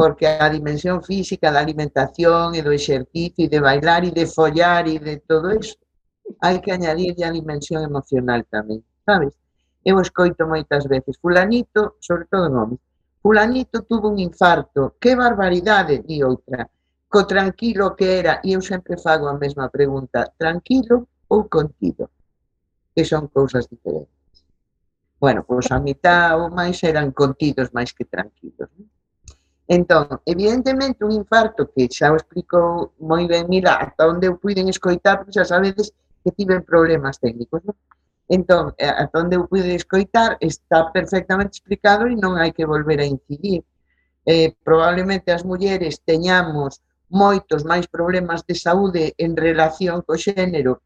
porque 0.00 0.26
a 0.26 0.48
dimensión 0.48 1.04
física 1.04 1.52
da 1.52 1.60
alimentación 1.60 2.56
e 2.56 2.64
do 2.64 2.72
exercicio 2.72 3.44
e 3.44 3.52
de 3.52 3.60
bailar 3.60 4.00
e 4.08 4.10
de 4.16 4.24
follar 4.24 4.88
e 4.88 4.96
de 4.96 5.20
todo 5.28 5.52
eso, 5.52 5.76
hai 6.40 6.56
que 6.64 6.72
añadir 6.72 7.20
a 7.20 7.28
dimensión 7.28 7.84
emocional 7.84 8.40
tamén, 8.48 8.80
sabes? 9.04 9.36
Eu 9.84 10.00
escoito 10.00 10.48
moitas 10.48 10.88
veces, 10.88 11.20
fulanito, 11.20 12.00
sobre 12.00 12.24
todo 12.32 12.48
nomes, 12.48 12.80
fulanito 13.20 13.84
tuvo 13.84 14.08
un 14.08 14.16
infarto, 14.24 14.96
que 14.96 15.12
barbaridade, 15.12 16.00
di 16.00 16.24
outra, 16.24 16.64
co 17.04 17.28
tranquilo 17.28 17.92
que 17.92 18.24
era, 18.24 18.40
e 18.40 18.56
eu 18.56 18.64
sempre 18.64 18.96
fago 18.96 19.28
a 19.28 19.36
mesma 19.36 19.68
pregunta, 19.68 20.32
tranquilo 20.40 21.12
ou 21.28 21.44
contido, 21.44 22.08
que 22.96 23.04
son 23.04 23.28
cousas 23.28 23.68
diferentes. 23.68 24.48
Bueno, 25.20 25.44
pois 25.44 25.68
a 25.68 25.76
mitad 25.76 26.40
ou 26.40 26.48
máis 26.48 26.80
eran 26.88 27.12
contidos 27.12 27.68
máis 27.76 27.92
que 27.92 28.08
tranquilos. 28.08 28.72
Non? 28.80 28.88
Entón, 29.76 30.20
evidentemente, 30.26 31.04
un 31.04 31.12
infarto 31.12 31.70
que 31.72 31.86
xa 31.96 32.10
o 32.10 32.18
explicou 32.18 32.90
moi 33.10 33.22
ben 33.30 33.46
Mila, 33.52 33.74
ata 33.84 34.10
onde 34.12 34.26
eu 34.26 34.34
puiden 34.42 34.66
escoitar, 34.66 35.14
porque 35.18 35.36
xa 35.38 35.46
sabedes 35.46 35.94
que 36.22 36.34
tiven 36.38 36.66
problemas 36.72 37.22
técnicos. 37.22 37.62
Non? 37.62 37.76
Entón, 38.36 38.64
eh, 38.82 38.90
ata 39.02 39.16
onde 39.22 39.38
eu 39.38 39.46
puiden 39.46 39.78
escoitar, 39.78 40.30
está 40.42 40.90
perfectamente 40.90 41.54
explicado 41.54 42.02
e 42.10 42.18
non 42.18 42.34
hai 42.34 42.50
que 42.50 42.66
volver 42.66 42.98
a 42.98 43.06
incidir. 43.14 43.62
Eh, 44.26 44.50
probablemente 44.66 45.30
as 45.30 45.46
mulleres 45.46 46.02
teñamos 46.02 46.82
moitos 47.22 47.62
máis 47.62 47.86
problemas 47.86 48.42
de 48.48 48.58
saúde 48.58 49.04
en 49.24 49.38
relación 49.46 50.02
co 50.02 50.18
xénero 50.18 50.82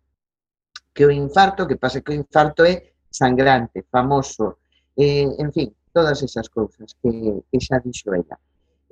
que 0.92 1.08
o 1.08 1.14
infarto, 1.24 1.64
que 1.64 1.80
pasa 1.80 2.04
que 2.04 2.12
o 2.12 2.18
infarto 2.22 2.60
é 2.68 2.92
sangrante, 3.08 3.88
famoso, 3.88 4.60
eh, 4.92 5.24
en 5.40 5.48
fin, 5.56 5.68
todas 5.96 6.20
esas 6.20 6.52
cousas 6.52 6.92
que, 7.00 7.12
que 7.48 7.58
xa 7.64 7.80
dixo 7.80 8.12
ela. 8.12 8.36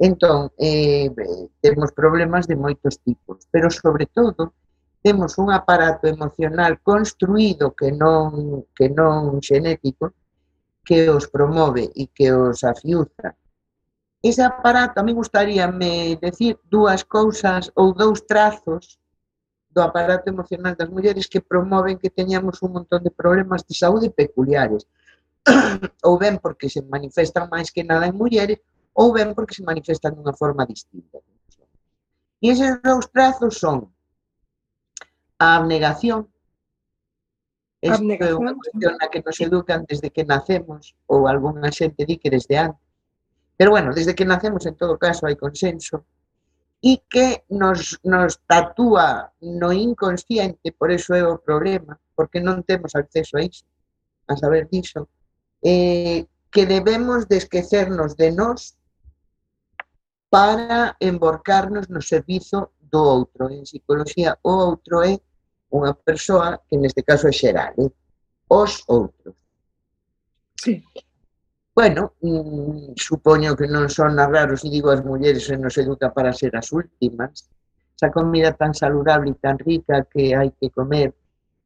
Entón, 0.03 0.50
eh, 0.59 1.14
temos 1.61 1.92
problemas 1.92 2.48
de 2.50 2.57
moitos 2.57 2.98
tipos, 3.07 3.46
pero 3.55 3.70
sobre 3.70 4.11
todo 4.11 4.50
temos 4.98 5.38
un 5.38 5.55
aparato 5.55 6.09
emocional 6.11 6.82
construído 6.82 7.70
que 7.70 7.94
non, 7.94 8.66
que 8.74 8.90
non 8.90 9.38
xenético 9.38 10.11
que 10.82 11.07
os 11.07 11.30
promove 11.30 11.86
e 11.94 12.11
que 12.11 12.34
os 12.34 12.66
afiuza. 12.66 13.38
Ese 14.18 14.42
aparato, 14.42 14.98
a 14.98 15.07
mí 15.07 15.14
gustaríame 15.14 16.18
decir 16.18 16.59
dúas 16.66 17.07
cousas 17.07 17.70
ou 17.78 17.94
dous 17.94 18.26
trazos 18.26 18.98
do 19.70 19.86
aparato 19.86 20.26
emocional 20.26 20.74
das 20.74 20.90
mulleres 20.90 21.30
que 21.30 21.38
promoven 21.38 22.03
que 22.03 22.11
teñamos 22.11 22.59
un 22.66 22.74
montón 22.74 23.07
de 23.07 23.14
problemas 23.14 23.62
de 23.70 23.78
saúde 23.78 24.11
peculiares 24.11 24.82
ou 26.07 26.18
ben 26.18 26.42
porque 26.42 26.66
se 26.66 26.82
manifestan 26.82 27.46
máis 27.46 27.70
que 27.70 27.86
nada 27.86 28.11
en 28.11 28.18
mulleres 28.18 28.59
ou 28.93 29.12
ben 29.12 29.34
porque 29.34 29.57
se 29.57 29.64
manifestan 29.64 30.14
dunha 30.14 30.36
forma 30.36 30.68
distinta. 30.68 31.18
E 32.43 32.51
eses 32.53 32.80
dous 32.82 33.07
trazos 33.09 33.59
son 33.62 33.88
a 35.38 35.57
abnegación, 35.57 36.32
Isto 37.82 38.14
é 38.14 38.30
unha 38.30 38.55
cuestión 38.55 38.95
na 38.95 39.11
que 39.11 39.18
nos 39.26 39.38
educan 39.43 39.82
desde 39.90 40.14
que 40.14 40.22
nacemos, 40.22 40.95
ou 41.11 41.26
algunha 41.26 41.66
xente 41.74 42.07
di 42.07 42.14
que 42.14 42.30
desde 42.30 42.55
antes. 42.55 42.86
Pero 43.59 43.74
bueno, 43.74 43.90
desde 43.90 44.14
que 44.14 44.22
nacemos, 44.22 44.62
en 44.70 44.78
todo 44.78 44.95
caso, 45.03 45.26
hai 45.26 45.34
consenso, 45.34 46.07
e 46.78 47.03
que 47.11 47.43
nos, 47.51 47.99
nos 48.07 48.38
tatúa 48.47 49.34
no 49.43 49.74
inconsciente, 49.74 50.70
por 50.70 50.95
eso 50.95 51.11
é 51.18 51.26
o 51.26 51.43
problema, 51.43 51.99
porque 52.14 52.38
non 52.38 52.62
temos 52.62 52.95
acceso 52.95 53.34
a 53.34 53.43
iso, 53.43 53.66
a 54.30 54.38
saber 54.38 54.70
diso, 54.70 55.11
eh, 55.59 56.30
que 56.55 56.70
debemos 56.70 57.26
de 57.26 57.43
esquecernos 57.43 58.14
de 58.14 58.30
nós 58.30 58.78
para 60.32 60.96
emborcarnos 60.98 61.90
no 61.90 62.00
servizo 62.00 62.72
do 62.80 63.04
outro. 63.04 63.52
En 63.52 63.68
psicología, 63.68 64.40
o 64.40 64.52
outro 64.64 65.04
é 65.04 65.20
unha 65.68 65.92
persoa 65.92 66.56
que 66.64 66.80
neste 66.80 67.04
caso 67.04 67.28
é 67.28 67.34
xeral, 67.36 67.76
eh? 67.76 67.92
os 68.48 68.80
outros. 68.88 69.36
Sí. 70.56 70.80
Bueno, 71.76 72.16
mm, 72.24 72.96
supoño 72.96 73.52
que 73.52 73.68
non 73.68 73.92
son 73.92 74.16
raros 74.16 74.64
se 74.64 74.72
digo 74.72 74.88
as 74.88 75.04
mulleres 75.04 75.44
se 75.44 75.56
nos 75.60 75.76
educa 75.76 76.08
para 76.16 76.32
ser 76.32 76.56
as 76.56 76.72
últimas. 76.72 77.52
Esa 77.92 78.08
comida 78.08 78.56
tan 78.56 78.72
saludable 78.72 79.36
e 79.36 79.40
tan 79.40 79.60
rica 79.60 80.08
que 80.08 80.32
hai 80.32 80.48
que 80.56 80.72
comer, 80.72 81.12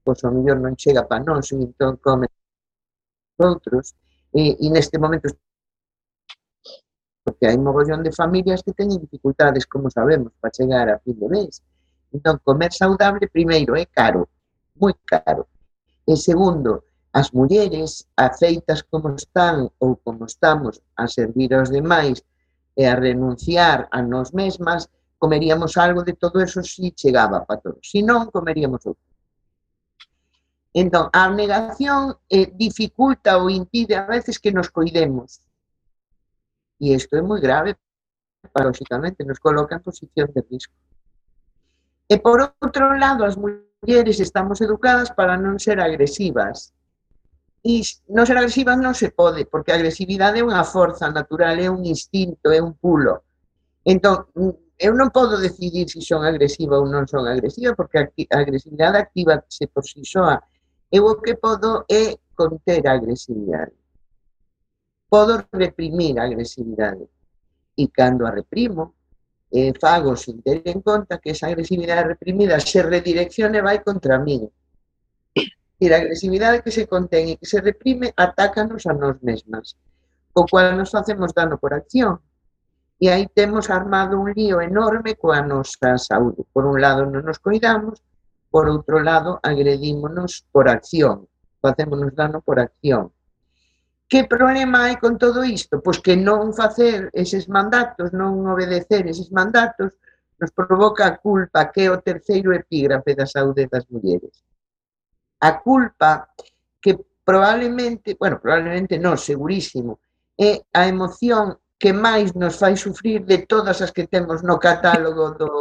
pois 0.03 0.19
o 0.27 0.35
mellor 0.35 0.59
non 0.59 0.75
chega 0.75 1.07
para 1.07 1.23
nós, 1.23 1.55
e 1.55 1.63
entón 1.63 2.03
comen 2.03 2.31
outros. 3.39 3.95
E, 4.35 4.59
e 4.59 4.67
neste 4.75 4.99
momento 4.99 5.31
porque 7.27 7.51
hai 7.51 7.59
mogollón 7.59 8.07
de 8.07 8.15
familias 8.15 8.63
que 8.63 8.71
teñen 8.71 9.03
dificultades, 9.03 9.67
como 9.67 9.91
sabemos, 9.91 10.31
para 10.39 10.55
chegar 10.55 10.87
a 10.87 11.03
fin 11.03 11.19
de 11.19 11.27
mes. 11.27 11.59
Entón, 12.15 12.39
comer 12.47 12.71
saudable, 12.71 13.27
primeiro, 13.27 13.75
é 13.75 13.83
caro, 13.83 14.31
moi 14.79 14.95
caro. 15.03 15.51
E 16.07 16.15
segundo, 16.15 16.87
as 17.11 17.35
mulleres 17.35 18.07
aceitas 18.15 18.87
como 18.87 19.11
están 19.19 19.67
ou 19.83 19.99
como 19.99 20.23
estamos 20.31 20.79
a 20.95 21.11
servir 21.11 21.51
aos 21.51 21.67
demais 21.67 22.23
e 22.79 22.87
a 22.87 22.95
renunciar 22.95 23.91
a 23.91 23.99
nos 24.07 24.31
mesmas, 24.31 24.87
comeríamos 25.19 25.75
algo 25.75 26.07
de 26.07 26.15
todo 26.15 26.39
eso 26.39 26.63
si 26.63 26.95
chegaba 26.95 27.43
para 27.43 27.59
todos. 27.59 27.83
Si 27.83 28.07
non, 28.07 28.31
comeríamos 28.31 28.87
outro. 28.87 29.03
Entón, 30.71 31.11
a 31.11 31.27
negación 31.27 32.15
eh, 32.31 32.55
dificulta 32.55 33.35
ou 33.35 33.51
impide 33.51 33.99
a 33.99 34.07
veces 34.07 34.39
que 34.39 34.55
nos 34.55 34.71
coidemos 34.71 35.43
Y 36.79 36.95
esto 36.95 37.17
es 37.17 37.23
muy 37.23 37.41
grave, 37.41 37.77
paradójicamente, 38.53 39.25
nos 39.25 39.39
coloca 39.39 39.77
en 39.77 39.83
posición 39.83 40.31
de 40.35 40.45
risco. 40.51 40.75
E 42.09 42.19
por 42.23 42.39
outro 42.63 42.95
lado, 42.95 43.27
as 43.27 43.35
mulleres 43.35 44.21
estamos 44.21 44.61
educadas 44.63 45.11
para 45.11 45.35
non 45.35 45.59
ser 45.59 45.83
agresivas. 45.83 46.71
E 47.67 47.83
non 48.15 48.23
ser 48.23 48.39
agresivas 48.39 48.79
non 48.79 48.95
se 48.95 49.11
pode, 49.11 49.43
porque 49.51 49.75
a 49.75 49.79
agresividade 49.81 50.39
é 50.39 50.47
unha 50.47 50.63
forza 50.63 51.11
natural, 51.11 51.59
é 51.59 51.67
un 51.67 51.83
instinto, 51.83 52.55
é 52.55 52.63
un 52.63 52.79
pulo. 52.79 53.27
Entón, 53.83 54.31
eu 54.79 54.93
non 54.95 55.11
podo 55.11 55.41
decidir 55.41 55.91
se 55.91 55.99
si 55.99 56.15
son 56.15 56.23
agresiva 56.23 56.79
ou 56.79 56.87
non 56.87 57.11
son 57.11 57.27
agresiva, 57.27 57.75
porque 57.75 58.07
a 58.07 58.39
agresividade 58.39 59.03
activa 59.03 59.43
se 59.51 59.67
por 59.67 59.83
si 59.83 60.07
soa. 60.07 60.39
Eu 60.93 61.11
o 61.11 61.19
que 61.19 61.35
podo 61.35 61.83
é 61.91 62.15
conter 62.39 62.87
a 62.87 62.95
agresividade. 62.95 63.75
Podo 65.09 65.47
reprimir 65.53 66.19
a 66.19 66.25
agresividade. 66.25 67.07
E 67.77 67.85
cando 67.89 68.27
a 68.27 68.31
reprimo, 68.31 68.95
eh, 69.51 69.73
fago 69.79 70.17
sin 70.17 70.43
ter 70.43 70.63
en 70.65 70.81
conta 70.83 71.19
que 71.19 71.31
esa 71.31 71.47
agresividade 71.47 72.05
reprimida 72.05 72.59
se 72.61 72.83
redireccione 72.83 73.61
vai 73.63 73.79
contra 73.83 74.19
min. 74.19 74.49
E 75.79 75.85
a 75.93 75.97
agresividade 76.01 76.63
que 76.65 76.73
se 76.73 76.89
contén 76.89 77.29
e 77.29 77.37
que 77.37 77.47
se 77.47 77.61
reprime 77.61 78.09
atácanos 78.17 78.89
a 78.89 78.93
nós 78.97 79.21
mesmas, 79.21 79.77
o 80.33 80.43
cual 80.49 80.75
nos 80.75 80.91
facemos 80.91 81.37
dano 81.37 81.61
por 81.61 81.73
acción. 81.77 82.19
E 82.99 83.13
aí 83.13 83.29
temos 83.29 83.69
armado 83.69 84.17
un 84.17 84.33
lío 84.33 84.65
enorme 84.65 85.21
coa 85.21 85.45
nosa 85.45 86.01
saúde. 86.01 86.49
Por 86.49 86.65
un 86.65 86.81
lado 86.81 87.05
non 87.05 87.23
nos 87.29 87.37
cuidamos, 87.39 88.01
por 88.49 88.73
outro 88.73 89.05
lado 89.05 89.37
agredímonos 89.45 90.49
por 90.49 90.73
acción, 90.73 91.29
facémonos 91.61 92.17
dano 92.17 92.41
por 92.41 92.57
acción. 92.57 93.13
Que 94.09 94.23
problema 94.25 94.87
hai 94.87 94.97
con 95.03 95.19
todo 95.19 95.43
isto? 95.43 95.83
Pois 95.83 95.99
que 95.99 96.15
non 96.15 96.55
facer 96.55 97.11
eses 97.11 97.51
mandatos, 97.51 98.15
non 98.15 98.47
obedecer 98.47 99.03
eses 99.11 99.35
mandatos, 99.35 99.99
nos 100.39 100.51
provoca 100.55 101.03
a 101.07 101.17
culpa, 101.19 101.67
que 101.73 101.87
é 101.87 101.91
o 101.91 101.99
terceiro 101.99 102.55
epígrafe 102.55 103.19
da 103.19 103.27
saúde 103.27 103.67
das 103.67 103.83
mulleres. 103.91 104.47
A 105.43 105.59
culpa 105.59 106.31
que 106.79 106.95
probablemente, 107.27 108.15
bueno, 108.15 108.39
probablemente 108.39 108.95
non, 108.95 109.19
segurísimo, 109.19 109.99
é 110.39 110.63
a 110.71 110.87
emoción 110.87 111.59
que 111.75 111.91
máis 111.91 112.31
nos 112.39 112.63
fai 112.63 112.79
sufrir 112.79 113.27
de 113.27 113.43
todas 113.45 113.83
as 113.83 113.91
que 113.91 114.07
temos 114.07 114.47
no 114.47 114.57
catálogo 114.63 115.35
do, 115.35 115.53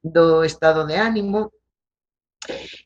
do 0.00 0.46
estado 0.46 0.86
de 0.86 0.96
ánimo, 0.96 1.50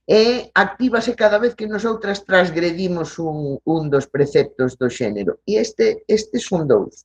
e 0.06 0.50
actívase 0.54 1.14
cada 1.14 1.38
vez 1.38 1.54
que 1.54 1.68
nosotras 1.68 2.24
transgredimos 2.24 3.18
un, 3.18 3.58
un 3.64 3.90
dos 3.90 4.08
preceptos 4.08 4.76
do 4.80 4.88
xénero. 4.88 5.40
E 5.46 5.60
este, 5.60 6.04
este 6.08 6.38
son 6.40 6.66
dous. 6.66 7.04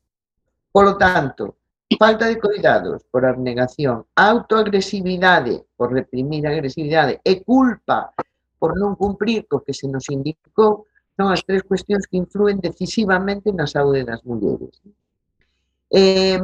Polo 0.72 0.98
tanto, 0.98 1.60
falta 2.00 2.26
de 2.28 2.40
cuidados 2.40 3.04
por 3.12 3.26
abnegación, 3.26 4.06
autoagresividade 4.16 5.64
por 5.76 5.94
reprimir 5.94 6.48
a 6.48 6.52
agresividade 6.52 7.22
e 7.24 7.44
culpa 7.44 8.12
por 8.60 8.74
non 8.80 8.96
cumprir 8.96 9.46
co 9.46 9.62
que 9.62 9.76
se 9.76 9.88
nos 9.88 10.10
indicou 10.10 10.88
son 11.16 11.32
as 11.32 11.44
tres 11.48 11.64
cuestións 11.64 12.08
que 12.10 12.20
influen 12.20 12.60
decisivamente 12.60 13.54
na 13.54 13.68
saúde 13.68 14.04
das 14.04 14.20
mulleres. 14.28 14.76
Eh, 15.88 16.42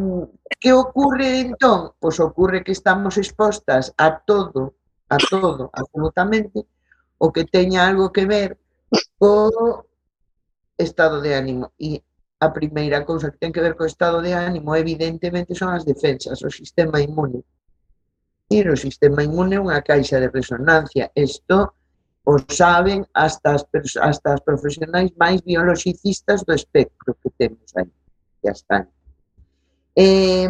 que 0.62 0.72
ocorre 0.72 1.41
entón? 1.41 1.97
Pois 1.99 2.22
ocorre 2.22 2.64
que 2.64 2.72
estamos 2.72 3.18
expostas 3.18 3.91
a 3.97 4.22
todo 4.22 4.80
a 5.12 5.18
todo, 5.18 5.70
absolutamente, 5.74 6.66
o 7.20 7.32
que 7.34 7.43
teña 7.43 7.86
algo 7.86 8.16
que 8.16 8.26
ver 8.26 8.57
co 9.20 9.86
estado 10.78 11.20
de 11.20 11.36
ánimo. 11.36 11.76
E 11.76 11.99
a 12.39 12.47
primeira 12.49 13.03
cousa 13.03 13.30
que 13.30 13.38
ten 13.38 13.51
que 13.51 13.62
ver 13.62 13.76
co 13.76 13.84
estado 13.84 14.24
de 14.24 14.32
ánimo, 14.34 14.72
evidentemente, 14.74 15.51
son 15.53 15.76
as 15.76 15.84
defensas, 15.84 16.39
o 16.41 16.49
sistema 16.49 17.03
inmune. 17.03 17.43
E 18.47 18.57
o 18.64 18.76
sistema 18.80 19.20
inmune 19.28 19.59
é 19.59 19.64
unha 19.64 19.84
caixa 19.84 20.16
de 20.18 20.32
resonancia. 20.32 21.12
Isto 21.12 21.76
o 22.24 22.39
saben 22.47 23.03
hasta 23.14 23.59
as, 23.59 23.64
hasta 23.99 24.28
as 24.34 24.41
profesionais 24.47 25.12
máis 25.20 25.43
biologicistas 25.43 26.47
do 26.47 26.55
espectro 26.55 27.20
que 27.20 27.30
temos 27.36 27.68
aí. 27.76 27.91
Ya 28.43 28.55
están. 28.55 28.88
Eh, 29.91 30.47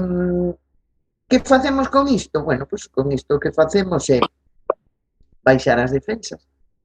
que 1.27 1.39
facemos 1.41 1.89
con 1.89 2.07
isto? 2.07 2.43
Bueno, 2.43 2.69
pois 2.69 2.85
pues, 2.87 2.93
con 2.93 3.11
isto 3.11 3.39
que 3.39 3.51
facemos 3.51 4.05
é 4.09 4.21
eh, 4.21 4.40
baixar 5.43 5.79
as 5.79 5.91
defensas. 5.91 6.41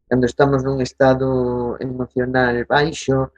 Cando 0.08 0.26
estamos 0.26 0.62
nun 0.62 0.80
estado 0.80 1.76
emocional 1.82 2.64
baixo, 2.64 3.32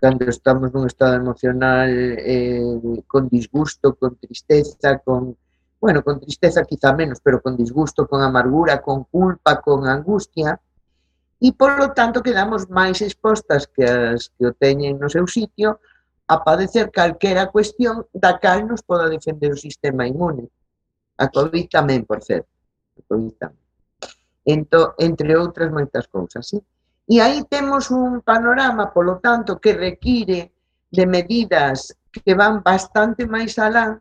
cando 0.00 0.28
estamos 0.28 0.72
nun 0.72 0.86
estado 0.88 1.14
emocional 1.16 1.90
eh, 2.18 2.60
con 3.06 3.28
disgusto, 3.28 3.94
con 3.94 4.16
tristeza, 4.16 4.98
con 5.00 5.36
bueno, 5.84 6.02
con 6.02 6.18
tristeza 6.18 6.64
quizá 6.64 6.96
menos, 6.96 7.20
pero 7.20 7.42
con 7.42 7.56
disgusto, 7.56 8.08
con 8.08 8.22
amargura, 8.22 8.80
con 8.80 9.04
culpa, 9.04 9.60
con 9.60 9.86
angustia, 9.86 10.58
e 11.44 11.52
polo 11.52 11.92
tanto 11.92 12.24
quedamos 12.24 12.72
máis 12.72 13.04
expostas 13.04 13.68
que 13.68 13.84
as 13.84 14.32
que 14.32 14.48
o 14.48 14.56
teñen 14.56 14.96
no 14.96 15.12
seu 15.12 15.28
sitio 15.28 15.76
a 16.24 16.40
padecer 16.40 16.88
calquera 16.88 17.52
cuestión 17.52 18.08
da 18.16 18.40
cal 18.40 18.64
nos 18.64 18.80
poda 18.80 19.12
defender 19.12 19.52
o 19.52 19.60
sistema 19.60 20.08
inmune. 20.08 20.48
A 21.20 21.28
COVID 21.28 21.68
tamén, 21.68 22.08
por 22.08 22.24
certo. 22.24 22.48
A 22.96 23.00
COVID 23.04 23.34
tamén 23.36 23.63
ento, 24.44 24.94
entre 24.98 25.36
outras 25.36 25.72
moitas 25.72 26.06
cousas. 26.06 26.46
Sí? 26.46 26.60
E 27.08 27.20
aí 27.20 27.44
temos 27.44 27.90
un 27.90 28.20
panorama, 28.20 28.92
polo 28.92 29.20
tanto, 29.20 29.60
que 29.60 29.72
require 29.72 30.52
de 30.90 31.04
medidas 31.06 31.92
que 32.12 32.34
van 32.34 32.62
bastante 32.62 33.26
máis 33.26 33.58
alá 33.58 33.98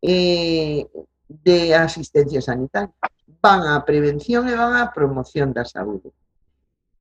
eh, 0.00 0.86
de 1.28 1.74
asistencia 1.74 2.40
sanitaria. 2.40 2.94
Van 3.40 3.64
á 3.64 3.80
prevención 3.84 4.48
e 4.48 4.54
van 4.54 4.76
á 4.76 4.92
promoción 4.92 5.52
da 5.52 5.64
saúde. 5.64 6.12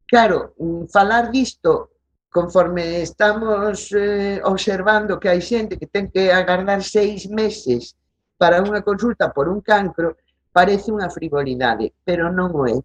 Claro, 0.07 0.55
falar 0.89 1.29
disto 1.29 1.91
conforme 2.29 3.01
estamos 3.01 3.91
eh, 3.91 4.41
observando 4.43 5.19
que 5.19 5.29
hai 5.29 5.41
xente 5.41 5.77
que 5.77 5.87
ten 5.89 6.09
que 6.13 6.31
agardar 6.31 6.81
seis 6.81 7.25
meses 7.29 7.97
para 8.37 8.61
unha 8.61 8.85
consulta 8.85 9.33
por 9.33 9.49
un 9.49 9.59
cancro, 9.61 10.15
Parece 10.59 10.91
unha 10.91 11.07
frivolidade, 11.07 11.95
pero 12.03 12.27
non 12.35 12.51
o 12.51 12.67
é. 12.67 12.75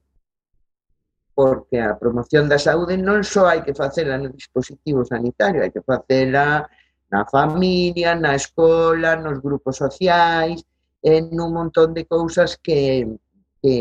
Porque 1.34 1.82
a 1.82 1.98
promoción 1.98 2.46
da 2.46 2.54
saúde 2.54 2.94
non 2.94 3.26
só 3.26 3.50
hai 3.50 3.66
que 3.66 3.74
facela 3.74 4.14
no 4.14 4.30
dispositivo 4.30 5.02
sanitario, 5.02 5.58
hai 5.58 5.74
que 5.74 5.82
facela 5.82 6.70
na 7.10 7.26
familia, 7.26 8.14
na 8.14 8.38
escola, 8.38 9.18
nos 9.18 9.42
grupos 9.42 9.82
sociais, 9.82 10.62
en 11.02 11.34
un 11.34 11.50
montón 11.50 11.98
de 11.98 12.06
cousas 12.06 12.54
que, 12.62 13.10
que, 13.58 13.74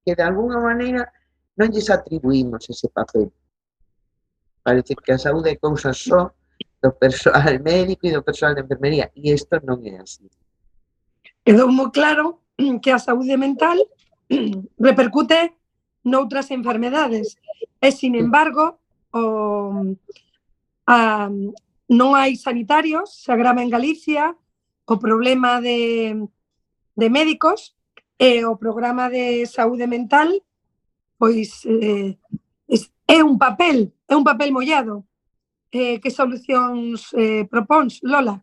que 0.00 0.12
de 0.16 0.24
alguna 0.24 0.56
maneira 0.56 1.04
non 1.52 1.68
lles 1.68 1.92
atribuímos 1.92 2.64
ese 2.72 2.88
papel. 2.88 3.28
Parece 4.64 4.96
que 4.96 5.12
a 5.12 5.20
saúde 5.20 5.52
é 5.52 5.60
cousa 5.60 5.92
só 5.92 6.32
do 6.80 6.90
persoal 6.96 7.60
médico 7.60 8.08
e 8.08 8.16
do 8.16 8.24
persoal 8.24 8.56
de 8.56 8.64
enfermería, 8.64 9.12
e 9.12 9.36
isto 9.36 9.60
non 9.68 9.84
é 9.84 10.00
así. 10.00 10.24
Quedou 11.44 11.68
moi 11.68 11.92
claro 11.92 12.45
que 12.82 12.92
a 12.92 12.98
saúde 12.98 13.36
mental 13.36 13.78
repercute 14.78 15.54
noutras 16.02 16.50
enfermedades 16.50 17.38
e, 17.80 17.92
sin 17.92 18.14
embargo, 18.14 18.78
o, 19.10 19.94
a, 20.86 21.28
non 21.86 22.10
hai 22.18 22.34
sanitarios, 22.34 23.14
se 23.14 23.30
agrava 23.30 23.62
en 23.62 23.70
Galicia 23.70 24.34
o 24.86 24.96
problema 24.98 25.60
de, 25.60 26.14
de 26.94 27.08
médicos 27.10 27.74
e 28.18 28.46
o 28.46 28.56
programa 28.56 29.10
de 29.10 29.44
saúde 29.46 29.86
mental 29.86 30.42
pois 31.18 31.64
eh, 31.64 32.16
é 33.06 33.24
un 33.24 33.38
papel, 33.38 33.92
é 34.08 34.14
un 34.16 34.24
papel 34.24 34.52
mollado. 34.52 35.04
Eh, 35.72 35.98
que 36.00 36.10
solucións 36.10 37.12
eh, 37.14 37.44
propóns, 37.50 38.00
Lola? 38.02 38.42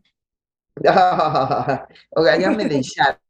O 2.16 2.22
gañón 2.22 2.56
me 2.56 2.66
deixar 2.66 3.23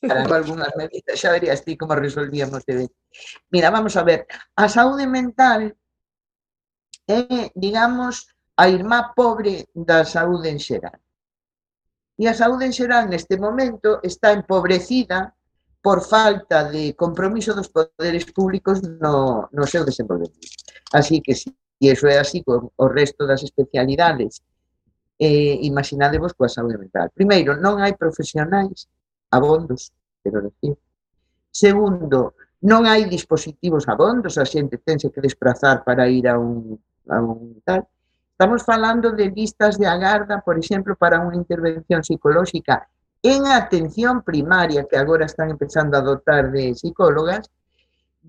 para 0.00 0.36
algunhas 0.36 0.72
medidas, 0.76 1.18
xa 1.20 1.32
verías 1.32 1.64
ti 1.64 1.76
como 1.76 1.94
resolvíamos 1.94 2.64
de 2.64 2.74
ben. 2.74 2.90
Mira, 3.50 3.70
vamos 3.70 3.96
a 3.96 4.02
ver, 4.02 4.26
a 4.56 4.68
saúde 4.68 5.06
mental 5.06 5.74
é, 7.06 7.50
digamos, 7.54 8.28
a 8.56 8.68
irmá 8.68 9.14
pobre 9.14 9.68
da 9.74 10.04
saúde 10.04 10.50
en 10.50 10.58
xeral. 10.58 10.98
E 12.18 12.24
a 12.26 12.34
saúde 12.34 12.64
en 12.66 12.74
xeral 12.74 13.04
neste 13.06 13.36
momento 13.36 14.00
está 14.02 14.32
empobrecida 14.32 15.36
por 15.84 16.02
falta 16.02 16.66
de 16.66 16.96
compromiso 16.96 17.54
dos 17.54 17.68
poderes 17.68 18.24
públicos 18.32 18.82
no, 18.82 19.46
no 19.52 19.64
seu 19.68 19.84
desenvolvemento. 19.84 20.48
Así 20.92 21.20
que 21.20 21.34
si 21.36 21.54
iso 21.78 22.08
é 22.08 22.18
así 22.18 22.42
co, 22.42 22.72
o 22.74 22.86
resto 22.88 23.28
das 23.28 23.44
especialidades, 23.44 24.42
eh, 25.20 25.60
imaginadevos 25.62 26.32
coa 26.32 26.48
saúde 26.48 26.80
mental. 26.80 27.12
Primeiro, 27.12 27.54
non 27.60 27.78
hai 27.78 27.92
profesionais 27.94 28.88
abondos, 29.36 29.92
quero 30.24 30.40
decir. 30.40 30.74
Segundo, 31.52 32.34
non 32.64 32.88
hai 32.88 33.04
dispositivos 33.04 33.84
abondos, 33.86 34.40
a 34.40 34.44
xente 34.48 34.80
tense 34.80 35.12
que 35.12 35.20
desplazar 35.20 35.84
para 35.84 36.08
ir 36.08 36.24
a 36.26 36.40
un, 36.40 36.80
a 37.08 37.20
un 37.20 37.60
tal. 37.60 37.84
Estamos 38.32 38.64
falando 38.64 39.12
de 39.12 39.28
listas 39.30 39.78
de 39.78 39.86
agarda, 39.86 40.40
por 40.40 40.56
exemplo, 40.56 40.96
para 40.96 41.20
unha 41.20 41.36
intervención 41.36 42.00
psicolóxica 42.04 42.88
en 43.22 43.46
atención 43.46 44.22
primaria, 44.22 44.86
que 44.88 44.96
agora 44.96 45.26
están 45.26 45.50
empezando 45.50 45.96
a 45.96 46.04
dotar 46.04 46.52
de 46.52 46.74
psicólogas, 46.74 47.50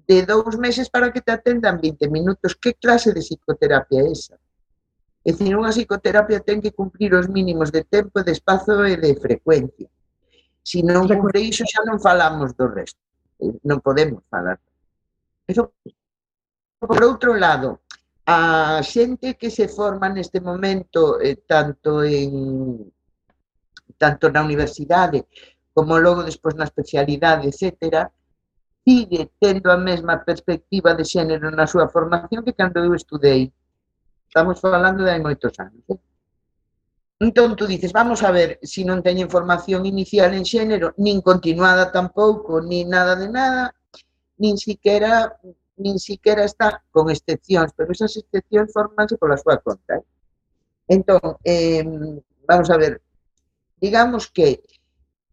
de 0.08 0.24
dous 0.24 0.58
meses 0.58 0.89
para 0.89 1.12
que 1.12 1.22
te 1.22 1.32
atendan 1.32 1.82
20 1.82 2.08
minutos. 2.10 2.55
Que 2.55 2.74
clase 2.74 3.14
de 3.14 3.22
psicoterapia 3.22 4.01
é 4.01 4.12
esa? 4.12 4.36
É 5.28 5.36
dicir, 5.36 5.53
unha 5.60 5.76
psicoterapia 5.76 6.39
ten 6.39 6.64
que 6.64 6.72
cumprir 6.72 7.12
os 7.12 7.28
mínimos 7.28 7.68
de 7.68 7.84
tempo, 7.84 8.24
de 8.24 8.32
espazo 8.32 8.88
e 8.88 8.95
de 8.95 9.12
frecuencia. 9.20 9.91
Se 10.68 10.84
non 10.84 11.07
cumpre 11.07 11.39
iso, 11.39 11.63
xa 11.63 11.80
non 11.88 11.95
falamos 11.95 12.51
do 12.59 12.68
resto. 12.68 12.99
Eh, 13.39 13.55
non 13.63 13.80
podemos 13.80 14.20
falar. 14.28 14.59
Eso, 15.47 15.72
por 16.76 16.99
outro 17.07 17.32
lado, 17.39 17.88
a 18.28 18.84
xente 18.84 19.39
que 19.39 19.47
se 19.47 19.72
forma 19.72 20.11
neste 20.11 20.43
momento, 20.43 21.24
eh, 21.24 21.39
tanto 21.47 22.03
en 22.03 22.84
tanto 23.95 24.28
na 24.28 24.43
universidade 24.43 25.32
como 25.72 25.95
logo 26.03 26.28
despois 26.28 26.53
na 26.59 26.68
especialidade, 26.68 27.47
etcétera, 27.47 28.11
sigue 28.84 29.32
tendo 29.39 29.72
a 29.72 29.80
mesma 29.80 30.20
perspectiva 30.20 30.91
de 30.91 31.07
xénero 31.07 31.47
na 31.47 31.63
súa 31.63 31.88
formación 31.88 32.43
que 32.43 32.57
cando 32.59 32.84
eu 32.84 32.91
estudei. 32.91 33.55
Estamos 34.28 34.59
falando 34.59 35.07
de 35.07 35.15
hai 35.15 35.22
moitos 35.24 35.55
anos. 35.63 35.80
Eh? 35.88 35.99
Entón, 37.20 37.55
tú 37.55 37.65
dices, 37.65 37.91
vamos 37.93 38.22
a 38.22 38.30
ver 38.32 38.59
se 38.61 38.68
si 38.68 38.82
non 38.86 39.01
teñen 39.01 39.34
formación 39.34 39.89
inicial 39.89 40.38
en 40.38 40.45
xénero, 40.45 40.93
nin 41.01 41.18
continuada 41.26 41.89
tampouco, 41.89 42.61
nin 42.61 42.93
nada 42.93 43.18
de 43.18 43.28
nada, 43.30 43.74
nin 44.38 44.53
siquiera, 44.57 45.34
nin 45.82 45.97
siquiera 45.97 46.45
está 46.45 46.86
con 46.93 47.09
excepcións, 47.09 47.74
pero 47.74 47.89
esas 47.89 48.13
excepcións 48.22 48.70
formanse 48.70 49.18
pola 49.18 49.34
súa 49.34 49.57
conta. 49.57 49.97
Eh? 49.97 50.05
Entón, 50.93 51.41
eh, 51.43 51.82
vamos 52.45 52.70
a 52.70 52.78
ver, 52.78 53.01
digamos 53.82 54.30
que 54.30 54.61
se 54.68 54.78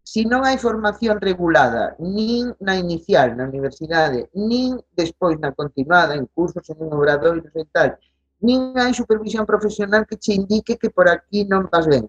si 0.05 0.29
non 0.29 0.45
hai 0.45 0.57
formación 0.57 1.17
regulada 1.21 1.97
nin 2.01 2.53
na 2.65 2.81
inicial, 2.81 3.37
na 3.37 3.45
universidade, 3.45 4.33
nin 4.33 4.81
despois 4.93 5.37
na 5.41 5.53
continuada, 5.53 6.17
en 6.17 6.25
cursos, 6.33 6.65
en 6.73 6.81
obradoiros 6.93 7.53
e 7.57 7.65
tal, 7.73 7.97
nin 8.47 8.61
hai 8.77 8.93
supervisión 8.93 9.45
profesional 9.53 10.03
que 10.09 10.21
che 10.23 10.33
indique 10.41 10.79
que 10.81 10.91
por 10.97 11.07
aquí 11.09 11.39
non 11.49 11.63
vas 11.73 11.87
ben, 11.89 12.05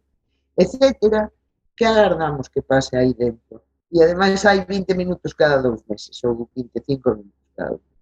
etcétera, 0.55 1.31
Que 1.75 1.85
agardamos 1.85 2.47
que 2.47 2.61
pase 2.61 2.95
aí 2.95 3.13
dentro? 3.13 3.61
E 3.91 4.01
ademais 4.01 4.45
hai 4.45 4.63
20 4.63 4.95
minutos 4.95 5.33
cada 5.33 5.61
dous 5.61 5.83
meses, 5.89 6.23
ou 6.23 6.49
25 6.55 7.09
minutos 7.19 7.51
cada 7.55 7.71
dous. 7.71 7.95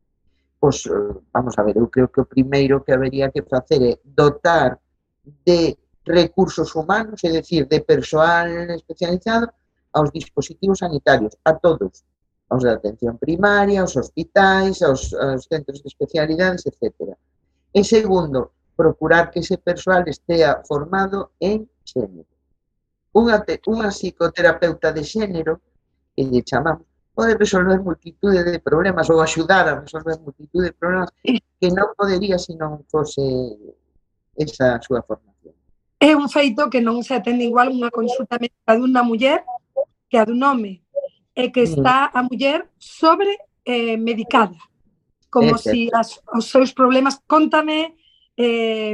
Pois, 0.61 0.77
eh, 0.85 1.13
vamos 1.33 1.57
a 1.57 1.63
ver, 1.63 1.75
eu 1.77 1.87
creo 1.89 2.07
que 2.07 2.21
o 2.21 2.25
primeiro 2.25 2.83
que 2.83 2.93
habería 2.93 3.31
que 3.33 3.41
facer 3.41 3.81
é 3.81 3.99
dotar 4.05 4.79
de 5.45 5.77
recursos 6.05 6.69
humanos, 6.75 7.23
é 7.23 7.29
dicir, 7.31 7.65
de 7.67 7.79
persoal 7.81 8.47
especializado, 8.79 9.49
aos 9.91 10.11
dispositivos 10.11 10.79
sanitarios, 10.79 11.33
a 11.43 11.53
todos, 11.53 12.05
aos 12.49 12.63
de 12.63 12.69
atención 12.69 13.17
primaria, 13.17 13.81
aos 13.81 13.95
hospitais, 13.97 14.81
aos, 14.81 15.13
aos 15.13 15.45
centros 15.45 15.81
de 15.81 15.87
especialidades, 15.89 16.65
etcétera 16.65 17.17
E 17.73 17.81
segundo, 17.83 18.53
procurar 18.75 19.31
que 19.31 19.39
ese 19.39 19.57
persoal 19.57 20.05
estea 20.07 20.61
formado 20.67 21.33
en 21.39 21.65
xénero. 21.83 22.29
Unha, 23.13 23.41
te, 23.45 23.61
unha 23.69 23.89
psicoterapeuta 23.89 24.93
de 24.93 25.03
xénero, 25.05 25.61
que 26.13 26.21
lle 26.25 26.41
chamamos, 26.45 26.85
pode 27.13 27.33
resolver 27.37 27.81
multitude 27.81 28.41
de 28.45 28.57
problemas 28.61 29.09
ou 29.09 29.21
axudar 29.21 29.65
a 29.69 29.81
resolver 29.81 30.17
multitude 30.21 30.69
de 30.69 30.73
problemas 30.73 31.09
que 31.21 31.69
non 31.69 31.93
podería 31.97 32.37
se 32.37 32.53
non 32.57 32.81
fose 32.89 33.21
esa 34.33 34.81
súa 34.81 35.05
formación. 35.05 35.53
É 36.01 36.17
un 36.17 36.29
feito 36.29 36.69
que 36.73 36.81
non 36.81 37.01
se 37.05 37.13
atende 37.13 37.45
igual 37.45 37.69
unha 37.69 37.93
consulta 37.93 38.41
médica 38.41 38.77
dunha 38.77 39.05
muller 39.05 39.45
que 40.09 40.17
a 40.17 40.25
dun 40.25 40.41
home, 40.41 40.81
e 41.33 41.49
que 41.49 41.65
mm. 41.65 41.69
está 41.69 41.97
a 42.13 42.21
muller 42.21 42.69
sobre 42.77 43.33
eh, 43.65 43.97
medicada 43.97 44.57
como 45.33 45.57
si 45.57 45.89
as, 45.89 46.21
os 46.29 46.45
seus 46.45 46.77
problemas... 46.77 47.17
Contame 47.25 47.97
eh, 48.37 48.93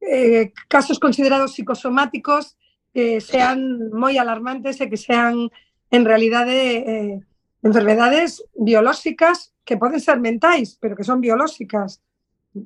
eh, 0.00 0.52
casos 0.68 0.96
considerados 0.96 1.52
psicosomáticos 1.52 2.56
que 2.94 3.20
sean 3.20 3.92
moi 3.92 4.16
alarmantes 4.16 4.80
e 4.80 4.88
que 4.88 4.96
sean 4.96 5.52
en 5.92 6.02
realidade 6.08 6.56
eh, 6.80 7.14
enfermedades 7.60 8.40
biolóxicas 8.56 9.52
que 9.66 9.76
poden 9.76 10.00
ser 10.00 10.22
mentais, 10.22 10.80
pero 10.80 10.96
que 10.96 11.04
son 11.04 11.20
biolóxicas 11.20 12.00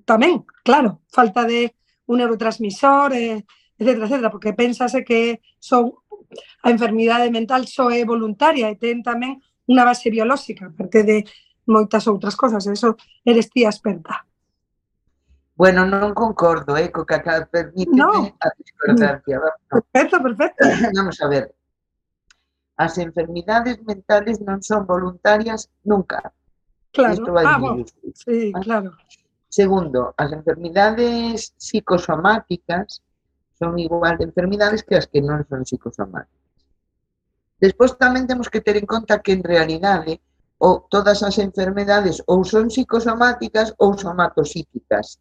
tamén, 0.05 0.45
claro, 0.63 1.01
falta 1.09 1.49
de 1.49 1.73
un 2.07 2.21
neurotransmisor, 2.21 3.17
eh, 3.17 3.41
etcétera, 3.81 4.05
etcétera, 4.05 4.31
porque 4.31 4.53
pensase 4.53 5.01
que 5.01 5.41
son 5.59 5.97
a 6.63 6.69
enfermidade 6.69 7.33
mental 7.33 7.65
só 7.65 7.89
é 7.89 8.05
voluntaria 8.05 8.69
e 8.69 8.77
ten 8.77 9.01
tamén 9.01 9.41
unha 9.65 9.85
base 9.85 10.13
biolóxica, 10.13 10.69
parte 10.77 11.05
de 11.05 11.25
moitas 11.69 12.09
outras 12.09 12.35
cosas, 12.35 12.65
eso 12.67 12.97
eres 13.23 13.53
ti 13.53 13.69
experta. 13.69 14.25
Bueno, 15.59 15.83
non 15.85 16.15
concordo, 16.15 16.79
eh, 16.79 16.87
co 16.95 17.03
que 17.03 17.19
acá 17.19 17.43
permíteme 17.43 17.99
no. 17.99 18.25
Eh, 18.25 18.35
a 18.41 18.49
discordancia. 18.55 19.43
Vamos. 19.43 19.59
Perfecto, 19.67 20.17
perfecto. 20.23 20.63
Vamos 20.97 21.19
a 21.21 21.27
ver. 21.27 21.51
As 22.79 22.95
enfermidades 23.03 23.83
mentales 23.83 24.39
non 24.39 24.63
son 24.63 24.87
voluntarias 24.87 25.67
nunca. 25.83 26.31
Claro. 26.95 27.15
Isto 27.19 27.31
vai 27.35 27.43
ah, 27.43 27.59
bueno. 27.59 27.83
Sí, 28.15 28.55
¿vale? 28.55 28.65
claro. 28.65 28.91
Segundo, 29.51 30.15
as 30.15 30.31
enfermidades 30.31 31.59
psicosomáticas 31.59 33.03
son 33.59 33.83
igual 33.83 34.15
de 34.15 34.31
enfermidades 34.31 34.87
que 34.87 34.95
as 34.95 35.11
que 35.11 35.19
non 35.19 35.43
son 35.51 35.67
psicosomáticas. 35.67 36.39
Despois 37.59 37.99
tamén 37.99 38.31
temos 38.31 38.47
que 38.47 38.63
ter 38.63 38.79
en 38.79 38.87
conta 38.87 39.19
que 39.19 39.35
en 39.35 39.43
realidade 39.43 40.23
ou 40.59 40.87
todas 40.91 41.23
as 41.23 41.39
enfermedades 41.39 42.23
ou 42.27 42.45
son 42.45 42.67
psicosomáticas 42.69 43.75
ou 43.79 43.97
somatosíquicas. 43.97 45.19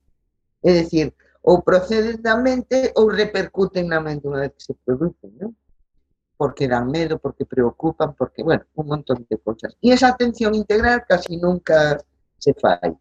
É 0.63 0.71
dicir, 0.81 1.13
ou 1.43 1.61
proceden 1.61 2.17
da 2.21 2.35
mente 2.35 2.91
ou 2.97 3.05
repercuten 3.07 3.85
na 3.87 4.01
mente 4.01 4.27
unha 4.27 4.41
vez 4.43 4.53
que 4.57 4.63
se 4.67 4.73
producen, 4.85 5.31
non? 5.39 5.53
porque 6.37 6.67
dan 6.67 6.87
medo, 6.87 7.17
porque 7.17 7.45
preocupan, 7.45 8.13
porque, 8.13 8.43
bueno, 8.43 8.63
un 8.75 8.85
montón 8.87 9.25
de 9.27 9.37
cosas. 9.41 9.75
E 9.81 9.89
esa 9.89 10.13
atención 10.13 10.53
integral 10.53 11.03
casi 11.09 11.35
nunca 11.35 11.97
se 12.37 12.53
fai. 12.53 12.93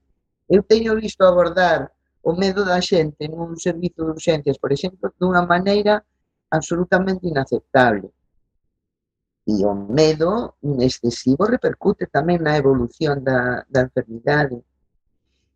Eu 0.49 0.65
teño 0.65 0.97
visto 0.97 1.23
abordar 1.23 1.93
o 2.25 2.33
medo 2.33 2.65
da 2.65 2.81
xente 2.81 3.29
nun 3.29 3.61
servizo 3.61 4.09
de 4.09 4.17
urxencias, 4.17 4.57
por 4.57 4.73
exemplo, 4.73 5.13
dunha 5.21 5.45
maneira 5.45 6.01
absolutamente 6.49 7.29
inaceptable. 7.29 8.09
E 9.47 9.63
o 9.63 9.73
medo 9.75 10.59
excesivo 10.83 11.47
repercute 11.47 12.11
tamén 12.11 12.43
na 12.43 12.59
evolución 12.59 13.23
da, 13.23 13.63
da 13.71 13.87
enfermidade. 13.87 14.59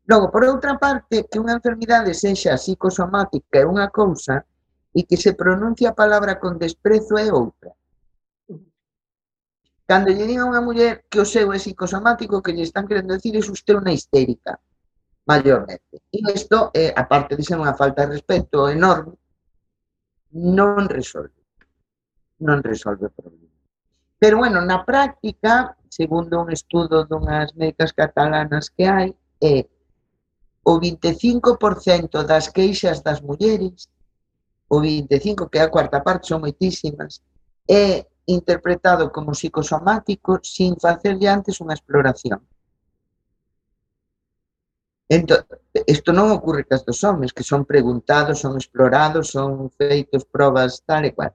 Logo, 0.06 0.30
por 0.30 0.46
outra 0.46 0.78
parte, 0.78 1.26
que 1.26 1.42
unha 1.42 1.58
enfermidade 1.58 2.14
sexa 2.14 2.54
psicosomática 2.54 3.62
é 3.62 3.66
unha 3.66 3.90
cousa 3.90 4.46
e 4.94 5.02
que 5.06 5.18
se 5.18 5.34
pronuncia 5.34 5.90
a 5.90 5.98
palabra 5.98 6.38
con 6.38 6.54
desprezo 6.58 7.18
é 7.18 7.30
outra. 7.30 7.74
Cando 9.90 10.14
lle 10.14 10.26
diga 10.30 10.46
a 10.46 10.50
unha 10.50 10.62
muller 10.62 11.02
que 11.10 11.18
o 11.18 11.26
seu 11.26 11.50
é 11.50 11.58
psicosomático, 11.58 12.42
que 12.42 12.54
lle 12.54 12.62
están 12.62 12.86
querendo 12.86 13.14
decir 13.14 13.34
é 13.34 13.42
usted 13.42 13.74
unha 13.74 13.90
histérica, 13.90 14.62
maiormente. 15.26 15.98
E 16.14 16.18
isto, 16.30 16.70
eh, 16.74 16.94
aparte 16.94 17.34
de 17.34 17.42
ser 17.42 17.58
unha 17.58 17.74
falta 17.74 18.06
de 18.06 18.14
respeto 18.14 18.70
enorme, 18.70 19.18
non 20.30 20.86
resolve. 20.86 21.42
Non 22.38 22.62
resolve 22.62 23.10
o 23.10 23.14
problema. 23.18 23.49
Pero 24.20 24.36
bueno, 24.36 24.60
na 24.60 24.84
práctica, 24.84 25.74
segundo 25.88 26.44
un 26.44 26.52
estudo 26.52 27.08
dunhas 27.08 27.56
médicas 27.56 27.90
catalanas 27.96 28.68
que 28.68 28.84
hai, 28.84 29.08
é 29.40 29.64
o 30.60 30.76
25% 30.76 32.20
das 32.28 32.52
queixas 32.52 33.00
das 33.00 33.24
mulleres, 33.24 33.88
o 34.68 34.76
25, 34.78 35.48
que 35.48 35.58
é 35.58 35.64
a 35.64 35.72
cuarta 35.72 36.04
parte, 36.04 36.28
son 36.28 36.44
moitísimas, 36.44 37.24
é 37.64 38.04
interpretado 38.28 39.08
como 39.08 39.32
psicosomático 39.32 40.38
sin 40.44 40.76
facerlle 40.76 41.26
antes 41.26 41.56
unha 41.64 41.72
exploración. 41.72 42.44
Entón, 45.08 45.42
isto 45.88 46.12
non 46.12 46.28
ocorre 46.28 46.68
cas 46.68 46.84
dos 46.84 47.00
homens, 47.08 47.32
que 47.32 47.42
son 47.42 47.64
preguntados, 47.64 48.44
son 48.44 48.54
explorados, 48.60 49.32
son 49.32 49.72
feitos 49.74 50.28
probas 50.28 50.84
tal 50.84 51.08
e 51.08 51.16
cual. 51.16 51.32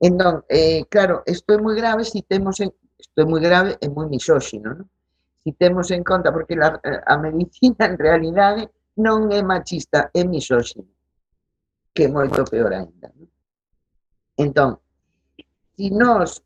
Entón, 0.00 0.44
eh, 0.48 0.84
claro, 0.90 1.22
isto 1.26 1.54
é 1.54 1.58
moi 1.58 1.74
grave 1.74 2.04
si 2.04 2.22
temos 2.22 2.60
en, 2.60 2.70
isto 2.98 3.16
é 3.22 3.24
moi 3.24 3.40
grave 3.40 3.78
e 3.80 3.86
moi 3.88 4.06
misóxino, 4.10 4.74
non? 4.74 4.88
Si 5.44 5.52
temos 5.52 5.90
en 5.90 6.02
conta, 6.02 6.32
porque 6.32 6.56
la, 6.56 6.80
eh, 6.82 7.00
a 7.06 7.14
medicina 7.18 7.84
en 7.86 7.96
realidade 7.98 8.72
non 8.96 9.30
é 9.30 9.40
machista, 9.42 10.10
é 10.12 10.24
misóxina, 10.24 10.88
que 11.94 12.04
é 12.04 12.08
moito 12.08 12.42
peor 12.48 12.72
ainda. 12.74 13.08
Non? 13.14 13.28
Entón, 14.36 14.70
si 15.76 15.90
nós 15.90 16.42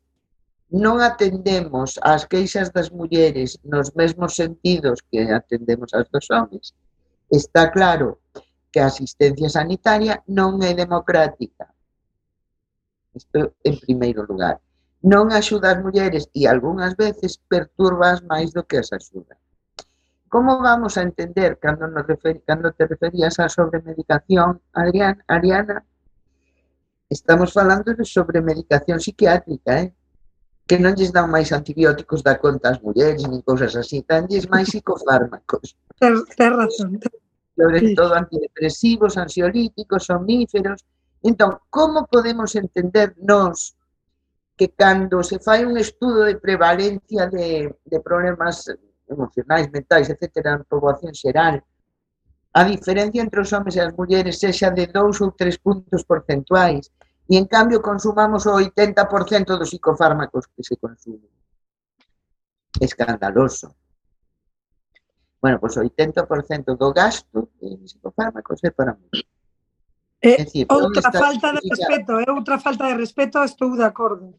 non 0.69 1.01
atendemos 1.01 1.97
ás 2.05 2.29
queixas 2.29 2.69
das 2.69 2.93
mulleres 2.93 3.57
nos 3.65 3.89
mesmos 3.97 4.37
sentidos 4.37 5.01
que 5.09 5.25
atendemos 5.33 5.89
ás 5.97 6.05
dos 6.13 6.29
homens, 6.29 6.77
está 7.33 7.73
claro 7.73 8.21
que 8.71 8.79
a 8.79 8.85
asistencia 8.85 9.49
sanitaria 9.49 10.21
non 10.29 10.61
é 10.61 10.77
democrática, 10.77 11.73
Isto 13.13 13.55
en 13.63 13.75
primeiro 13.79 14.23
lugar. 14.23 14.61
Non 15.01 15.31
axuda 15.31 15.71
as 15.71 15.79
mulleres 15.79 16.27
e 16.35 16.43
algunhas 16.45 16.93
veces 16.99 17.39
perturbas 17.47 18.19
máis 18.27 18.51
do 18.51 18.67
que 18.67 18.77
as 18.77 18.91
axuda. 18.91 19.39
Como 20.27 20.61
vamos 20.61 20.93
a 20.99 21.01
entender 21.01 21.57
cando, 21.57 21.87
nos 21.87 22.05
refer, 22.05 22.43
cando 22.45 22.71
te 22.75 22.85
referías 22.85 23.39
a 23.39 23.49
sobremedicación, 23.49 24.61
Adrián, 24.73 25.23
Ariana? 25.25 25.83
Estamos 27.09 27.53
falando 27.53 27.95
de 27.95 28.05
sobremedicación 28.05 28.99
psiquiátrica, 28.99 29.81
eh? 29.81 29.93
que 30.69 30.77
non 30.77 30.93
lles 30.93 31.09
dan 31.09 31.33
máis 31.33 31.49
antibióticos 31.49 32.21
da 32.21 32.37
conta 32.37 32.69
ás 32.69 32.77
mulleres, 32.85 33.25
nin 33.25 33.41
cousas 33.41 33.73
así, 33.73 34.05
danlles 34.05 34.45
máis 34.53 34.69
psicofármacos. 34.71 35.73
Ten 35.97 36.53
razón. 36.53 37.01
Sobre 37.57 37.97
todo 37.97 38.13
antidepresivos, 38.13 39.17
ansiolíticos, 39.17 40.05
somníferos, 40.05 40.85
Entón, 41.21 41.59
como 41.69 42.07
podemos 42.07 42.55
entender 42.55 43.15
nós 43.19 43.75
que 44.55 44.69
cando 44.75 45.23
se 45.23 45.39
fai 45.39 45.63
un 45.63 45.77
estudo 45.77 46.23
de 46.23 46.35
prevalencia 46.35 47.27
de, 47.27 47.75
de 47.85 47.99
problemas 47.99 48.67
emocionais, 49.07 49.71
mentais, 49.71 50.09
etc., 50.09 50.23
en 50.45 50.63
poboación 50.67 51.13
xeral, 51.15 51.63
a 52.53 52.63
diferencia 52.63 53.21
entre 53.21 53.41
os 53.41 53.51
homens 53.53 53.75
e 53.75 53.81
as 53.81 53.95
mulleres 53.95 54.39
sexa 54.39 54.69
de 54.71 54.87
dous 54.87 55.21
ou 55.21 55.31
tres 55.31 55.55
puntos 55.57 56.03
porcentuais, 56.03 56.91
e 57.29 57.37
en 57.37 57.45
cambio 57.45 57.79
consumamos 57.81 58.45
o 58.47 58.57
80% 58.57 59.55
dos 59.55 59.69
psicofármacos 59.69 60.47
que 60.51 60.63
se 60.63 60.75
consumen. 60.75 61.31
Escandaloso. 62.79 63.75
Bueno, 65.39 65.59
pois 65.59 65.75
pues, 65.75 65.85
o 65.85 65.87
80% 65.87 66.75
do 66.75 66.91
gasto 66.91 67.49
en 67.61 67.79
psicofármacos 67.85 68.59
é 68.63 68.71
para 68.71 68.97
mulleres. 68.97 69.38
Eh, 70.21 70.33
é, 70.33 70.43
decir, 70.43 70.65
outra 70.69 71.09
eh, 71.09 71.17
falta 71.17 71.53
de 71.53 71.69
respeto, 71.69 72.11
é 72.19 72.31
outra 72.31 72.59
falta 72.59 72.87
de 72.87 72.95
respeto, 72.95 73.43
estou 73.43 73.75
de 73.75 73.83
acordo. 73.83 74.35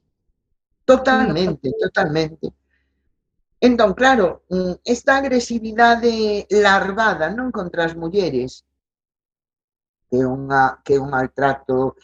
Totalmente, 0.85 1.73
totalmente. 1.79 2.53
Entón, 3.61 3.95
claro, 3.95 4.45
mm, 4.49 4.81
esta 4.85 5.17
agresividade 5.17 6.47
larvada 6.51 7.29
non 7.29 7.53
contra 7.53 7.85
as 7.85 7.95
mulleres, 7.97 8.65
que 10.09 10.17
é, 10.21 10.27
unha, 10.27 10.81
que 10.85 10.97
é 10.97 11.01
un 11.01 11.13
maltrato 11.13 11.97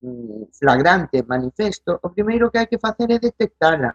mm, 0.00 0.52
flagrante, 0.52 1.24
manifesto, 1.24 2.00
o 2.00 2.08
primeiro 2.12 2.50
que 2.50 2.58
hai 2.60 2.68
que 2.68 2.80
facer 2.80 3.08
é 3.12 3.18
detectala. 3.20 3.92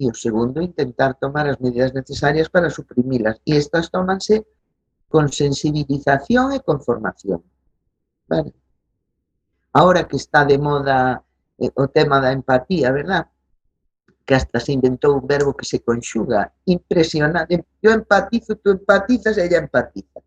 E 0.00 0.08
o 0.08 0.14
segundo, 0.14 0.62
intentar 0.62 1.18
tomar 1.18 1.46
as 1.50 1.58
medidas 1.58 1.92
necesarias 1.92 2.48
para 2.48 2.70
suprimilas. 2.70 3.36
E 3.44 3.58
estas 3.58 3.90
tómanse 3.90 4.46
con 5.12 5.28
sensibilización 5.28 6.54
e 6.56 6.62
con 6.62 6.78
formación. 6.80 7.42
Ahora 9.72 10.06
que 10.06 10.16
está 10.16 10.44
de 10.44 10.58
moda 10.58 11.22
eh, 11.58 11.70
o 11.74 11.88
tema 11.88 12.20
da 12.20 12.32
empatía, 12.32 12.90
verdad? 12.90 13.26
Que 14.26 14.34
hasta 14.34 14.58
se 14.58 14.72
inventou 14.72 15.18
un 15.18 15.26
verbo 15.26 15.54
que 15.54 15.64
se 15.64 15.80
conxuga. 15.80 16.52
Impresionante. 16.66 17.64
Yo 17.82 17.90
empatizo, 17.90 18.56
tú 18.56 18.70
empatizas, 18.70 19.38
ella 19.38 19.58
empatiza. 19.58 20.20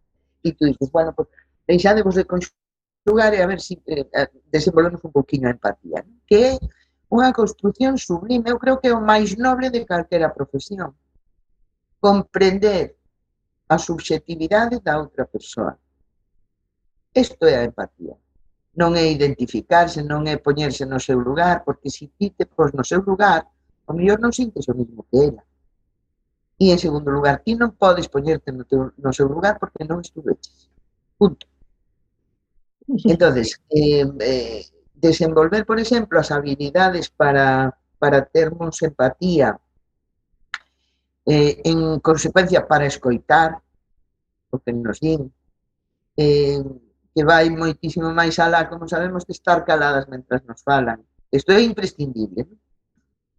E 0.44 0.54
tú 0.54 0.66
dices, 0.66 0.92
bueno, 0.92 1.14
pues, 1.16 1.28
deixadevos 1.68 2.16
de 2.16 2.26
conxugar 2.26 3.34
e 3.34 3.42
a 3.42 3.48
ver 3.48 3.60
si, 3.60 3.82
eh, 3.88 4.08
desenvolvemos 4.52 5.04
un 5.04 5.12
poquinho 5.12 5.48
a 5.48 5.52
empatía. 5.52 6.06
Que 6.28 6.56
é 6.56 6.60
unha 7.12 7.32
construción 7.36 8.00
sublime, 8.00 8.50
eu 8.50 8.58
creo 8.58 8.80
que 8.80 8.90
é 8.90 8.94
o 8.96 9.04
máis 9.04 9.38
noble 9.38 9.70
de 9.70 9.86
calquera 9.86 10.34
profesión. 10.34 10.96
Comprender 12.00 12.96
a 13.70 13.78
subjetividade 13.78 14.80
da 14.80 15.00
outra 15.00 15.24
persoa. 15.26 15.78
Isto 17.14 17.46
é 17.46 17.56
a 17.58 17.68
empatía. 17.70 18.16
Non 18.74 18.98
é 18.98 19.06
identificarse, 19.06 20.02
non 20.02 20.26
é 20.26 20.36
poñerse 20.42 20.84
no 20.90 20.98
seu 20.98 21.22
lugar, 21.22 21.62
porque 21.62 21.94
se 21.94 22.10
ti 22.18 22.34
te 22.34 22.46
pos 22.50 22.74
no 22.74 22.82
seu 22.82 23.06
lugar, 23.06 23.46
o 23.86 23.94
mellor 23.94 24.18
non 24.18 24.34
sintes 24.34 24.66
o 24.66 24.74
mismo 24.74 25.06
que 25.10 25.18
ela. 25.30 25.44
E 26.58 26.74
en 26.74 26.80
segundo 26.82 27.14
lugar, 27.14 27.46
ti 27.46 27.54
non 27.54 27.78
podes 27.78 28.10
poñerte 28.10 28.50
no, 28.50 28.66
teu, 28.66 28.90
no 28.98 29.12
seu 29.14 29.30
lugar 29.30 29.62
porque 29.62 29.86
non 29.86 30.02
estuveches. 30.02 30.74
Punto. 31.20 31.46
Entonces, 33.06 33.62
eh, 33.70 34.10
eh, 34.20 34.66
desenvolver, 34.94 35.66
por 35.70 35.78
exemplo, 35.78 36.18
as 36.18 36.34
habilidades 36.34 37.14
para, 37.14 37.78
para 38.02 38.26
termos 38.26 38.82
empatía, 38.82 39.60
eh, 41.26 41.62
en 41.64 42.00
consecuencia 42.00 42.68
para 42.68 42.86
escoitar 42.86 43.62
o 44.50 44.60
que 44.60 44.74
nos 44.74 45.00
din, 45.00 45.32
eh, 46.18 46.64
que 47.14 47.24
vai 47.24 47.50
moitísimo 47.54 48.10
máis 48.10 48.42
alá, 48.42 48.66
como 48.66 48.90
sabemos, 48.90 49.24
que 49.24 49.38
estar 49.38 49.62
caladas 49.64 50.10
mentras 50.10 50.42
nos 50.50 50.66
falan. 50.66 51.00
Isto 51.30 51.54
é 51.54 51.62
imprescindible. 51.62 52.50
Non? 52.50 52.60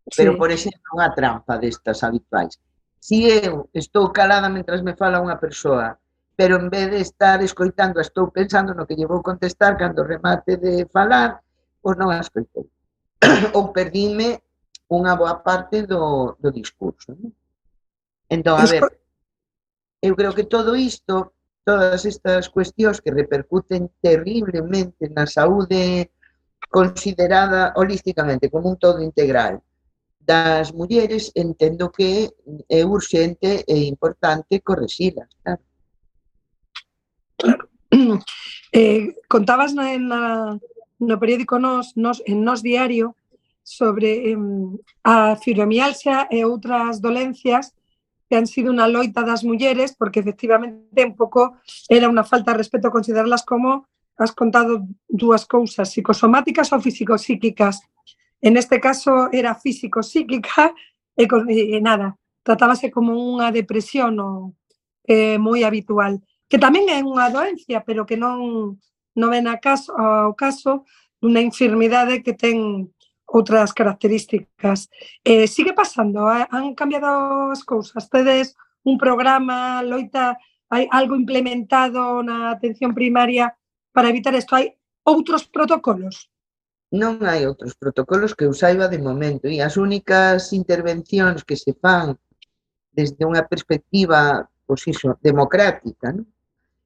Sí. 0.05 0.20
Pero, 0.20 0.37
por 0.39 0.51
exemplo, 0.53 0.95
unha 0.95 1.11
trampa 1.11 1.59
destas 1.59 2.05
habituais. 2.07 2.61
Si 3.03 3.27
eu 3.29 3.68
estou 3.75 4.12
calada 4.14 4.49
mentras 4.49 4.81
me 4.81 4.95
fala 4.95 5.20
unha 5.20 5.41
persoa, 5.41 5.99
pero 6.37 6.57
en 6.57 6.68
vez 6.70 6.91
de 6.91 7.01
estar 7.01 7.43
escoitando, 7.43 8.01
estou 8.01 8.31
pensando 8.31 8.75
no 8.75 8.87
que 8.87 8.95
lle 8.95 9.11
vou 9.11 9.22
contestar 9.22 9.77
cando 9.77 10.07
remate 10.07 10.57
de 10.57 10.87
falar, 10.91 11.41
pois 11.83 11.97
non 11.99 12.11
a 12.14 12.22
escoitei. 12.22 12.66
Ou 13.57 13.75
perdíme 13.75 14.43
unha 14.91 15.14
boa 15.18 15.41
parte 15.41 15.83
do, 15.83 16.35
do 16.39 16.51
discurso. 16.53 17.14
Non? 17.14 17.33
Entón, 18.31 18.57
a 18.61 18.66
ver, 18.66 18.83
eu 20.03 20.12
creo 20.16 20.33
que 20.35 20.45
todo 20.45 20.75
isto 20.75 21.33
todas 21.65 22.05
estas 22.05 22.49
cuestións 22.49 23.01
que 23.01 23.11
repercuten 23.11 23.91
terriblemente 24.01 25.09
na 25.09 25.27
saúde 25.27 26.12
considerada 26.71 27.73
holísticamente 27.77 28.51
como 28.53 28.69
un 28.69 28.77
todo 28.77 29.01
integral 29.01 29.65
das 30.21 30.73
mulleres, 30.73 31.33
entendo 31.35 31.93
que 31.93 32.33
é 32.69 32.81
urxente 32.85 33.65
e 33.69 33.85
importante 33.85 34.61
correxilas, 34.61 35.29
claro. 35.43 35.62
Claro. 37.37 37.69
Eh, 38.73 39.15
contabas 39.29 39.73
na, 39.73 39.95
na, 39.99 40.59
no 40.99 41.21
periódico 41.21 41.59
Nos, 41.62 41.95
Nos, 41.95 42.19
en 42.27 42.43
Nos 42.43 42.59
Diario 42.59 43.15
sobre 43.62 44.33
eh, 44.33 44.39
a 45.05 45.37
fibromialgia 45.37 46.27
e 46.27 46.43
outras 46.43 46.99
dolencias 46.99 47.71
ten 48.35 48.51
sido 48.51 48.74
unha 48.74 48.91
loita 48.91 49.22
das 49.22 49.47
mulleres, 49.47 49.95
porque 49.95 50.18
efectivamente 50.18 51.07
un 51.07 51.14
pouco 51.14 51.62
era 51.87 52.11
unha 52.11 52.26
falta 52.26 52.51
de 52.51 52.66
respeto 52.66 52.91
considerarlas 52.91 53.47
como 53.47 53.87
has 54.18 54.35
contado 54.35 54.91
dúas 55.07 55.47
cousas, 55.47 55.95
psicosomáticas 55.95 56.74
ou 56.74 56.82
físico-psíquicas. 56.82 57.78
En 58.43 58.59
este 58.59 58.82
caso 58.82 59.30
era 59.30 59.55
físico-psíquica 59.55 60.74
e, 61.14 61.30
e 61.30 61.78
nada, 61.78 62.18
tratábase 62.43 62.91
como 62.91 63.14
unha 63.14 63.55
depresión 63.55 64.18
o, 64.18 64.59
eh, 65.07 65.39
moi 65.39 65.62
habitual, 65.62 66.18
que 66.51 66.59
tamén 66.59 66.91
é 66.91 66.99
unha 67.07 67.30
doencia, 67.30 67.87
pero 67.87 68.03
que 68.03 68.18
non, 68.18 68.74
non 69.14 69.30
ven 69.30 69.47
a 69.47 69.62
caso, 69.62 69.95
ao 69.95 70.35
caso 70.35 70.82
dunha 71.22 71.39
enfermidade 71.39 72.18
que 72.26 72.35
ten 72.35 72.91
outras 73.27 73.72
características. 73.72 74.89
Eh, 75.25 75.47
sigue 75.47 75.72
pasando, 75.72 76.31
¿eh? 76.33 76.47
han 76.51 76.75
cambiado 76.75 77.51
as 77.51 77.64
cousas. 77.64 78.09
Tedes 78.09 78.55
un 78.85 78.99
programa, 78.99 79.83
loita, 79.83 80.39
hai 80.68 80.89
algo 80.91 81.16
implementado 81.16 82.22
na 82.22 82.51
atención 82.51 82.95
primaria 82.95 83.55
para 83.93 84.09
evitar 84.09 84.35
isto. 84.35 84.55
Hai 84.55 84.77
outros 85.05 85.45
protocolos? 85.49 86.29
Non 86.95 87.22
hai 87.27 87.43
outros 87.49 87.75
protocolos 87.75 88.37
que 88.37 88.47
eu 88.47 88.55
saiba 88.55 88.87
de 88.87 89.03
momento 89.03 89.51
e 89.51 89.59
as 89.59 89.75
únicas 89.75 90.55
intervencións 90.55 91.43
que 91.43 91.59
se 91.59 91.75
fan 91.75 92.14
desde 92.95 93.27
unha 93.27 93.43
perspectiva 93.43 94.47
pois 94.64 94.87
iso, 94.87 95.18
democrática, 95.20 96.12
non? 96.12 96.27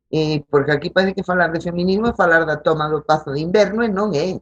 Eh, 0.08 0.40
porque 0.48 0.72
aquí 0.72 0.88
parece 0.88 1.12
que 1.12 1.22
falar 1.22 1.52
de 1.52 1.60
feminismo 1.60 2.08
é 2.08 2.16
falar 2.16 2.48
da 2.48 2.56
toma 2.56 2.88
do 2.88 3.04
pazo 3.04 3.28
de 3.36 3.44
inverno 3.44 3.84
e 3.84 3.92
non 3.92 4.16
é. 4.16 4.40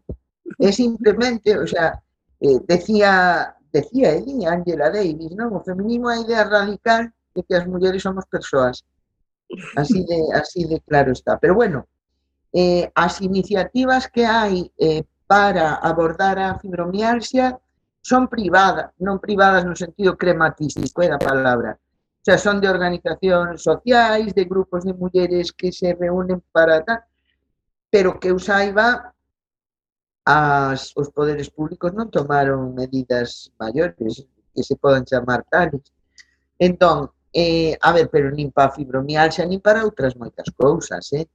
É 0.59 0.73
simplemente, 0.73 1.57
o 1.57 1.67
sea, 1.67 2.01
eh, 2.41 2.59
decía, 2.67 3.55
decía 3.73 4.13
Eli, 4.13 4.47
Angela 4.47 4.91
Davis, 4.91 5.33
non? 5.37 5.53
O 5.53 5.61
feminismo 5.61 6.09
é 6.09 6.17
a 6.17 6.23
idea 6.25 6.45
radical 6.45 7.13
de 7.35 7.41
que 7.45 7.55
as 7.55 7.67
mulleres 7.69 8.03
somos 8.03 8.25
persoas. 8.27 8.85
Así 9.77 10.05
de, 10.05 10.19
así 10.35 10.65
de 10.65 10.81
claro 10.81 11.13
está. 11.13 11.39
Pero 11.39 11.55
bueno, 11.55 11.87
eh, 12.53 12.91
as 12.95 13.21
iniciativas 13.21 14.09
que 14.09 14.25
hai 14.25 14.73
eh, 14.79 15.05
para 15.27 15.77
abordar 15.77 16.39
a 16.39 16.59
fibromialgia 16.59 17.59
son 18.01 18.29
privadas, 18.31 18.95
non 19.03 19.19
privadas 19.19 19.67
no 19.67 19.75
sentido 19.75 20.15
crematístico 20.15 21.03
é 21.03 21.11
da 21.11 21.19
palabra. 21.19 21.75
O 21.75 22.25
sea, 22.27 22.39
son 22.39 22.63
de 22.63 22.71
organizacións 22.71 23.63
sociais, 23.63 24.31
de 24.31 24.45
grupos 24.47 24.87
de 24.87 24.95
mulleres 24.95 25.51
que 25.51 25.75
se 25.75 25.95
reúnen 25.95 26.43
para 26.55 26.83
tal, 26.87 27.03
pero 27.91 28.19
que 28.19 28.31
eu 28.31 28.39
saiba, 28.39 29.15
as, 30.27 30.91
os 30.99 31.09
poderes 31.15 31.47
públicos 31.49 31.95
non 31.95 32.11
tomaron 32.11 32.75
medidas 32.75 33.55
maiores 33.63 34.27
que 34.51 34.63
se 34.67 34.75
podan 34.75 35.07
chamar 35.07 35.47
tales. 35.47 35.95
Entón, 36.59 37.15
eh, 37.31 37.79
a 37.79 37.95
ver, 37.95 38.11
pero 38.11 38.35
nin 38.35 38.51
para 38.51 38.75
fibromialxa 38.75 39.47
nin 39.47 39.63
para 39.63 39.87
outras 39.87 40.19
moitas 40.19 40.51
cousas, 40.51 41.07
eh? 41.15 41.31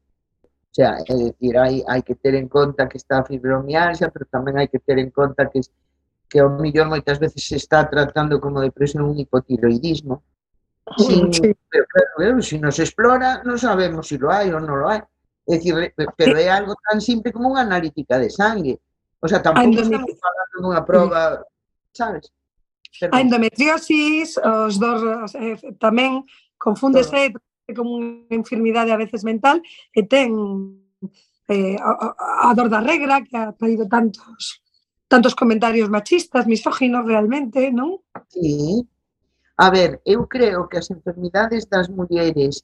O 0.72 0.74
sea, 0.76 1.00
é 1.08 1.14
dicir, 1.16 1.56
hai, 1.56 1.84
hai 1.88 2.02
que 2.04 2.20
ter 2.20 2.36
en 2.36 2.52
conta 2.52 2.92
que 2.92 3.00
está 3.00 3.24
a 3.24 3.28
fibromialxa, 3.28 4.12
pero 4.12 4.28
tamén 4.28 4.60
hai 4.60 4.68
que 4.68 4.84
ter 4.84 5.00
en 5.00 5.08
conta 5.08 5.48
que, 5.48 5.64
que 6.28 6.39
o 6.44 6.52
millón 6.60 6.92
moitas 6.92 7.16
veces 7.16 7.48
se 7.48 7.56
está 7.56 7.88
tratando 7.88 8.44
como 8.44 8.60
depresión 8.60 9.08
un 9.08 9.16
hipotiroidismo. 9.16 10.20
Sin, 11.00 11.32
sí. 11.32 11.56
pero 11.72 11.86
claro, 11.88 12.44
se 12.44 12.50
si 12.50 12.56
nos 12.60 12.76
explora, 12.76 13.39
non 13.48 13.56
sabemos 13.56 14.12
se 14.12 14.16
si 14.16 14.20
lo 14.20 14.28
hai 14.36 14.52
ou 14.52 14.60
non 14.60 14.84
lo 14.84 14.92
hai. 14.92 15.00
É 15.48 15.58
dicir, 15.58 15.94
pero 16.18 16.38
é 16.38 16.50
algo 16.50 16.78
tan 16.86 17.02
simple 17.02 17.34
como 17.34 17.50
unha 17.50 17.66
analítica 17.66 18.22
de 18.22 18.30
sangue. 18.30 18.78
O 19.22 19.28
sea, 19.28 19.42
tampouco 19.42 19.82
estamos 19.82 20.14
falando 20.22 20.56
dunha 20.62 20.82
proba, 20.86 21.42
sabes? 21.94 22.30
Perdón. 23.00 23.16
A 23.16 23.22
endometriosis, 23.22 24.38
os 24.38 24.78
dos 24.78 25.34
eh, 25.38 25.58
tamén 25.82 26.26
confúndese 26.62 27.34
Todo. 27.34 27.74
como 27.74 27.98
unha 27.98 28.36
enfermidade 28.36 28.94
a 28.94 29.00
veces 29.00 29.26
mental 29.26 29.64
e 29.96 30.06
ten 30.06 30.30
eh, 31.50 31.78
a, 31.82 32.50
a 32.50 32.54
dor 32.54 32.70
da 32.70 32.84
regra 32.84 33.24
que 33.26 33.34
ha 33.34 33.56
traído 33.58 33.89
tantos 33.89 34.62
tantos 35.12 35.36
comentarios 35.36 35.92
machistas, 35.92 36.48
misóginos 36.48 37.04
realmente, 37.04 37.68
non? 37.68 38.00
Sí. 38.32 38.80
A 39.60 39.68
ver, 39.68 40.00
eu 40.08 40.24
creo 40.26 40.72
que 40.72 40.80
as 40.80 40.88
enfermidades 40.88 41.68
das 41.68 41.92
mulleres 41.92 42.64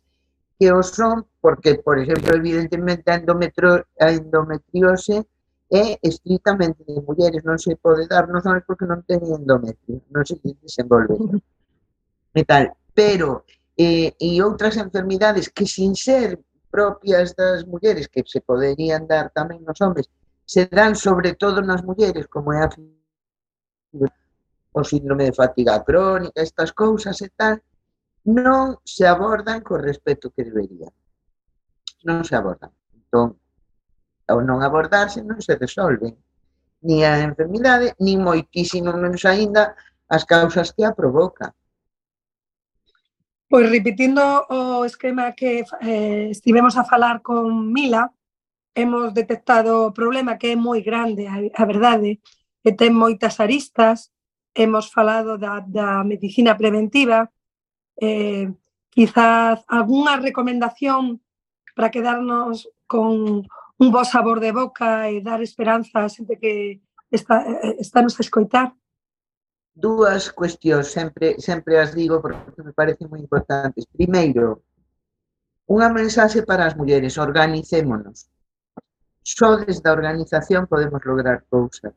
que 0.59 0.71
o 0.71 0.81
son, 0.81 1.25
porque, 1.39 1.75
por 1.75 1.99
exemplo, 1.99 2.35
evidentemente 2.35 3.11
a, 3.11 3.15
a 3.17 4.11
endometriose 4.11 5.25
é 5.69 5.99
estritamente 6.01 6.83
de 6.87 7.01
mulleres, 7.01 7.43
non 7.43 7.59
se 7.59 7.75
pode 7.75 8.07
dar 8.07 8.25
non 8.31 8.39
son 8.39 8.57
porque 8.63 8.87
non 8.87 9.03
teñen 9.03 9.43
endometrio, 9.43 9.99
non 10.09 10.23
se 10.23 10.39
desenvolve. 10.41 11.43
E 12.31 12.41
tal, 12.47 12.71
pero 12.95 13.43
eh, 13.75 14.15
e 14.15 14.29
outras 14.41 14.79
enfermidades 14.79 15.51
que 15.51 15.67
sin 15.67 15.93
ser 15.93 16.39
propias 16.71 17.35
das 17.35 17.67
mulleres 17.67 18.07
que 18.07 18.23
se 18.25 18.39
poderían 18.39 19.05
dar 19.05 19.29
tamén 19.35 19.59
nos 19.61 19.77
hombres, 19.83 20.07
se 20.47 20.65
dan 20.71 20.95
sobre 20.95 21.35
todo 21.35 21.59
nas 21.59 21.83
mulleres, 21.83 22.25
como 22.31 22.55
é 22.55 22.63
a 22.63 22.69
o 24.77 24.83
síndrome 24.83 25.25
de 25.25 25.33
fatiga 25.33 25.83
crónica, 25.83 26.39
estas 26.41 26.71
cousas 26.71 27.19
e 27.21 27.29
tal, 27.33 27.59
non 28.27 28.83
se 28.83 29.07
abordan 29.07 29.63
co 29.63 29.79
respeto 29.79 30.35
que 30.35 30.43
deberían. 30.43 30.91
Non 32.03 32.27
se 32.27 32.35
abordan. 32.35 32.71
Entón, 32.91 33.39
ao 34.27 34.43
non 34.43 34.59
abordarse, 34.59 35.23
non 35.23 35.39
se 35.39 35.55
resolven 35.55 36.11
ni 36.83 37.03
a 37.03 37.23
enfermidade, 37.23 37.95
ni 38.03 38.19
moitísimo 38.19 38.91
menos 38.93 39.23
aínda 39.25 39.73
as 40.11 40.27
causas 40.27 40.75
que 40.75 40.83
a 40.83 40.91
provocan. 40.91 41.51
Pois 43.47 43.71
repetindo 43.71 44.21
o 44.51 44.83
esquema 44.83 45.31
que 45.31 45.63
eh, 45.81 46.27
estivemos 46.29 46.75
a 46.75 46.83
falar 46.83 47.23
con 47.23 47.71
Mila, 47.71 48.11
hemos 48.75 49.15
detectado 49.15 49.87
o 49.87 49.95
problema 49.95 50.37
que 50.37 50.51
é 50.51 50.55
moi 50.59 50.83
grande, 50.83 51.25
a, 51.25 51.39
a 51.39 51.63
verdade, 51.63 52.19
que 52.59 52.75
ten 52.75 52.91
moitas 52.91 53.39
aristas, 53.39 54.11
hemos 54.51 54.91
falado 54.91 55.39
da, 55.39 55.63
da 55.63 56.03
medicina 56.03 56.59
preventiva, 56.59 57.31
eh, 57.97 58.53
quizás 58.89 59.65
algunha 59.67 60.17
recomendación 60.17 61.21
para 61.75 61.91
quedarnos 61.91 62.69
con 62.87 63.45
un 63.77 63.91
bo 63.91 64.03
sabor 64.05 64.39
de 64.39 64.51
boca 64.51 65.09
e 65.09 65.21
dar 65.21 65.41
esperanza 65.41 66.01
a 66.01 66.09
xente 66.09 66.39
que 66.41 66.81
está, 67.11 67.45
eh, 67.45 67.77
está 67.77 68.01
nos 68.01 68.17
a 68.17 68.25
escoitar? 68.25 68.73
Dúas 69.77 70.33
cuestións, 70.33 70.89
sempre, 70.89 71.37
sempre 71.37 71.77
as 71.77 71.93
digo 71.93 72.17
porque 72.17 72.65
me 72.65 72.73
parecen 72.73 73.09
moi 73.13 73.21
importantes. 73.21 73.85
Primeiro, 73.85 74.65
unha 75.69 75.93
mensaxe 75.93 76.41
para 76.41 76.65
as 76.65 76.73
mulleres, 76.73 77.21
organicémonos. 77.21 78.25
Só 79.21 79.61
desde 79.61 79.85
a 79.85 79.93
organización 79.93 80.65
podemos 80.65 81.03
lograr 81.05 81.45
cousas. 81.45 81.93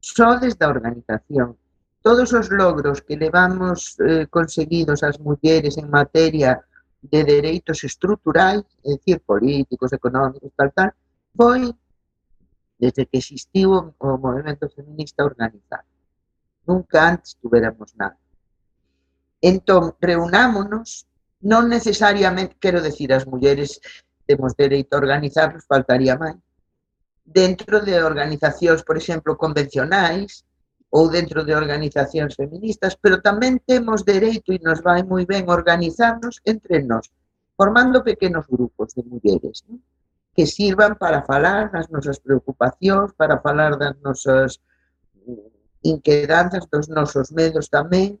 Só 0.00 0.40
desde 0.42 0.64
a 0.66 0.72
organización 0.74 1.54
todos 2.02 2.32
os 2.32 2.50
logros 2.50 3.00
que 3.00 3.16
levamos 3.16 3.96
eh, 4.00 4.26
conseguidos 4.26 5.02
as 5.02 5.18
mulleres 5.18 5.78
en 5.78 5.88
materia 5.88 6.60
de 7.02 7.24
dereitos 7.24 7.82
estruturais, 7.84 8.62
é 8.84 8.94
dicir, 8.94 9.20
políticos, 9.20 9.92
económicos, 9.92 10.50
tal, 10.56 10.70
tal, 10.70 10.90
foi 11.36 11.74
desde 12.78 13.06
que 13.06 13.18
existiu 13.18 13.94
o 13.98 14.08
movimento 14.18 14.68
feminista 14.68 15.24
organizado. 15.24 15.86
Nunca 16.66 17.08
antes 17.08 17.38
tuveramos 17.40 17.94
nada. 17.94 18.18
Entón, 19.40 19.94
reunámonos, 20.00 21.06
non 21.42 21.66
necesariamente, 21.66 22.58
quero 22.58 22.82
decir, 22.82 23.10
as 23.10 23.26
mulleres 23.26 23.82
temos 24.26 24.54
dereito 24.54 24.94
a 24.94 25.02
organizarnos, 25.02 25.66
faltaría 25.66 26.14
máis, 26.14 26.38
dentro 27.26 27.82
de 27.82 27.98
organizacións, 28.02 28.82
por 28.82 28.98
exemplo, 28.98 29.38
convencionais, 29.38 30.46
ou 30.92 31.08
dentro 31.08 31.40
de 31.40 31.56
organizacións 31.56 32.36
feministas, 32.36 32.92
pero 33.00 33.24
tamén 33.24 33.56
temos 33.64 34.04
dereito 34.04 34.52
e 34.52 34.60
nos 34.60 34.84
vai 34.84 35.00
moi 35.00 35.24
ben 35.24 35.48
organizarnos 35.48 36.44
entre 36.44 36.84
nós, 36.84 37.08
formando 37.56 38.04
pequenos 38.04 38.44
grupos 38.44 38.92
de 38.92 39.00
mulleres, 39.08 39.64
non? 39.64 39.80
que 40.36 40.44
sirvan 40.44 41.00
para 41.00 41.24
falar 41.24 41.72
das 41.72 41.88
nosas 41.88 42.20
preocupacións, 42.20 43.16
para 43.16 43.40
falar 43.40 43.80
das 43.80 43.96
nosas 44.04 44.60
mm, 45.24 45.88
inquedanzas, 45.96 46.68
dos 46.68 46.92
nosos 46.92 47.32
medos 47.32 47.72
tamén, 47.72 48.20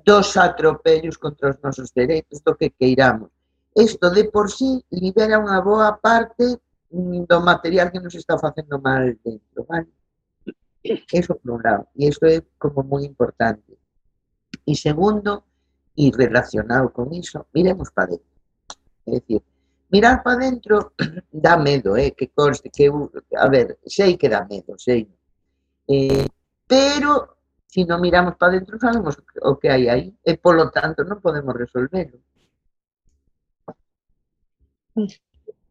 dos 0.00 0.32
atropellos 0.36 1.20
contra 1.20 1.52
os 1.52 1.60
nosos 1.60 1.92
dereitos, 1.92 2.40
do 2.40 2.56
que 2.56 2.72
queiramos. 2.72 3.28
Isto 3.76 4.08
de 4.08 4.32
por 4.32 4.48
sí 4.48 4.80
libera 4.88 5.36
unha 5.36 5.60
boa 5.60 5.92
parte 6.00 6.56
mm, 6.88 7.28
do 7.28 7.38
material 7.44 7.92
que 7.92 8.00
nos 8.00 8.16
está 8.16 8.40
facendo 8.40 8.80
mal 8.80 9.12
dentro, 9.20 9.68
vale? 9.68 9.92
Eso 10.82 11.36
por 11.36 11.52
un 11.52 11.62
lado, 11.62 11.88
e 11.96 12.08
iso 12.08 12.24
é 12.26 12.42
como 12.58 12.82
moi 12.82 13.04
importante. 13.04 13.76
E 14.64 14.72
segundo, 14.74 15.44
e 15.96 16.10
relacionado 16.14 16.92
con 16.92 17.12
iso, 17.12 17.46
miremos 17.52 17.90
para 17.90 18.14
dentro. 18.14 18.32
É 19.06 19.18
dicir, 19.18 19.42
mirar 19.90 20.22
para 20.22 20.38
dentro 20.38 20.94
dá 21.32 21.56
medo, 21.56 21.96
eh, 21.96 22.12
que 22.12 22.28
conste 22.28 22.70
que, 22.70 22.86
a 23.36 23.48
ver, 23.48 23.78
sei 23.86 24.16
que 24.16 24.28
dá 24.28 24.46
medo, 24.46 24.78
sei. 24.78 25.08
Eh, 25.88 26.26
pero 26.66 27.38
se 27.66 27.84
non 27.84 28.00
miramos 28.00 28.36
para 28.36 28.56
dentro 28.56 28.80
sabemos 28.80 29.20
o 29.44 29.56
que 29.60 29.68
hai 29.68 29.88
aí 29.88 30.06
e 30.24 30.40
polo 30.40 30.72
tanto 30.72 31.04
non 31.04 31.20
podemos 31.20 31.52
resolverlo. 31.52 32.16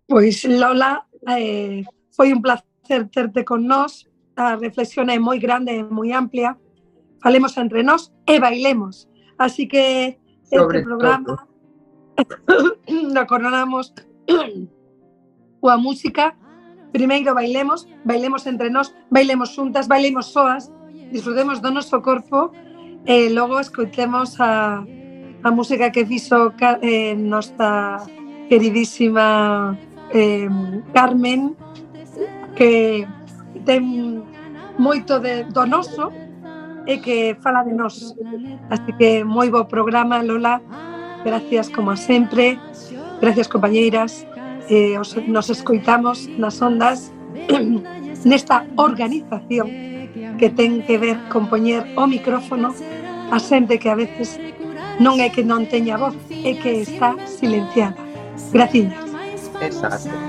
Pois 0.06 0.46
Lola, 0.46 1.06
eh, 1.26 1.82
foi 2.14 2.32
un 2.34 2.42
placer 2.42 3.10
terte 3.10 3.42
con 3.44 3.66
nós, 3.66 4.06
a 4.38 4.56
reflexión 4.56 5.10
é 5.10 5.18
moi 5.18 5.42
grande, 5.42 5.74
e 5.74 5.84
moi 5.84 6.14
amplia. 6.14 6.56
Falemos 7.20 7.58
entre 7.58 7.82
nós 7.82 8.14
e 8.30 8.40
bailemos. 8.40 9.10
Así 9.38 9.68
que 9.68 10.18
Sobre 10.44 10.80
este 10.80 10.88
programa 10.88 11.48
lo 12.88 13.24
coronamos 13.28 13.94
coa 15.62 15.78
música. 15.78 16.38
Primeiro 16.94 17.34
bailemos, 17.34 17.90
bailemos 18.06 18.48
entre 18.48 18.70
nós, 18.70 18.96
bailemos 19.12 19.52
xuntas, 19.52 19.90
bailemos 19.90 20.32
soas, 20.32 20.72
disfrutemos 21.12 21.60
do 21.60 21.70
noso 21.70 22.00
corpo 22.02 22.54
e 23.06 23.28
eh, 23.28 23.30
logo 23.30 23.60
escoitemos 23.60 24.40
a, 24.40 24.86
a 25.44 25.50
música 25.52 25.92
que 25.92 26.06
fixo 26.06 26.54
eh, 26.82 27.14
nosta 27.16 28.00
queridísima 28.50 29.78
eh, 30.16 30.48
Carmen 30.94 31.56
que 32.56 33.06
ten 33.66 34.24
moito 34.78 35.20
de, 35.20 35.44
do 35.46 35.66
noso 35.66 36.12
e 36.88 36.98
que 36.98 37.36
fala 37.42 37.64
de 37.64 37.74
nós. 37.74 38.16
Así 38.70 38.92
que 38.98 39.24
moi 39.24 39.50
bo 39.50 39.66
programa, 39.66 40.24
Lola. 40.24 40.62
Gracias 41.26 41.70
como 41.70 41.96
sempre. 41.98 42.60
Gracias, 43.20 43.48
compañeiras. 43.48 44.26
Eh, 44.70 45.00
os, 45.00 45.16
nos 45.28 45.50
escoitamos 45.50 46.28
nas 46.38 46.62
ondas 46.62 47.12
nesta 48.30 48.68
organización 48.76 49.68
que 50.38 50.50
ten 50.50 50.84
que 50.84 50.98
ver 50.98 51.18
con 51.32 51.48
poñer 51.48 51.88
o 51.96 52.08
micrófono 52.08 52.76
a 53.32 53.40
xente 53.40 53.80
que 53.80 53.90
a 53.90 53.96
veces 53.96 54.40
non 55.00 55.22
é 55.22 55.30
que 55.30 55.46
non 55.46 55.70
teña 55.70 55.96
voz, 55.96 56.16
é 56.32 56.58
que 56.58 56.82
está 56.82 57.16
silenciada. 57.28 57.96
Graciñas. 58.52 59.04
Exacto. 59.62 60.28